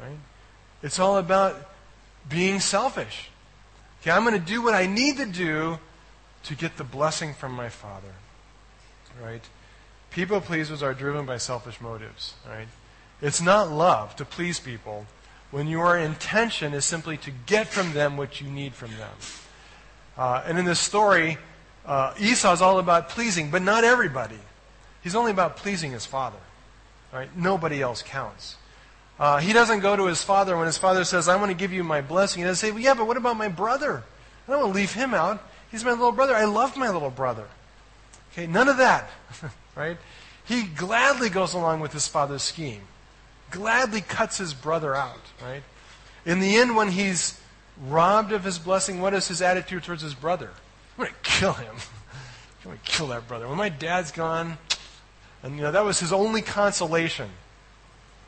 Right? 0.00 0.18
It's 0.82 0.98
all 0.98 1.18
about 1.18 1.70
being 2.28 2.60
selfish. 2.60 3.28
Okay, 4.00 4.10
I'm 4.10 4.24
going 4.24 4.38
to 4.38 4.44
do 4.44 4.62
what 4.62 4.74
I 4.74 4.86
need 4.86 5.18
to 5.18 5.26
do 5.26 5.78
to 6.44 6.54
get 6.54 6.76
the 6.76 6.84
blessing 6.84 7.34
from 7.34 7.52
my 7.52 7.68
father. 7.68 8.14
Right? 9.22 9.42
People 10.10 10.40
pleasers 10.40 10.82
are 10.82 10.94
driven 10.94 11.24
by 11.24 11.36
selfish 11.36 11.80
motives, 11.80 12.34
right? 12.48 12.68
It's 13.20 13.40
not 13.40 13.70
love 13.70 14.14
to 14.16 14.24
please 14.24 14.58
people 14.58 15.06
when 15.52 15.68
your 15.68 15.96
intention 15.96 16.74
is 16.74 16.84
simply 16.84 17.16
to 17.18 17.30
get 17.46 17.68
from 17.68 17.92
them 17.92 18.16
what 18.16 18.40
you 18.40 18.48
need 18.48 18.74
from 18.74 18.90
them. 18.96 19.14
Uh, 20.16 20.42
and 20.44 20.58
in 20.58 20.64
this 20.64 20.80
story, 20.80 21.38
uh, 21.86 22.14
Esau 22.18 22.52
is 22.52 22.62
all 22.62 22.78
about 22.78 23.10
pleasing, 23.10 23.50
but 23.50 23.62
not 23.62 23.84
everybody. 23.84 24.38
He's 25.02 25.14
only 25.14 25.30
about 25.30 25.56
pleasing 25.56 25.92
his 25.92 26.06
father. 26.06 26.38
Right? 27.12 27.28
Nobody 27.36 27.82
else 27.82 28.02
counts. 28.02 28.56
Uh, 29.18 29.38
he 29.38 29.52
doesn't 29.52 29.80
go 29.80 29.94
to 29.94 30.06
his 30.06 30.22
father 30.22 30.56
when 30.56 30.66
his 30.66 30.78
father 30.78 31.04
says, 31.04 31.28
I 31.28 31.36
want 31.36 31.50
to 31.50 31.56
give 31.56 31.72
you 31.72 31.84
my 31.84 32.00
blessing. 32.00 32.42
He 32.42 32.48
doesn't 32.48 32.66
say, 32.66 32.72
well, 32.72 32.80
yeah, 32.80 32.94
but 32.94 33.06
what 33.06 33.18
about 33.18 33.36
my 33.36 33.48
brother? 33.48 34.02
I 34.48 34.50
don't 34.50 34.62
want 34.62 34.72
to 34.72 34.76
leave 34.76 34.94
him 34.94 35.12
out. 35.12 35.46
He's 35.70 35.84
my 35.84 35.90
little 35.90 36.12
brother. 36.12 36.34
I 36.34 36.44
love 36.44 36.76
my 36.76 36.88
little 36.90 37.10
brother. 37.10 37.46
Okay, 38.32 38.46
none 38.46 38.68
of 38.68 38.78
that. 38.78 39.10
right? 39.76 39.98
He 40.44 40.62
gladly 40.62 41.28
goes 41.28 41.52
along 41.52 41.80
with 41.80 41.92
his 41.92 42.08
father's 42.08 42.42
scheme. 42.42 42.82
Gladly 43.52 44.00
cuts 44.00 44.38
his 44.38 44.54
brother 44.54 44.94
out, 44.94 45.20
right? 45.42 45.62
In 46.24 46.40
the 46.40 46.56
end, 46.56 46.74
when 46.74 46.88
he's 46.88 47.40
robbed 47.86 48.32
of 48.32 48.44
his 48.44 48.58
blessing, 48.58 49.00
what 49.00 49.14
is 49.14 49.28
his 49.28 49.40
attitude 49.40 49.84
towards 49.84 50.02
his 50.02 50.14
brother? 50.14 50.50
I'm 50.98 51.04
going 51.04 51.10
to 51.10 51.30
kill 51.30 51.52
him. 51.52 51.74
I'm 52.64 52.70
going 52.70 52.78
to 52.78 52.90
kill 52.90 53.08
that 53.08 53.28
brother. 53.28 53.46
When 53.48 53.58
my 53.58 53.68
dad's 53.68 54.10
gone, 54.10 54.58
and 55.42 55.56
you 55.56 55.62
know, 55.62 55.72
that 55.72 55.84
was 55.84 56.00
his 56.00 56.12
only 56.12 56.42
consolation. 56.42 57.28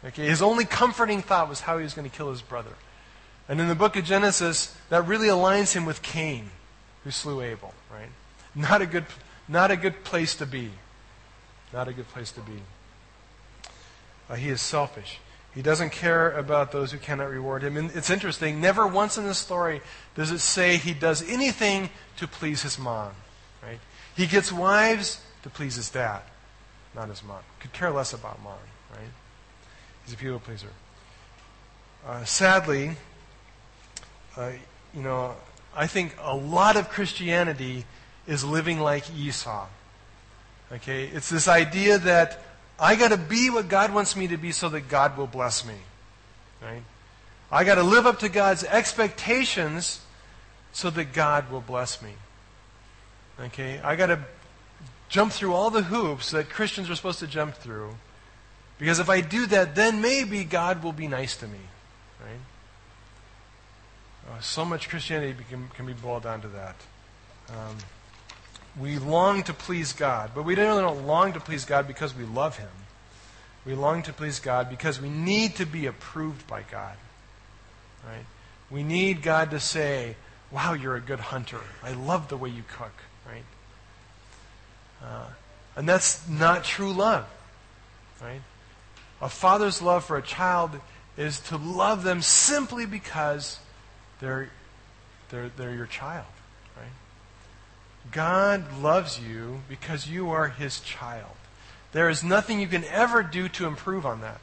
Okay, 0.05 0.27
his 0.27 0.43
only 0.43 0.65
comforting 0.67 1.23
thought 1.23 1.49
was 1.49 1.61
how 1.61 1.79
he 1.79 1.85
was 1.85 1.95
going 1.95 2.09
to 2.09 2.15
kill 2.15 2.31
his 2.31 2.43
brother. 2.43 2.73
And 3.49 3.61
in 3.61 3.69
the 3.69 3.75
book 3.75 3.97
of 3.97 4.05
Genesis, 4.05 4.77
that 4.91 5.07
really 5.07 5.29
aligns 5.29 5.73
him 5.73 5.87
with 5.87 6.03
Cain, 6.03 6.51
who 7.05 7.11
slew 7.11 7.41
Abel, 7.41 7.73
right? 7.91 8.09
Not 8.55 8.83
a 8.83 8.87
good, 8.87 9.07
not 9.49 9.71
a 9.71 9.77
good 9.77 10.05
place 10.05 10.35
to 10.37 10.47
be. 10.47 10.71
Not 11.73 11.89
a 11.89 11.93
good 11.93 12.09
place 12.09 12.31
to 12.33 12.41
be. 12.41 12.63
Uh, 14.29 14.35
he 14.35 14.49
is 14.49 14.61
selfish. 14.61 15.19
He 15.55 15.63
doesn't 15.63 15.91
care 15.91 16.33
about 16.33 16.73
those 16.73 16.91
who 16.91 16.99
cannot 16.99 17.31
reward 17.31 17.63
him. 17.63 17.77
And 17.77 17.91
it's 17.95 18.11
interesting, 18.11 18.61
never 18.61 18.87
once 18.87 19.17
in 19.19 19.25
the 19.25 19.35
story 19.35 19.81
does 20.17 20.33
it 20.33 20.41
say 20.41 20.77
he 20.77 20.93
does 20.93 21.23
anything 21.29 21.91
to 22.17 22.27
please 22.27 22.63
his 22.63 22.79
mom. 22.79 23.13
Right? 23.63 23.79
He 24.17 24.27
gets 24.27 24.51
wives 24.51 25.21
to 25.43 25.51
please 25.51 25.77
his 25.77 25.91
dad, 25.91 26.23
not 26.95 27.09
his 27.09 27.23
mom. 27.23 27.39
Could 27.61 27.73
care 27.73 27.91
less 27.91 28.13
about 28.13 28.43
mom. 28.43 28.59
Right? 28.91 29.01
He's 30.05 30.15
a 30.15 30.17
people 30.17 30.41
pleaser. 30.41 30.69
Uh, 32.07 32.25
sadly, 32.25 32.97
uh, 34.37 34.51
you 34.93 35.03
know, 35.03 35.35
I 35.75 35.87
think 35.87 36.17
a 36.21 36.37
lot 36.37 36.77
of 36.77 36.89
Christianity 36.89 37.85
is 38.27 38.45
living 38.45 38.81
like 38.81 39.05
Esau. 39.17 39.67
Okay, 40.73 41.07
it's 41.07 41.29
this 41.29 41.47
idea 41.47 41.99
that 41.99 42.43
I 42.79 42.97
got 42.97 43.09
to 43.09 43.17
be 43.17 43.51
what 43.51 43.69
God 43.69 43.93
wants 43.95 44.17
me 44.17 44.29
to 44.29 44.37
be 44.37 44.53
so 44.53 44.69
that 44.71 44.89
God 44.89 45.17
will 45.17 45.27
bless 45.27 45.65
me. 45.65 45.75
Right? 46.63 46.83
I 47.51 47.65
got 47.65 47.77
to 47.77 47.83
live 47.83 48.07
up 48.07 48.21
to 48.21 48.29
God's 48.29 48.65
expectations 48.65 50.01
so 50.73 50.91
that 50.91 51.13
God 51.13 51.51
will 51.51 51.61
bless 51.61 52.03
me. 52.03 52.15
Okay? 53.41 53.81
I 53.83 53.97
got 53.97 54.07
to 54.07 54.21
jump 55.09 55.33
through 55.33 55.55
all 55.55 55.71
the 55.71 55.83
hoops 55.83 56.33
that 56.33 56.51
Christians 56.51 56.91
are 56.91 56.97
supposed 56.97 57.21
to 57.21 57.27
jump 57.27 57.55
through. 57.55 57.95
Because 58.79 58.99
if 58.99 59.09
I 59.09 59.21
do 59.21 59.47
that, 59.47 59.77
then 59.77 60.01
maybe 60.01 60.43
God 60.43 60.83
will 60.83 60.93
be 60.93 61.07
nice 61.07 61.37
to 61.37 61.47
me. 61.47 61.61
Right? 62.21 62.41
Uh, 64.33 64.41
so 64.41 64.65
much 64.65 64.89
Christianity 64.89 65.37
can, 65.49 65.69
can, 65.75 65.87
be 65.87 65.93
boiled 65.93 66.25
down 66.25 66.41
to 66.41 66.49
that. 66.49 66.77
Um, 67.51 67.77
we 68.79 68.99
long 68.99 69.43
to 69.45 69.55
please 69.55 69.93
God, 69.93 70.33
but 70.35 70.45
we 70.45 70.55
don't 70.55 71.07
long 71.07 71.33
to 71.35 71.41
please 71.41 71.65
God 71.65 71.87
because 71.87 72.15
we 72.15 72.25
love 72.25 72.59
Him. 72.59 72.69
We 73.65 73.75
long 73.75 74.03
to 74.03 74.13
please 74.13 74.41
God 74.41 74.69
because 74.69 75.01
we 75.01 75.09
need 75.09 75.57
to 75.57 75.67
be 75.67 75.87
approved 75.87 76.47
by 76.47 76.63
God. 76.71 76.97
Right? 78.05 78.25
We 78.71 78.83
need 78.83 79.23
God 79.23 79.53
to 79.53 79.61
say, 79.61 80.17
Wow, 80.51 80.75
you're 80.75 80.97
a 80.97 81.01
good 81.01 81.21
hunter. 81.21 81.61
I 81.83 81.93
love 81.93 82.29
the 82.29 82.37
way 82.37 82.51
you 82.51 82.63
cook. 82.77 82.93
Right? 83.27 83.45
Uh, 85.03 85.27
and 85.77 85.89
that's 85.89 86.29
not 86.29 86.65
true 86.65 86.93
love. 86.93 87.27
Right? 88.23 88.43
A 89.21 89.29
father's 89.29 89.81
love 89.81 90.05
for 90.05 90.17
a 90.17 90.23
child 90.23 90.73
is 91.17 91.41
to 91.41 91.57
love 91.57 92.03
them 92.03 92.23
simply 92.23 92.87
because 92.87 93.59
they're, 94.21 94.51
they're, 95.31 95.49
they're 95.57 95.75
your 95.75 95.87
child. 95.87 96.27
God 98.15 98.81
loves 98.81 99.19
you 99.19 99.63
because 99.69 100.07
you 100.09 100.31
are 100.31 100.49
his 100.49 100.79
child. 100.79 101.33
There 101.91 102.09
is 102.09 102.23
nothing 102.23 102.61
you 102.61 102.69
can 102.69 102.85
ever 102.85 103.25
do 103.25 103.49
to 103.51 103.67
improve 103.67 104.07
on 104.07 104.21
that. 104.21 104.41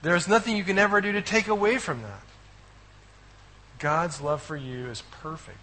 There 0.00 0.16
is 0.16 0.26
nothing 0.26 0.56
you 0.56 0.64
can 0.64 0.78
ever 0.78 1.02
do 1.02 1.12
to 1.12 1.20
take 1.20 1.48
away 1.48 1.76
from 1.76 2.00
that. 2.00 2.22
God's 3.78 4.22
love 4.22 4.42
for 4.42 4.56
you 4.56 4.86
is 4.86 5.02
perfect. 5.10 5.58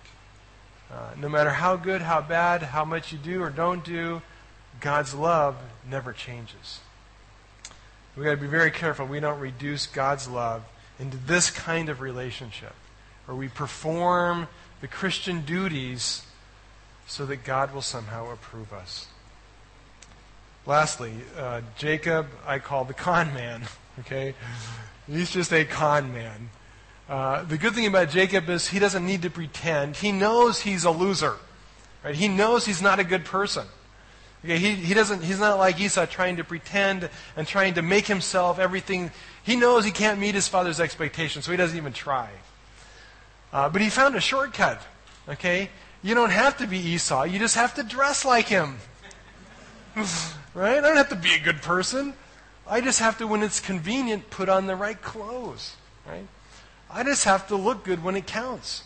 Uh, 0.92 1.10
no 1.20 1.30
matter 1.30 1.50
how 1.50 1.78
good, 1.78 2.04
how 2.04 2.22
bad, 2.22 2.62
how 2.62 2.86
much 2.86 3.12
you 3.12 3.18
do 3.18 3.42
or 3.42 3.50
don't 3.50 3.84
do, 3.84 4.22
God's 4.80 5.16
love 5.16 5.58
never 5.90 6.14
changes. 6.14 6.80
We've 8.16 8.26
got 8.26 8.32
to 8.32 8.38
be 8.38 8.48
very 8.48 8.72
careful 8.72 9.08
we 9.08 9.20
don't 9.20 9.40
reduce 9.40 9.88
God's 9.88 10.28
love 10.28 10.64
into 11.00 11.18
this 11.18 11.50
kind 11.50 11.90
of 11.90 12.02
relationship 12.02 12.74
where 13.26 13.36
we 13.36 13.48
perform 13.48 14.48
the 14.82 14.88
Christian 14.88 15.42
duties 15.42 16.24
so 17.10 17.26
that 17.26 17.44
God 17.44 17.74
will 17.74 17.82
somehow 17.82 18.32
approve 18.32 18.72
us. 18.72 19.08
Lastly, 20.68 21.14
uh, 21.36 21.62
Jacob, 21.76 22.28
I 22.46 22.60
call 22.60 22.86
the 22.86 22.94
con 22.94 23.34
man. 23.34 23.64
Okay? 24.00 24.34
He's 25.12 25.30
just 25.30 25.52
a 25.52 25.66
con 25.66 26.14
man. 26.14 26.52
Uh, 27.10 27.44
the 27.44 27.58
good 27.58 27.74
thing 27.74 27.86
about 27.86 28.10
Jacob 28.10 28.48
is 28.48 28.70
he 28.70 28.80
doesn't 28.80 29.06
need 29.06 29.24
to 29.24 29.30
pretend. 29.30 29.98
He 29.98 30.14
knows 30.14 30.62
he's 30.62 30.86
a 30.86 30.92
loser. 30.92 31.36
Right? 32.02 32.16
He 32.16 32.30
knows 32.30 32.66
he's 32.66 32.82
not 32.82 33.00
a 33.00 33.04
good 33.04 33.26
person. 33.26 33.66
Okay, 34.46 34.58
he, 34.58 34.76
he 34.76 34.94
doesn't, 34.94 35.22
he's 35.22 35.42
not 35.42 35.58
like 35.58 35.82
Esau 35.82 36.06
trying 36.06 36.38
to 36.38 36.46
pretend 36.46 37.10
and 37.36 37.46
trying 37.46 37.74
to 37.74 37.82
make 37.82 38.08
himself 38.08 38.58
everything. 38.58 39.12
He 39.44 39.58
knows 39.58 39.84
he 39.84 39.92
can't 39.92 40.18
meet 40.18 40.34
his 40.34 40.48
father's 40.48 40.80
expectations, 40.80 41.44
so 41.44 41.52
he 41.52 41.58
doesn't 41.58 41.76
even 41.76 41.92
try. 41.92 42.30
Uh, 43.52 43.68
but 43.68 43.82
he 43.82 43.90
found 43.90 44.16
a 44.16 44.22
shortcut. 44.22 44.82
Okay? 45.28 45.70
You 46.02 46.16
don't 46.16 46.32
have 46.32 46.58
to 46.58 46.68
be 46.68 46.80
Esau, 46.80 47.24
you 47.24 47.40
just 47.40 47.56
have 47.56 47.76
to 47.76 47.84
dress 47.84 48.24
like 48.24 48.48
him. 48.48 48.78
right? 50.54 50.78
I 50.78 50.82
don't 50.82 50.98
have 50.98 51.10
to 51.10 51.16
be 51.16 51.34
a 51.34 51.40
good 51.40 51.62
person. 51.62 52.14
I 52.68 52.82
just 52.82 53.00
have 53.00 53.18
to, 53.18 53.28
when 53.28 53.42
it's 53.42 53.60
convenient, 53.60 54.30
put 54.30 54.48
on 54.48 54.68
the 54.68 54.76
right 54.76 55.02
clothes. 55.02 55.76
Right? 56.08 56.28
I 56.90 57.04
just 57.04 57.26
have 57.26 57.48
to 57.48 57.56
look 57.56 57.84
good 57.84 58.04
when 58.04 58.16
it 58.16 58.28
counts. 58.28 58.84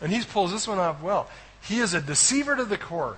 And 0.00 0.12
he 0.12 0.22
pulls 0.22 0.52
this 0.52 0.66
one 0.66 0.78
off 0.78 1.02
well. 1.02 1.28
He 1.62 1.78
is 1.78 1.94
a 1.94 2.00
deceiver 2.00 2.56
to 2.56 2.64
the 2.64 2.76
core, 2.76 3.16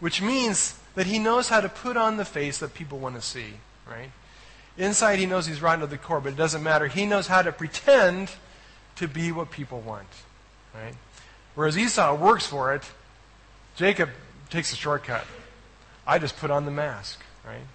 which 0.00 0.20
means 0.20 0.78
that 0.94 1.06
he 1.06 1.18
knows 1.18 1.48
how 1.48 1.60
to 1.60 1.68
put 1.68 1.96
on 1.96 2.16
the 2.16 2.24
face 2.24 2.58
that 2.58 2.74
people 2.74 2.98
want 2.98 3.14
to 3.14 3.22
see, 3.22 3.54
right? 3.88 4.10
Inside, 4.76 5.18
he 5.18 5.26
knows 5.26 5.46
he's 5.46 5.62
rotten 5.62 5.80
to 5.80 5.86
the 5.86 5.98
core, 5.98 6.20
but 6.20 6.32
it 6.32 6.36
doesn't 6.36 6.62
matter. 6.62 6.86
He 6.88 7.06
knows 7.06 7.26
how 7.26 7.42
to 7.42 7.52
pretend 7.52 8.30
to 8.96 9.08
be 9.08 9.32
what 9.32 9.50
people 9.50 9.80
want, 9.80 10.08
right? 10.74 10.94
Whereas 11.54 11.76
Esau 11.76 12.14
works 12.16 12.46
for 12.46 12.74
it, 12.74 12.82
Jacob 13.76 14.10
takes 14.50 14.72
a 14.72 14.76
shortcut. 14.76 15.24
I 16.06 16.18
just 16.18 16.36
put 16.36 16.50
on 16.50 16.64
the 16.64 16.70
mask, 16.70 17.22
right? 17.46 17.66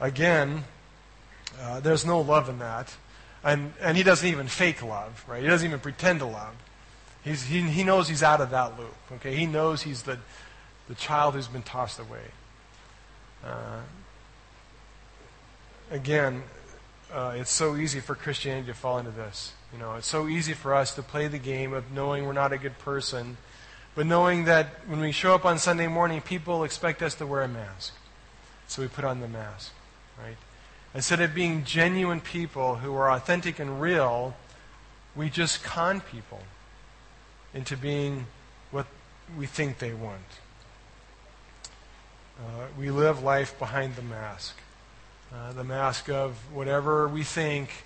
Again, 0.00 0.64
uh, 1.60 1.80
there's 1.80 2.04
no 2.04 2.20
love 2.20 2.48
in 2.48 2.58
that. 2.58 2.94
And, 3.42 3.72
and 3.80 3.96
he 3.96 4.02
doesn't 4.02 4.28
even 4.28 4.48
fake 4.48 4.82
love, 4.82 5.24
right? 5.26 5.42
He 5.42 5.48
doesn't 5.48 5.66
even 5.66 5.80
pretend 5.80 6.18
to 6.20 6.26
love. 6.26 6.54
He's, 7.24 7.44
he, 7.44 7.62
he 7.62 7.84
knows 7.84 8.08
he's 8.08 8.22
out 8.22 8.40
of 8.40 8.50
that 8.50 8.78
loop, 8.78 8.94
okay? 9.12 9.34
He 9.34 9.46
knows 9.46 9.82
he's 9.82 10.02
the, 10.02 10.18
the 10.88 10.94
child 10.94 11.34
who's 11.34 11.48
been 11.48 11.62
tossed 11.62 11.98
away. 11.98 12.24
Uh, 13.44 13.80
again, 15.90 16.42
uh, 17.12 17.34
it's 17.36 17.50
so 17.50 17.76
easy 17.76 18.00
for 18.00 18.14
Christianity 18.14 18.66
to 18.68 18.74
fall 18.74 18.98
into 18.98 19.10
this. 19.10 19.52
You 19.72 19.78
know, 19.78 19.94
it's 19.94 20.06
so 20.06 20.28
easy 20.28 20.52
for 20.52 20.74
us 20.74 20.94
to 20.96 21.02
play 21.02 21.28
the 21.28 21.38
game 21.38 21.72
of 21.72 21.92
knowing 21.92 22.26
we're 22.26 22.32
not 22.32 22.52
a 22.52 22.58
good 22.58 22.78
person, 22.78 23.36
but 23.94 24.04
knowing 24.06 24.44
that 24.44 24.66
when 24.86 25.00
we 25.00 25.12
show 25.12 25.34
up 25.34 25.44
on 25.44 25.58
Sunday 25.58 25.86
morning, 25.86 26.20
people 26.20 26.64
expect 26.64 27.02
us 27.02 27.14
to 27.16 27.26
wear 27.26 27.42
a 27.42 27.48
mask. 27.48 27.94
So 28.66 28.82
we 28.82 28.88
put 28.88 29.04
on 29.04 29.20
the 29.20 29.28
mask, 29.28 29.72
right? 30.18 30.36
Instead 30.94 31.20
of 31.20 31.34
being 31.34 31.64
genuine 31.64 32.20
people 32.20 32.76
who 32.76 32.94
are 32.94 33.10
authentic 33.12 33.58
and 33.60 33.80
real, 33.80 34.34
we 35.14 35.30
just 35.30 35.62
con 35.62 36.00
people 36.00 36.40
into 37.54 37.76
being 37.76 38.26
what 38.70 38.86
we 39.36 39.46
think 39.46 39.78
they 39.78 39.92
want. 39.94 40.18
Uh, 42.38 42.66
we 42.78 42.90
live 42.90 43.22
life 43.22 43.58
behind 43.58 43.96
the 43.96 44.02
mask. 44.02 44.56
Uh, 45.32 45.52
the 45.52 45.62
mask 45.62 46.08
of 46.08 46.36
whatever 46.52 47.06
we 47.06 47.22
think 47.22 47.84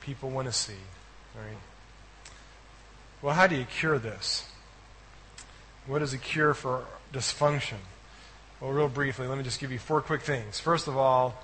people 0.00 0.30
want 0.30 0.46
to 0.48 0.52
see. 0.52 0.72
Right? 1.36 1.56
Well, 3.22 3.34
how 3.34 3.46
do 3.46 3.56
you 3.56 3.64
cure 3.64 3.98
this? 3.98 4.46
What 5.86 6.02
is 6.02 6.12
a 6.12 6.18
cure 6.18 6.54
for 6.54 6.84
dysfunction? 7.12 7.78
Well, 8.60 8.70
real 8.70 8.88
briefly, 8.88 9.26
let 9.26 9.38
me 9.38 9.44
just 9.44 9.60
give 9.60 9.72
you 9.72 9.78
four 9.78 10.00
quick 10.00 10.22
things. 10.22 10.60
First 10.60 10.86
of 10.86 10.96
all, 10.96 11.42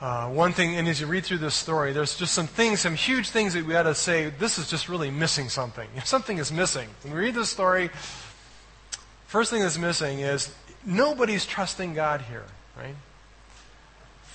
uh, 0.00 0.28
one 0.28 0.52
thing, 0.52 0.76
and 0.76 0.88
as 0.88 1.00
you 1.00 1.06
read 1.06 1.24
through 1.24 1.38
this 1.38 1.54
story, 1.54 1.92
there's 1.92 2.16
just 2.16 2.32
some 2.32 2.46
things, 2.46 2.80
some 2.80 2.94
huge 2.94 3.28
things 3.28 3.54
that 3.54 3.66
we 3.66 3.74
ought 3.76 3.82
to 3.82 3.94
say, 3.94 4.30
this 4.30 4.56
is 4.56 4.70
just 4.70 4.88
really 4.88 5.10
missing 5.10 5.48
something. 5.48 5.88
Something 6.04 6.38
is 6.38 6.50
missing. 6.50 6.88
When 7.02 7.12
we 7.12 7.20
read 7.20 7.34
this 7.34 7.50
story, 7.50 7.90
first 9.26 9.50
thing 9.50 9.60
that's 9.60 9.78
missing 9.78 10.20
is 10.20 10.54
nobody's 10.86 11.44
trusting 11.44 11.94
God 11.94 12.22
here, 12.22 12.44
right? 12.78 12.94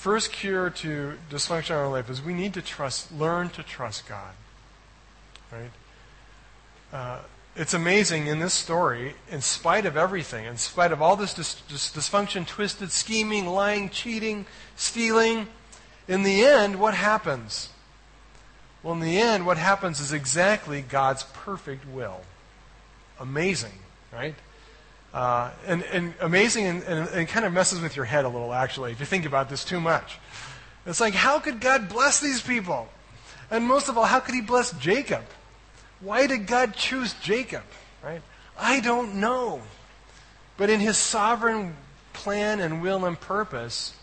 First 0.06 0.32
cure 0.32 0.70
to 0.70 1.18
dysfunction 1.32 1.72
in 1.72 1.76
our 1.78 1.88
life 1.88 2.12
is 2.12 2.22
we 2.22 2.36
need 2.36 2.54
to 2.54 2.62
trust, 2.62 3.12
learn 3.12 3.50
to 3.50 3.64
trust 3.64 4.08
God, 4.08 4.36
right? 5.52 5.72
Uh, 6.94 7.20
it's 7.56 7.74
amazing 7.74 8.28
in 8.28 8.38
this 8.38 8.54
story, 8.54 9.16
in 9.32 9.42
spite 9.42 9.88
of 9.88 9.98
everything, 9.98 10.46
in 10.46 10.58
spite 10.58 10.92
of 10.92 11.02
all 11.02 11.16
this 11.16 11.34
dis- 11.34 11.60
dis- 11.68 11.92
dysfunction, 11.92 12.46
twisted 12.46 12.92
scheming, 12.92 13.48
lying, 13.48 13.90
cheating, 13.90 14.46
stealing, 14.76 15.48
in 16.08 16.22
the 16.22 16.46
end, 16.46 16.80
what 16.80 16.94
happens? 16.94 17.70
Well, 18.84 18.94
in 18.94 19.00
the 19.00 19.18
end, 19.18 19.48
what 19.48 19.58
happens 19.58 20.00
is 20.00 20.14
exactly 20.14 20.84
God's 20.84 21.24
perfect 21.34 21.84
will. 21.84 22.22
Amazing, 23.20 23.80
right? 24.14 24.36
Uh, 25.16 25.50
and, 25.66 25.82
and 25.94 26.14
amazing, 26.20 26.66
and, 26.66 26.84
and, 26.84 27.08
and 27.08 27.28
kind 27.30 27.46
of 27.46 27.54
messes 27.54 27.80
with 27.80 27.96
your 27.96 28.04
head 28.04 28.26
a 28.26 28.28
little, 28.28 28.52
actually, 28.52 28.92
if 28.92 29.00
you 29.00 29.06
think 29.06 29.26
about 29.26 29.50
this 29.50 29.64
too 29.64 29.80
much. 29.80 30.20
It's 30.86 31.00
like, 31.00 31.14
how 31.14 31.40
could 31.40 31.62
God 31.62 31.88
bless 31.88 32.20
these 32.20 32.42
people? 32.42 32.90
And 33.50 33.64
most 33.64 33.88
of 33.88 33.98
all, 33.98 34.04
how 34.04 34.20
could 34.20 34.36
He 34.36 34.42
bless 34.42 34.74
Jacob? 34.74 35.24
Why 36.02 36.28
did 36.28 36.48
God 36.48 36.76
choose 36.76 37.14
Jacob? 37.22 37.64
Right? 38.04 38.22
I 38.60 38.82
don't 38.82 39.16
know. 39.16 39.62
But 40.58 40.70
in 40.70 40.82
his 40.82 40.98
sovereign 40.98 41.78
plan 42.12 42.60
and 42.60 42.82
will 42.82 43.06
and 43.06 43.18
purpose, 43.18 43.96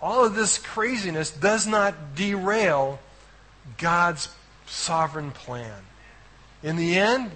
all 0.00 0.24
of 0.24 0.34
this 0.34 0.56
craziness 0.56 1.30
does 1.30 1.66
not 1.66 2.14
derail 2.14 3.00
God's 3.76 4.28
sovereign 4.66 5.30
plan. 5.30 5.82
In 6.62 6.76
the 6.76 6.98
end, 6.98 7.32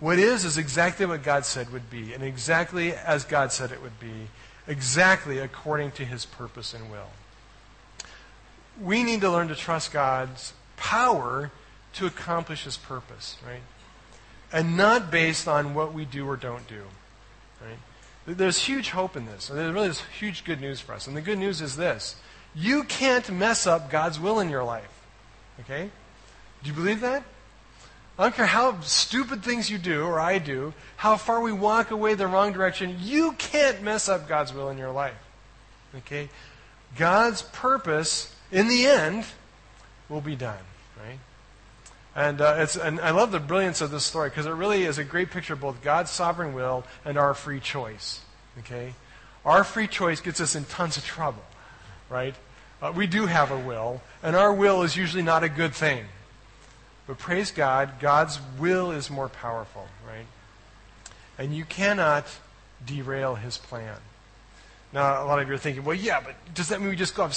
what 0.00 0.18
is 0.18 0.44
is 0.44 0.58
exactly 0.58 1.06
what 1.06 1.22
God 1.22 1.44
said 1.44 1.72
would 1.72 1.90
be, 1.90 2.12
and 2.12 2.22
exactly 2.22 2.92
as 2.92 3.24
God 3.24 3.52
said 3.52 3.72
it 3.72 3.82
would 3.82 3.98
be, 3.98 4.28
exactly 4.66 5.38
according 5.38 5.92
to 5.92 6.04
his 6.04 6.24
purpose 6.24 6.74
and 6.74 6.90
will. 6.90 7.10
We 8.80 9.02
need 9.02 9.22
to 9.22 9.30
learn 9.30 9.48
to 9.48 9.56
trust 9.56 9.92
God's 9.92 10.52
power 10.76 11.50
to 11.94 12.06
accomplish 12.06 12.64
his 12.64 12.76
purpose, 12.76 13.36
right? 13.44 13.62
And 14.52 14.76
not 14.76 15.10
based 15.10 15.48
on 15.48 15.74
what 15.74 15.92
we 15.92 16.04
do 16.04 16.26
or 16.28 16.36
don't 16.36 16.66
do, 16.68 16.84
right? 17.60 17.78
There's 18.36 18.58
huge 18.58 18.90
hope 18.90 19.16
in 19.16 19.26
this. 19.26 19.48
And 19.48 19.58
there 19.58 19.72
really 19.72 19.88
is 19.88 20.02
huge 20.18 20.44
good 20.44 20.60
news 20.60 20.80
for 20.80 20.92
us. 20.92 21.06
And 21.06 21.16
the 21.16 21.22
good 21.22 21.38
news 21.38 21.60
is 21.60 21.76
this 21.76 22.16
you 22.54 22.84
can't 22.84 23.28
mess 23.30 23.66
up 23.66 23.90
God's 23.90 24.20
will 24.20 24.38
in 24.38 24.48
your 24.48 24.64
life. 24.64 25.02
Okay? 25.60 25.90
Do 26.62 26.68
you 26.68 26.74
believe 26.74 27.00
that? 27.00 27.24
I 28.18 28.24
don't 28.24 28.34
care 28.34 28.46
how 28.46 28.80
stupid 28.80 29.44
things 29.44 29.70
you 29.70 29.78
do 29.78 30.02
or 30.02 30.18
I 30.18 30.38
do, 30.38 30.74
how 30.96 31.16
far 31.16 31.40
we 31.40 31.52
walk 31.52 31.92
away 31.92 32.14
the 32.14 32.26
wrong 32.26 32.52
direction, 32.52 32.96
you 33.00 33.32
can't 33.32 33.80
mess 33.80 34.08
up 34.08 34.28
God's 34.28 34.52
will 34.52 34.70
in 34.70 34.78
your 34.78 34.90
life. 34.90 35.14
Okay? 35.98 36.28
God's 36.96 37.42
purpose, 37.42 38.34
in 38.50 38.66
the 38.66 38.86
end, 38.86 39.24
will 40.08 40.20
be 40.20 40.34
done. 40.34 40.58
Right? 40.98 41.20
And, 42.16 42.40
uh, 42.40 42.56
it's, 42.58 42.76
and 42.76 42.98
I 43.00 43.10
love 43.10 43.30
the 43.30 43.38
brilliance 43.38 43.80
of 43.80 43.92
this 43.92 44.02
story 44.02 44.30
because 44.30 44.46
it 44.46 44.50
really 44.50 44.82
is 44.82 44.98
a 44.98 45.04
great 45.04 45.30
picture 45.30 45.52
of 45.52 45.60
both 45.60 45.80
God's 45.80 46.10
sovereign 46.10 46.54
will 46.54 46.82
and 47.04 47.16
our 47.16 47.34
free 47.34 47.60
choice. 47.60 48.20
Okay? 48.58 48.94
Our 49.44 49.62
free 49.62 49.86
choice 49.86 50.20
gets 50.20 50.40
us 50.40 50.56
in 50.56 50.64
tons 50.64 50.96
of 50.96 51.04
trouble. 51.04 51.44
Right? 52.10 52.34
Uh, 52.82 52.92
we 52.94 53.06
do 53.06 53.26
have 53.26 53.52
a 53.52 53.58
will, 53.58 54.02
and 54.24 54.34
our 54.34 54.52
will 54.52 54.82
is 54.82 54.96
usually 54.96 55.22
not 55.22 55.44
a 55.44 55.48
good 55.48 55.72
thing. 55.72 56.04
But 57.08 57.16
praise 57.16 57.50
God, 57.50 58.00
God's 58.00 58.38
will 58.58 58.90
is 58.90 59.10
more 59.10 59.30
powerful, 59.30 59.88
right? 60.06 60.26
And 61.38 61.56
you 61.56 61.64
cannot 61.64 62.26
derail 62.84 63.34
his 63.34 63.56
plan. 63.56 63.96
Now, 64.92 65.24
a 65.24 65.24
lot 65.24 65.38
of 65.40 65.48
you 65.48 65.54
are 65.54 65.58
thinking, 65.58 65.84
well, 65.84 65.96
yeah, 65.96 66.20
but 66.20 66.34
does 66.54 66.68
that 66.68 66.80
mean 66.80 66.90
we 66.90 66.96
just 66.96 67.14
go 67.14 67.22
off? 67.24 67.30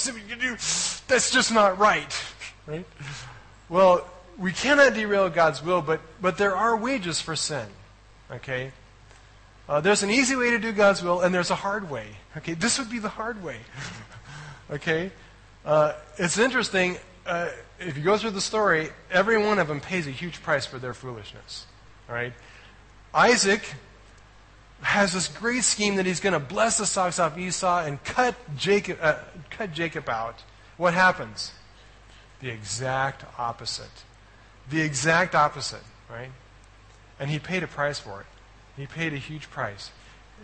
That's 1.08 1.30
just 1.30 1.52
not 1.52 1.78
right, 1.78 2.22
right? 2.66 2.84
Well, 3.70 4.06
we 4.38 4.52
cannot 4.52 4.92
derail 4.92 5.30
God's 5.30 5.62
will, 5.62 5.80
but, 5.80 6.00
but 6.20 6.36
there 6.36 6.54
are 6.54 6.76
wages 6.76 7.22
for 7.22 7.34
sin, 7.34 7.66
okay? 8.30 8.72
Uh, 9.70 9.80
there's 9.80 10.02
an 10.02 10.10
easy 10.10 10.36
way 10.36 10.50
to 10.50 10.58
do 10.58 10.72
God's 10.72 11.02
will, 11.02 11.22
and 11.22 11.34
there's 11.34 11.50
a 11.50 11.54
hard 11.54 11.90
way. 11.90 12.08
Okay, 12.36 12.52
this 12.52 12.78
would 12.78 12.90
be 12.90 12.98
the 12.98 13.08
hard 13.08 13.42
way. 13.42 13.56
okay, 14.70 15.10
uh, 15.64 15.94
it's 16.18 16.36
interesting. 16.36 16.98
Uh, 17.24 17.48
if 17.86 17.96
you 17.96 18.02
go 18.02 18.16
through 18.16 18.30
the 18.30 18.40
story, 18.40 18.90
every 19.10 19.38
one 19.38 19.58
of 19.58 19.68
them 19.68 19.80
pays 19.80 20.06
a 20.06 20.10
huge 20.10 20.42
price 20.42 20.66
for 20.66 20.78
their 20.78 20.94
foolishness. 20.94 21.66
All 22.08 22.14
right? 22.14 22.32
Isaac 23.14 23.62
has 24.80 25.12
this 25.12 25.28
great 25.28 25.64
scheme 25.64 25.96
that 25.96 26.06
he's 26.06 26.20
going 26.20 26.32
to 26.32 26.40
bless 26.40 26.78
the 26.78 26.86
socks 26.86 27.18
off 27.18 27.38
Esau 27.38 27.84
and 27.84 28.02
cut 28.04 28.34
Jacob, 28.56 28.98
uh, 29.00 29.16
cut 29.50 29.72
Jacob 29.72 30.08
out. 30.08 30.42
What 30.76 30.94
happens? 30.94 31.52
The 32.40 32.48
exact 32.48 33.24
opposite. 33.38 34.04
The 34.70 34.80
exact 34.80 35.34
opposite, 35.34 35.84
right? 36.10 36.30
And 37.20 37.30
he 37.30 37.38
paid 37.38 37.62
a 37.62 37.68
price 37.68 37.98
for 37.98 38.20
it. 38.20 38.26
He 38.76 38.86
paid 38.86 39.12
a 39.12 39.18
huge 39.18 39.50
price. 39.50 39.90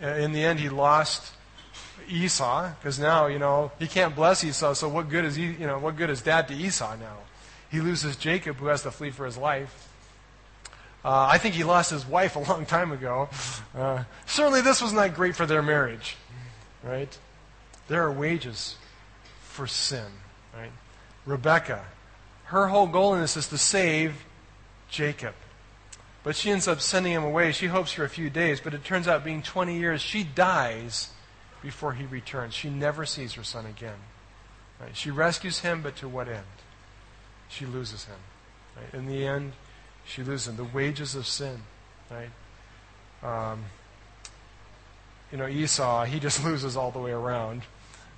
In 0.01 0.31
the 0.31 0.43
end, 0.43 0.59
he 0.59 0.69
lost 0.69 1.33
Esau, 2.07 2.71
because 2.79 2.99
now, 2.99 3.27
you 3.27 3.39
know, 3.39 3.71
he 3.79 3.87
can't 3.87 4.15
bless 4.15 4.43
Esau, 4.43 4.73
so 4.73 4.87
what 4.87 5.09
good 5.09 5.25
is 5.25 5.35
he, 5.35 5.45
you 5.45 5.67
know, 5.67 5.79
what 5.79 5.95
good 5.95 6.09
is 6.09 6.21
dad 6.21 6.47
to 6.47 6.53
Esau 6.53 6.95
now? 6.95 7.17
He 7.69 7.81
loses 7.81 8.15
Jacob, 8.15 8.57
who 8.57 8.67
has 8.67 8.83
to 8.83 8.91
flee 8.91 9.11
for 9.11 9.25
his 9.25 9.37
life. 9.37 9.87
Uh, 11.03 11.27
I 11.29 11.37
think 11.37 11.55
he 11.55 11.63
lost 11.63 11.91
his 11.91 12.05
wife 12.05 12.35
a 12.35 12.39
long 12.39 12.65
time 12.65 12.91
ago. 12.91 13.29
Uh, 13.75 14.03
certainly, 14.25 14.61
this 14.61 14.81
was 14.81 14.93
not 14.93 15.15
great 15.15 15.35
for 15.35 15.45
their 15.45 15.61
marriage, 15.61 16.17
right? 16.83 17.17
There 17.87 18.03
are 18.03 18.11
wages 18.11 18.75
for 19.41 19.67
sin, 19.67 20.11
right? 20.55 20.71
Rebecca, 21.25 21.85
her 22.45 22.67
whole 22.67 22.87
goal 22.87 23.13
in 23.15 23.21
this 23.21 23.37
is 23.37 23.47
to 23.49 23.57
save 23.57 24.25
Jacob. 24.89 25.35
But 26.23 26.35
she 26.35 26.51
ends 26.51 26.67
up 26.67 26.81
sending 26.81 27.13
him 27.13 27.23
away. 27.23 27.51
She 27.53 27.67
hopes 27.67 27.93
for 27.93 28.03
a 28.03 28.09
few 28.09 28.29
days, 28.29 28.59
but 28.59 28.73
it 28.73 28.83
turns 28.83 29.07
out 29.07 29.23
being 29.23 29.41
20 29.41 29.77
years, 29.77 30.01
she 30.01 30.23
dies 30.23 31.09
before 31.61 31.93
he 31.93 32.05
returns. 32.05 32.53
She 32.53 32.69
never 32.69 33.05
sees 33.05 33.33
her 33.33 33.43
son 33.43 33.65
again. 33.65 33.97
Right? 34.79 34.95
She 34.95 35.11
rescues 35.11 35.59
him, 35.59 35.81
but 35.81 35.95
to 35.97 36.07
what 36.07 36.27
end? 36.27 36.45
She 37.49 37.65
loses 37.65 38.05
him. 38.05 38.17
Right? 38.75 38.93
In 38.93 39.07
the 39.07 39.25
end, 39.25 39.53
she 40.05 40.23
loses 40.23 40.47
him. 40.47 40.55
The 40.55 40.63
wages 40.63 41.15
of 41.15 41.27
sin. 41.27 41.61
Right? 42.09 42.29
Um, 43.21 43.65
you 45.31 45.37
know, 45.37 45.47
Esau, 45.47 46.05
he 46.05 46.19
just 46.19 46.43
loses 46.45 46.77
all 46.77 46.91
the 46.91 46.99
way 46.99 47.11
around. 47.11 47.63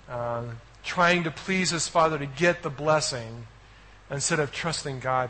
Uh, 0.10 0.44
trying 0.84 1.24
to 1.24 1.32
please 1.32 1.72
his 1.72 1.88
father 1.88 2.18
to 2.18 2.26
get 2.26 2.64
the 2.64 2.70
blessing 2.70 3.48
instead 4.10 4.40
of 4.40 4.52
trusting 4.52 5.00
God 5.00 5.30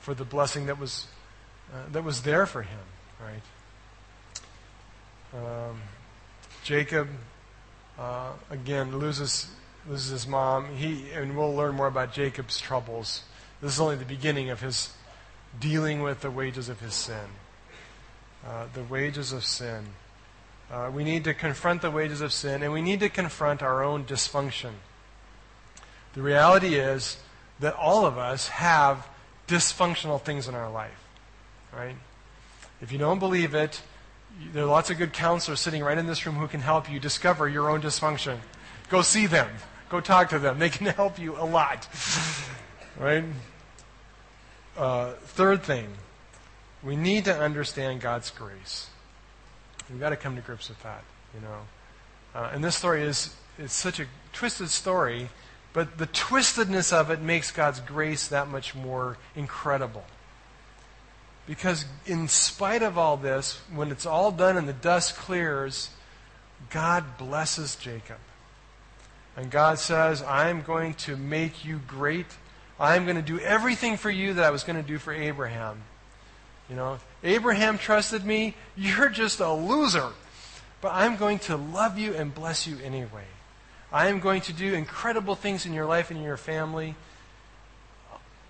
for 0.00 0.14
the 0.14 0.24
blessing 0.24 0.66
that 0.66 0.78
was 0.78 1.06
uh, 1.72 1.88
that 1.92 2.04
was 2.04 2.22
there 2.22 2.44
for 2.44 2.62
him, 2.62 2.78
right? 3.20 3.42
Um, 5.34 5.80
Jacob 6.64 7.08
uh, 8.02 8.32
again 8.50 8.98
loses 8.98 9.48
loses 9.88 10.10
his 10.10 10.26
mom. 10.26 10.76
He 10.76 11.10
and 11.14 11.36
we'll 11.36 11.54
learn 11.54 11.74
more 11.74 11.86
about 11.86 12.12
Jacob's 12.12 12.60
troubles. 12.60 13.22
This 13.60 13.74
is 13.74 13.80
only 13.80 13.96
the 13.96 14.04
beginning 14.04 14.50
of 14.50 14.60
his 14.60 14.92
dealing 15.60 16.02
with 16.02 16.20
the 16.20 16.30
wages 16.30 16.68
of 16.68 16.80
his 16.80 16.94
sin. 16.94 17.28
Uh, 18.46 18.66
the 18.74 18.82
wages 18.82 19.32
of 19.32 19.44
sin. 19.44 19.84
Uh, 20.70 20.90
we 20.92 21.04
need 21.04 21.22
to 21.24 21.34
confront 21.34 21.82
the 21.82 21.90
wages 21.90 22.20
of 22.20 22.32
sin, 22.32 22.62
and 22.62 22.72
we 22.72 22.82
need 22.82 22.98
to 23.00 23.08
confront 23.08 23.62
our 23.62 23.84
own 23.84 24.04
dysfunction. 24.04 24.72
The 26.14 26.22
reality 26.22 26.74
is 26.74 27.18
that 27.60 27.74
all 27.74 28.04
of 28.06 28.18
us 28.18 28.48
have 28.48 29.06
dysfunctional 29.46 30.20
things 30.20 30.48
in 30.48 30.54
our 30.54 30.70
life 30.70 31.02
right? 31.72 31.96
If 32.80 32.92
you 32.92 32.98
don't 32.98 33.18
believe 33.18 33.54
it, 33.54 33.80
there 34.52 34.64
are 34.64 34.66
lots 34.66 34.90
of 34.90 34.98
good 34.98 35.12
counselors 35.12 35.60
sitting 35.60 35.82
right 35.82 35.96
in 35.98 36.06
this 36.06 36.26
room 36.26 36.36
who 36.36 36.48
can 36.48 36.60
help 36.60 36.90
you 36.90 36.98
discover 37.00 37.48
your 37.48 37.70
own 37.70 37.82
dysfunction. 37.82 38.38
Go 38.88 39.02
see 39.02 39.26
them. 39.26 39.48
Go 39.88 40.00
talk 40.00 40.30
to 40.30 40.38
them. 40.38 40.58
They 40.58 40.70
can 40.70 40.86
help 40.96 41.18
you 41.18 41.36
a 41.36 41.44
lot. 41.44 41.88
right? 42.98 43.24
Uh, 44.76 45.12
third 45.12 45.62
thing, 45.62 45.88
we 46.82 46.96
need 46.96 47.26
to 47.26 47.36
understand 47.36 48.00
God's 48.00 48.30
grace. 48.30 48.88
We've 49.90 50.00
got 50.00 50.10
to 50.10 50.16
come 50.16 50.36
to 50.36 50.42
grips 50.42 50.68
with 50.68 50.82
that, 50.82 51.04
you 51.34 51.40
know. 51.40 51.58
Uh, 52.34 52.50
and 52.54 52.64
this 52.64 52.76
story 52.76 53.02
is, 53.02 53.34
is 53.58 53.72
such 53.72 54.00
a 54.00 54.06
twisted 54.32 54.70
story, 54.70 55.28
but 55.72 55.98
the 55.98 56.06
twistedness 56.06 56.92
of 56.92 57.10
it 57.10 57.20
makes 57.20 57.50
God's 57.50 57.80
grace 57.80 58.28
that 58.28 58.48
much 58.48 58.74
more 58.74 59.18
incredible. 59.36 60.04
Because 61.46 61.84
in 62.06 62.28
spite 62.28 62.82
of 62.82 62.96
all 62.96 63.16
this, 63.16 63.60
when 63.74 63.90
it's 63.90 64.06
all 64.06 64.30
done 64.30 64.56
and 64.56 64.68
the 64.68 64.72
dust 64.72 65.16
clears, 65.16 65.90
God 66.70 67.18
blesses 67.18 67.76
Jacob. 67.76 68.18
And 69.36 69.50
God 69.50 69.78
says, 69.78 70.22
I'm 70.22 70.62
going 70.62 70.94
to 70.94 71.16
make 71.16 71.64
you 71.64 71.80
great. 71.86 72.26
I'm 72.78 73.04
going 73.04 73.16
to 73.16 73.22
do 73.22 73.38
everything 73.40 73.96
for 73.96 74.10
you 74.10 74.34
that 74.34 74.44
I 74.44 74.50
was 74.50 74.62
going 74.62 74.80
to 74.80 74.86
do 74.86 74.98
for 74.98 75.12
Abraham. 75.12 75.82
You 76.68 76.76
know, 76.76 76.98
Abraham 77.24 77.78
trusted 77.78 78.24
me. 78.24 78.54
You're 78.76 79.08
just 79.08 79.40
a 79.40 79.52
loser. 79.52 80.10
But 80.80 80.92
I'm 80.94 81.16
going 81.16 81.38
to 81.40 81.56
love 81.56 81.98
you 81.98 82.14
and 82.14 82.34
bless 82.34 82.66
you 82.66 82.76
anyway. 82.82 83.24
I 83.92 84.08
am 84.08 84.20
going 84.20 84.40
to 84.42 84.52
do 84.52 84.74
incredible 84.74 85.34
things 85.34 85.66
in 85.66 85.74
your 85.74 85.86
life 85.86 86.10
and 86.10 86.18
in 86.18 86.24
your 86.24 86.36
family 86.36 86.94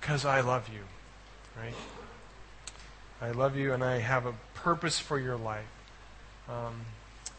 because 0.01 0.25
I 0.25 0.41
love 0.41 0.69
you. 0.69 0.81
Right? 1.61 1.75
I 3.23 3.31
love 3.31 3.57
you 3.57 3.73
and 3.73 3.85
I 3.85 3.99
have 3.99 4.27
a 4.27 4.35
purpose 4.55 4.99
for 4.99 5.17
your 5.17 5.37
life. 5.37 5.65
Um, 6.49 6.75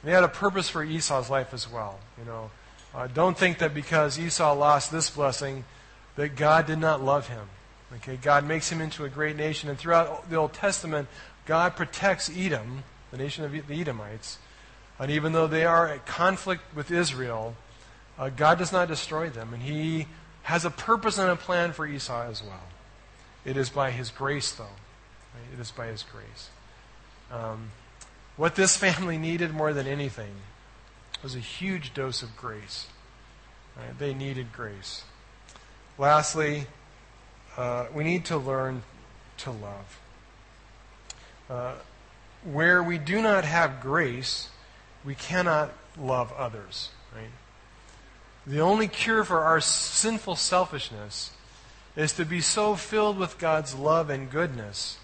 he 0.02 0.12
had 0.12 0.24
a 0.24 0.30
purpose 0.30 0.70
for 0.70 0.82
Esau's 0.82 1.30
life 1.30 1.54
as 1.54 1.70
well. 1.70 2.00
You 2.18 2.24
know, 2.24 2.52
uh, 2.96 3.08
don't 3.08 3.38
think 3.38 3.58
that 3.58 3.74
because 3.74 4.18
Esau 4.18 4.54
lost 4.54 4.94
this 4.94 5.10
blessing 5.10 5.66
that 6.16 6.38
God 6.38 6.68
did 6.68 6.80
not 6.80 7.04
love 7.04 7.28
him. 7.28 7.48
Okay, 7.96 8.16
God 8.16 8.46
makes 8.48 8.72
him 8.72 8.80
into 8.80 9.04
a 9.04 9.10
great 9.10 9.36
nation, 9.36 9.70
and 9.70 9.78
throughout 9.78 10.30
the 10.30 10.38
Old 10.38 10.54
Testament, 10.54 11.10
God 11.46 11.76
protects 11.76 12.32
Edom, 12.34 12.84
the 13.12 13.18
nation 13.18 13.44
of 13.44 13.52
the 13.52 13.82
Edomites, 13.82 14.40
and 14.98 15.12
even 15.12 15.34
though 15.34 15.48
they 15.48 15.66
are 15.66 15.90
at 15.90 16.06
conflict 16.06 16.64
with 16.74 16.92
Israel, 16.92 17.56
uh, 18.18 18.30
God 18.30 18.58
does 18.58 18.72
not 18.72 18.88
destroy 18.88 19.30
them, 19.30 19.54
and 19.54 19.62
He 19.62 20.08
has 20.44 20.66
a 20.66 20.72
purpose 20.72 21.18
and 21.18 21.30
a 21.30 21.36
plan 21.36 21.74
for 21.74 21.86
Esau 21.86 22.24
as 22.24 22.42
well. 22.42 22.64
It 23.46 23.58
is 23.58 23.70
by 23.70 23.92
His 23.92 24.10
grace, 24.10 24.52
though. 24.52 24.66
Right? 25.34 25.54
It 25.54 25.60
is 25.60 25.72
by 25.72 25.88
His 25.88 26.04
grace. 26.04 26.50
Um, 27.32 27.72
what 28.36 28.56
this 28.56 28.78
family 28.78 29.18
needed 29.18 29.54
more 29.54 29.74
than 29.74 29.88
anything 29.88 30.34
was 31.22 31.36
a 31.36 31.40
huge 31.40 31.94
dose 31.94 32.22
of 32.22 32.36
grace. 32.36 32.88
Right? 33.78 33.98
They 33.98 34.14
needed 34.14 34.52
grace. 34.52 35.04
Lastly, 35.98 36.68
uh, 37.58 37.88
we 37.94 38.04
need 38.04 38.26
to 38.26 38.38
learn 38.38 38.84
to 39.38 39.52
love. 39.52 40.00
Uh, 41.50 41.74
where 42.44 42.84
we 42.84 42.98
do 42.98 43.22
not 43.22 43.46
have 43.46 43.82
grace, 43.82 44.50
we 45.06 45.16
cannot 45.16 45.72
love 45.98 46.34
others. 46.34 46.90
Right? 47.16 47.30
The 48.46 48.60
only 48.60 48.88
cure 48.88 49.24
for 49.24 49.42
our 49.42 49.62
sinful 49.62 50.36
selfishness 50.36 51.32
is 51.96 52.14
to 52.14 52.26
be 52.26 52.42
so 52.42 52.76
filled 52.76 53.18
with 53.18 53.38
God's 53.38 53.76
love 53.76 54.10
and 54.10 54.30
goodness 54.30 54.98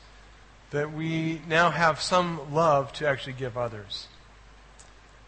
that 0.72 0.94
we 0.94 1.42
now 1.48 1.72
have 1.72 2.00
some 2.00 2.54
love 2.54 2.94
to 2.94 3.08
actually 3.08 3.34
give 3.34 3.58
others. 3.58 4.08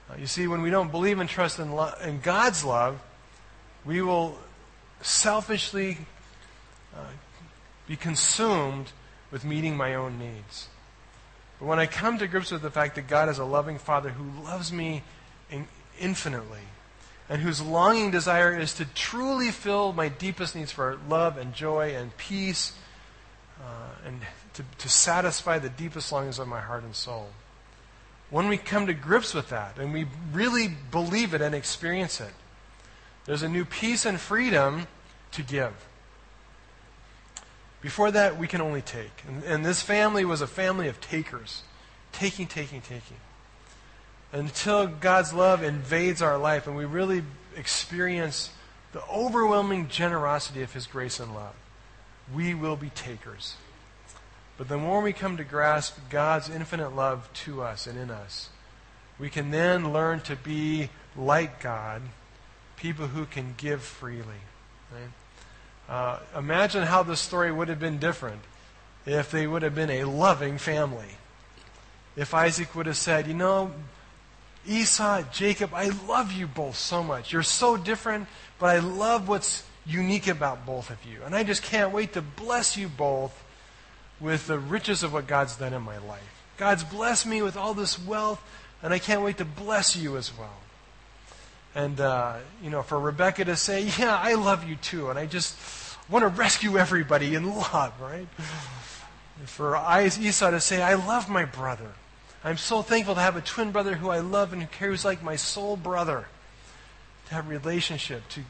Uh, 0.09 0.15
you 0.19 0.27
see, 0.27 0.47
when 0.47 0.61
we 0.61 0.69
don't 0.69 0.91
believe 0.91 1.19
and 1.19 1.29
trust 1.29 1.59
in, 1.59 1.71
lo- 1.71 1.93
in 2.03 2.19
God's 2.19 2.63
love, 2.63 3.01
we 3.85 4.01
will 4.01 4.37
selfishly 5.01 5.97
uh, 6.95 7.05
be 7.87 7.95
consumed 7.95 8.91
with 9.31 9.43
meeting 9.43 9.75
my 9.75 9.95
own 9.95 10.19
needs. 10.19 10.67
But 11.59 11.67
when 11.67 11.79
I 11.79 11.85
come 11.85 12.17
to 12.19 12.27
grips 12.27 12.51
with 12.51 12.61
the 12.61 12.71
fact 12.71 12.95
that 12.95 13.07
God 13.07 13.29
is 13.29 13.39
a 13.39 13.45
loving 13.45 13.79
Father 13.79 14.09
who 14.09 14.43
loves 14.43 14.71
me 14.71 15.03
in- 15.49 15.67
infinitely, 15.99 16.67
and 17.29 17.41
whose 17.41 17.61
longing 17.61 18.11
desire 18.11 18.59
is 18.59 18.73
to 18.73 18.85
truly 18.85 19.51
fill 19.51 19.93
my 19.93 20.09
deepest 20.09 20.55
needs 20.55 20.71
for 20.71 20.99
love 21.07 21.37
and 21.37 21.53
joy 21.53 21.95
and 21.95 22.15
peace 22.17 22.73
uh, 23.61 24.05
and 24.05 24.19
to, 24.53 24.63
to 24.79 24.89
satisfy 24.89 25.59
the 25.59 25.69
deepest 25.69 26.11
longings 26.11 26.39
of 26.39 26.47
my 26.47 26.59
heart 26.59 26.83
and 26.83 26.95
soul. 26.95 27.29
When 28.29 28.47
we 28.47 28.57
come 28.57 28.87
to 28.87 28.93
grips 28.93 29.33
with 29.33 29.49
that 29.49 29.77
and 29.77 29.93
we 29.93 30.07
really 30.31 30.69
believe 30.91 31.33
it 31.33 31.41
and 31.41 31.53
experience 31.53 32.21
it, 32.21 32.33
there's 33.25 33.43
a 33.43 33.49
new 33.49 33.65
peace 33.65 34.05
and 34.05 34.19
freedom 34.19 34.87
to 35.31 35.43
give. 35.43 35.73
Before 37.81 38.11
that, 38.11 38.37
we 38.37 38.47
can 38.47 38.61
only 38.61 38.81
take. 38.81 39.11
And, 39.27 39.43
and 39.43 39.65
this 39.65 39.81
family 39.81 40.23
was 40.23 40.41
a 40.41 40.47
family 40.47 40.87
of 40.87 41.01
takers 41.01 41.63
taking, 42.11 42.47
taking, 42.47 42.81
taking. 42.81 43.17
Until 44.31 44.87
God's 44.87 45.33
love 45.33 45.63
invades 45.63 46.21
our 46.21 46.37
life 46.37 46.67
and 46.67 46.75
we 46.75 46.85
really 46.85 47.23
experience 47.55 48.49
the 48.93 49.01
overwhelming 49.07 49.87
generosity 49.87 50.61
of 50.61 50.73
His 50.73 50.87
grace 50.87 51.19
and 51.19 51.33
love, 51.33 51.53
we 52.33 52.53
will 52.53 52.75
be 52.75 52.89
takers. 52.89 53.55
But 54.61 54.67
the 54.67 54.77
more 54.77 55.01
we 55.01 55.11
come 55.11 55.37
to 55.37 55.43
grasp 55.43 55.97
God's 56.11 56.47
infinite 56.47 56.95
love 56.95 57.27
to 57.45 57.63
us 57.63 57.87
and 57.87 57.97
in 57.97 58.11
us, 58.11 58.49
we 59.17 59.27
can 59.27 59.49
then 59.49 59.91
learn 59.91 60.19
to 60.19 60.35
be 60.35 60.91
like 61.17 61.59
God, 61.59 62.03
people 62.77 63.07
who 63.07 63.25
can 63.25 63.55
give 63.57 63.81
freely. 63.81 64.43
Right? 64.91 65.09
Uh, 65.89 66.19
imagine 66.37 66.83
how 66.83 67.01
the 67.01 67.15
story 67.15 67.51
would 67.51 67.69
have 67.69 67.79
been 67.79 67.97
different 67.97 68.41
if 69.07 69.31
they 69.31 69.47
would 69.47 69.63
have 69.63 69.73
been 69.73 69.89
a 69.89 70.03
loving 70.03 70.59
family. 70.59 71.17
If 72.15 72.35
Isaac 72.35 72.75
would 72.75 72.85
have 72.85 72.97
said, 72.97 73.25
You 73.25 73.33
know, 73.33 73.71
Esau, 74.67 75.23
Jacob, 75.31 75.73
I 75.73 75.89
love 76.07 76.31
you 76.31 76.45
both 76.45 76.75
so 76.75 77.01
much. 77.01 77.33
You're 77.33 77.41
so 77.41 77.77
different, 77.77 78.27
but 78.59 78.67
I 78.67 78.77
love 78.77 79.27
what's 79.27 79.63
unique 79.87 80.27
about 80.27 80.67
both 80.67 80.91
of 80.91 81.03
you. 81.03 81.23
And 81.25 81.33
I 81.33 81.41
just 81.41 81.63
can't 81.63 81.91
wait 81.91 82.13
to 82.13 82.21
bless 82.21 82.77
you 82.77 82.89
both 82.89 83.35
with 84.21 84.47
the 84.47 84.59
riches 84.59 85.03
of 85.03 85.11
what 85.11 85.27
God's 85.27 85.55
done 85.55 85.73
in 85.73 85.81
my 85.81 85.97
life. 85.97 86.43
God's 86.57 86.83
blessed 86.83 87.25
me 87.25 87.41
with 87.41 87.57
all 87.57 87.73
this 87.73 87.99
wealth, 87.99 88.41
and 88.83 88.93
I 88.93 88.99
can't 88.99 89.23
wait 89.23 89.37
to 89.39 89.45
bless 89.45 89.95
you 89.95 90.15
as 90.15 90.31
well. 90.37 90.57
And, 91.73 91.99
uh, 91.99 92.35
you 92.61 92.69
know, 92.69 92.83
for 92.83 92.99
Rebecca 92.99 93.45
to 93.45 93.55
say, 93.55 93.83
Yeah, 93.99 94.15
I 94.15 94.35
love 94.35 94.67
you 94.67 94.75
too, 94.75 95.09
and 95.09 95.17
I 95.17 95.25
just 95.25 95.57
want 96.09 96.23
to 96.23 96.27
rescue 96.27 96.77
everybody 96.77 97.35
in 97.35 97.55
love, 97.55 97.93
right? 97.99 98.27
And 99.39 99.49
for 99.49 99.75
Esau 99.75 100.51
to 100.51 100.59
say, 100.59 100.81
I 100.81 100.93
love 100.93 101.29
my 101.29 101.45
brother. 101.45 101.91
I'm 102.43 102.57
so 102.57 102.81
thankful 102.81 103.15
to 103.15 103.21
have 103.21 103.35
a 103.35 103.41
twin 103.41 103.71
brother 103.71 103.95
who 103.95 104.09
I 104.09 104.19
love 104.19 104.51
and 104.53 104.61
who 104.61 104.67
cares 104.67 105.05
like 105.05 105.23
my 105.23 105.35
soul 105.35 105.77
brother. 105.77 106.27
To 107.27 107.33
have 107.35 107.47
a 107.47 107.49
relationship, 107.49 108.27
to, 108.29 108.41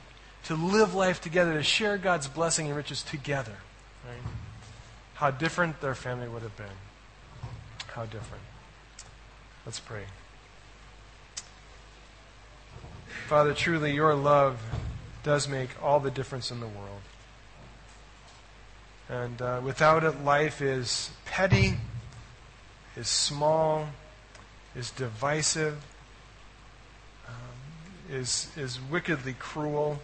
to 0.45 0.55
live 0.55 0.93
life 0.93 1.21
together, 1.21 1.53
to 1.53 1.63
share 1.63 1.97
God's 1.97 2.27
blessing 2.27 2.67
and 2.67 2.75
riches 2.75 3.03
together. 3.03 3.55
Right? 4.05 4.31
How 5.21 5.29
different 5.29 5.81
their 5.81 5.93
family 5.93 6.27
would 6.27 6.41
have 6.41 6.57
been. 6.57 6.65
How 7.93 8.05
different. 8.05 8.41
Let's 9.67 9.79
pray. 9.79 10.05
Father, 13.27 13.53
truly 13.53 13.93
your 13.93 14.15
love 14.15 14.59
does 15.21 15.47
make 15.47 15.69
all 15.79 15.99
the 15.99 16.09
difference 16.09 16.49
in 16.49 16.59
the 16.59 16.65
world. 16.65 17.01
And 19.09 19.39
uh, 19.43 19.61
without 19.63 20.03
it, 20.03 20.23
life 20.23 20.59
is 20.59 21.11
petty, 21.25 21.75
is 22.97 23.07
small, 23.07 23.89
is 24.75 24.89
divisive, 24.89 25.85
um, 27.27 28.15
is, 28.17 28.47
is 28.57 28.79
wickedly 28.89 29.35
cruel. 29.37 30.01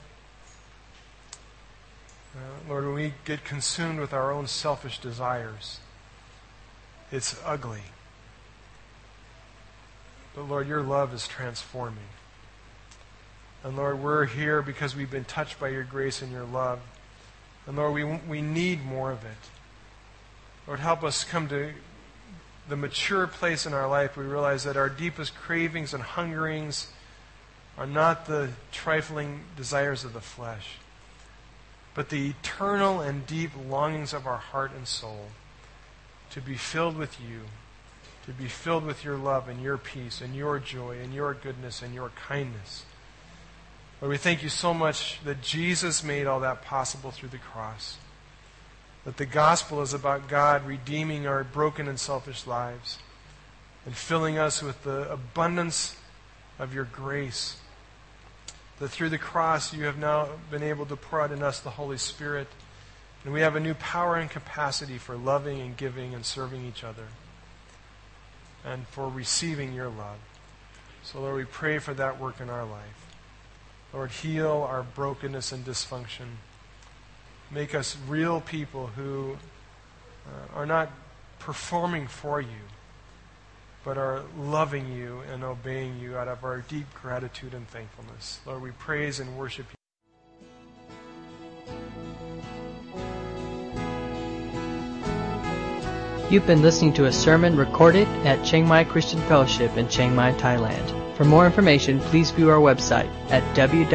Uh, 2.38 2.70
Lord, 2.70 2.86
when 2.86 2.94
we 2.94 3.14
get 3.26 3.44
consumed 3.44 4.00
with 4.00 4.14
our 4.14 4.32
own 4.32 4.46
selfish 4.46 5.00
desires, 5.00 5.80
it's 7.12 7.40
ugly. 7.44 7.82
But 10.36 10.44
Lord, 10.44 10.68
your 10.68 10.84
love 10.84 11.14
is 11.16 11.28
transforming. 11.28 11.98
And 13.64 13.76
Lord, 13.76 14.00
we're 14.04 14.26
here 14.26 14.62
because 14.62 14.96
we've 14.96 15.10
been 15.10 15.26
touched 15.26 15.60
by 15.60 15.70
your 15.70 15.84
grace 15.84 16.22
and 16.22 16.32
your 16.32 16.46
love. 16.46 16.80
And 17.66 17.76
Lord, 17.76 17.94
we, 17.94 18.04
we 18.04 18.42
need 18.42 18.86
more 18.86 19.12
of 19.12 19.26
it. 19.26 19.32
Lord, 20.68 20.80
help 20.80 21.04
us 21.04 21.24
come 21.24 21.48
to 21.50 21.72
the 22.70 22.76
mature 22.76 23.26
place 23.26 23.66
in 23.66 23.74
our 23.74 23.90
life. 23.90 24.16
We 24.16 24.26
realize 24.26 24.64
that 24.66 24.78
our 24.78 24.90
deepest 24.90 25.34
cravings 25.34 25.94
and 25.94 26.04
hungerings 26.04 26.92
are 27.78 27.88
not 27.88 28.26
the 28.26 28.50
trifling 28.72 29.42
desires 29.56 30.04
of 30.04 30.14
the 30.14 30.22
flesh, 30.22 30.78
but 31.98 32.10
the 32.10 32.30
eternal 32.30 33.02
and 33.02 33.26
deep 33.26 33.50
longings 33.68 34.14
of 34.14 34.28
our 34.28 34.38
heart 34.38 34.72
and 34.78 34.88
soul 34.88 35.30
to 36.30 36.40
be 36.40 36.54
filled 36.54 36.96
with 36.96 37.20
you, 37.20 37.40
to 38.28 38.32
be 38.32 38.48
filled 38.48 38.86
with 38.86 39.04
your 39.04 39.18
love 39.18 39.50
and 39.50 39.64
your 39.64 39.80
peace 39.80 40.22
and 40.22 40.36
your 40.36 40.60
joy 40.60 41.00
and 41.02 41.12
your 41.12 41.34
goodness 41.34 41.82
and 41.82 41.96
your 41.96 42.10
kindness. 42.10 42.86
Lord, 44.00 44.12
we 44.12 44.18
thank 44.18 44.44
you 44.44 44.50
so 44.50 44.76
much 44.76 45.20
that 45.26 45.42
Jesus 45.42 46.04
made 46.04 46.28
all 46.28 46.40
that 46.42 46.62
possible 46.62 47.10
through 47.10 47.30
the 47.30 47.40
cross. 47.40 47.98
That 49.04 49.18
the 49.18 49.26
gospel 49.26 49.82
is 49.82 49.92
about 49.92 50.28
God 50.28 50.68
redeeming 50.68 51.26
our 51.26 51.44
broken 51.44 51.88
and 51.88 52.00
selfish 52.00 52.46
lives 52.46 53.00
and 53.88 53.96
filling 53.96 54.38
us 54.38 54.62
with 54.62 54.84
the 54.84 55.12
abundance 55.12 55.96
of 56.60 56.76
your 56.76 56.86
grace. 56.86 57.58
That 58.80 58.90
through 58.90 59.10
the 59.10 59.18
cross 59.18 59.74
you 59.74 59.86
have 59.86 59.98
now 59.98 60.30
been 60.52 60.64
able 60.64 60.86
to 60.86 60.96
pour 60.96 61.22
out 61.22 61.32
in 61.32 61.42
us 61.42 61.60
the 61.60 61.72
Holy 61.72 61.98
Spirit. 61.98 62.48
And 63.24 63.34
we 63.34 63.42
have 63.42 63.56
a 63.56 63.60
new 63.60 63.74
power 63.74 64.16
and 64.16 64.30
capacity 64.30 64.98
for 64.98 65.16
loving 65.16 65.60
and 65.60 65.76
giving 65.76 66.14
and 66.14 66.26
serving 66.26 66.66
each 66.66 66.84
other 66.84 67.08
and 68.64 68.88
for 68.88 69.10
receiving 69.10 69.74
your 69.74 69.90
love. 69.90 70.18
So, 71.04 71.22
Lord, 71.22 71.38
we 71.38 71.46
pray 71.46 71.80
for 71.80 71.94
that 71.94 72.20
work 72.20 72.42
in 72.42 72.50
our 72.50 72.66
life. 72.66 73.08
Lord, 73.94 74.12
heal 74.12 74.68
our 74.70 74.84
brokenness 74.84 75.52
and 75.52 75.66
dysfunction. 75.66 76.36
Make 77.50 77.74
us 77.74 77.98
real 78.08 78.42
people 78.42 78.88
who 78.88 79.38
uh, 80.28 80.58
are 80.60 80.66
not 80.66 80.90
performing 81.40 82.08
for 82.08 82.42
you, 82.42 82.68
but 83.88 83.98
are 83.98 84.22
loving 84.38 84.92
you 84.92 85.22
and 85.32 85.46
obeying 85.46 85.98
you 85.98 86.18
out 86.18 86.28
of 86.28 86.44
our 86.44 86.60
deep 86.68 86.86
gratitude 86.94 87.54
and 87.54 87.66
thankfulness. 87.70 88.42
Lord, 88.46 88.62
we 88.62 88.72
praise 88.72 89.22
and 89.22 89.38
worship 89.38 89.66
you. 89.72 89.78
You've 96.30 96.46
been 96.46 96.62
listening 96.62 96.92
to 96.96 97.06
a 97.06 97.14
sermon 97.14 97.56
recorded 97.56 98.10
at 98.26 98.44
Chiang 98.44 98.68
Mai 98.68 98.84
Christian 98.84 99.22
Fellowship 99.22 99.78
in 99.78 99.88
Chiang 99.88 100.14
Mai, 100.14 100.34
Thailand. 100.34 101.16
For 101.16 101.24
more 101.24 101.46
information, 101.46 102.02
please 102.02 102.30
view 102.32 102.50
our 102.50 102.60
website 102.60 103.10
at 103.32 103.42
www.ccfth.org. 103.56 103.88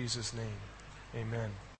Jesus' 0.00 0.32
name. 0.32 0.46
Amen. 1.14 1.60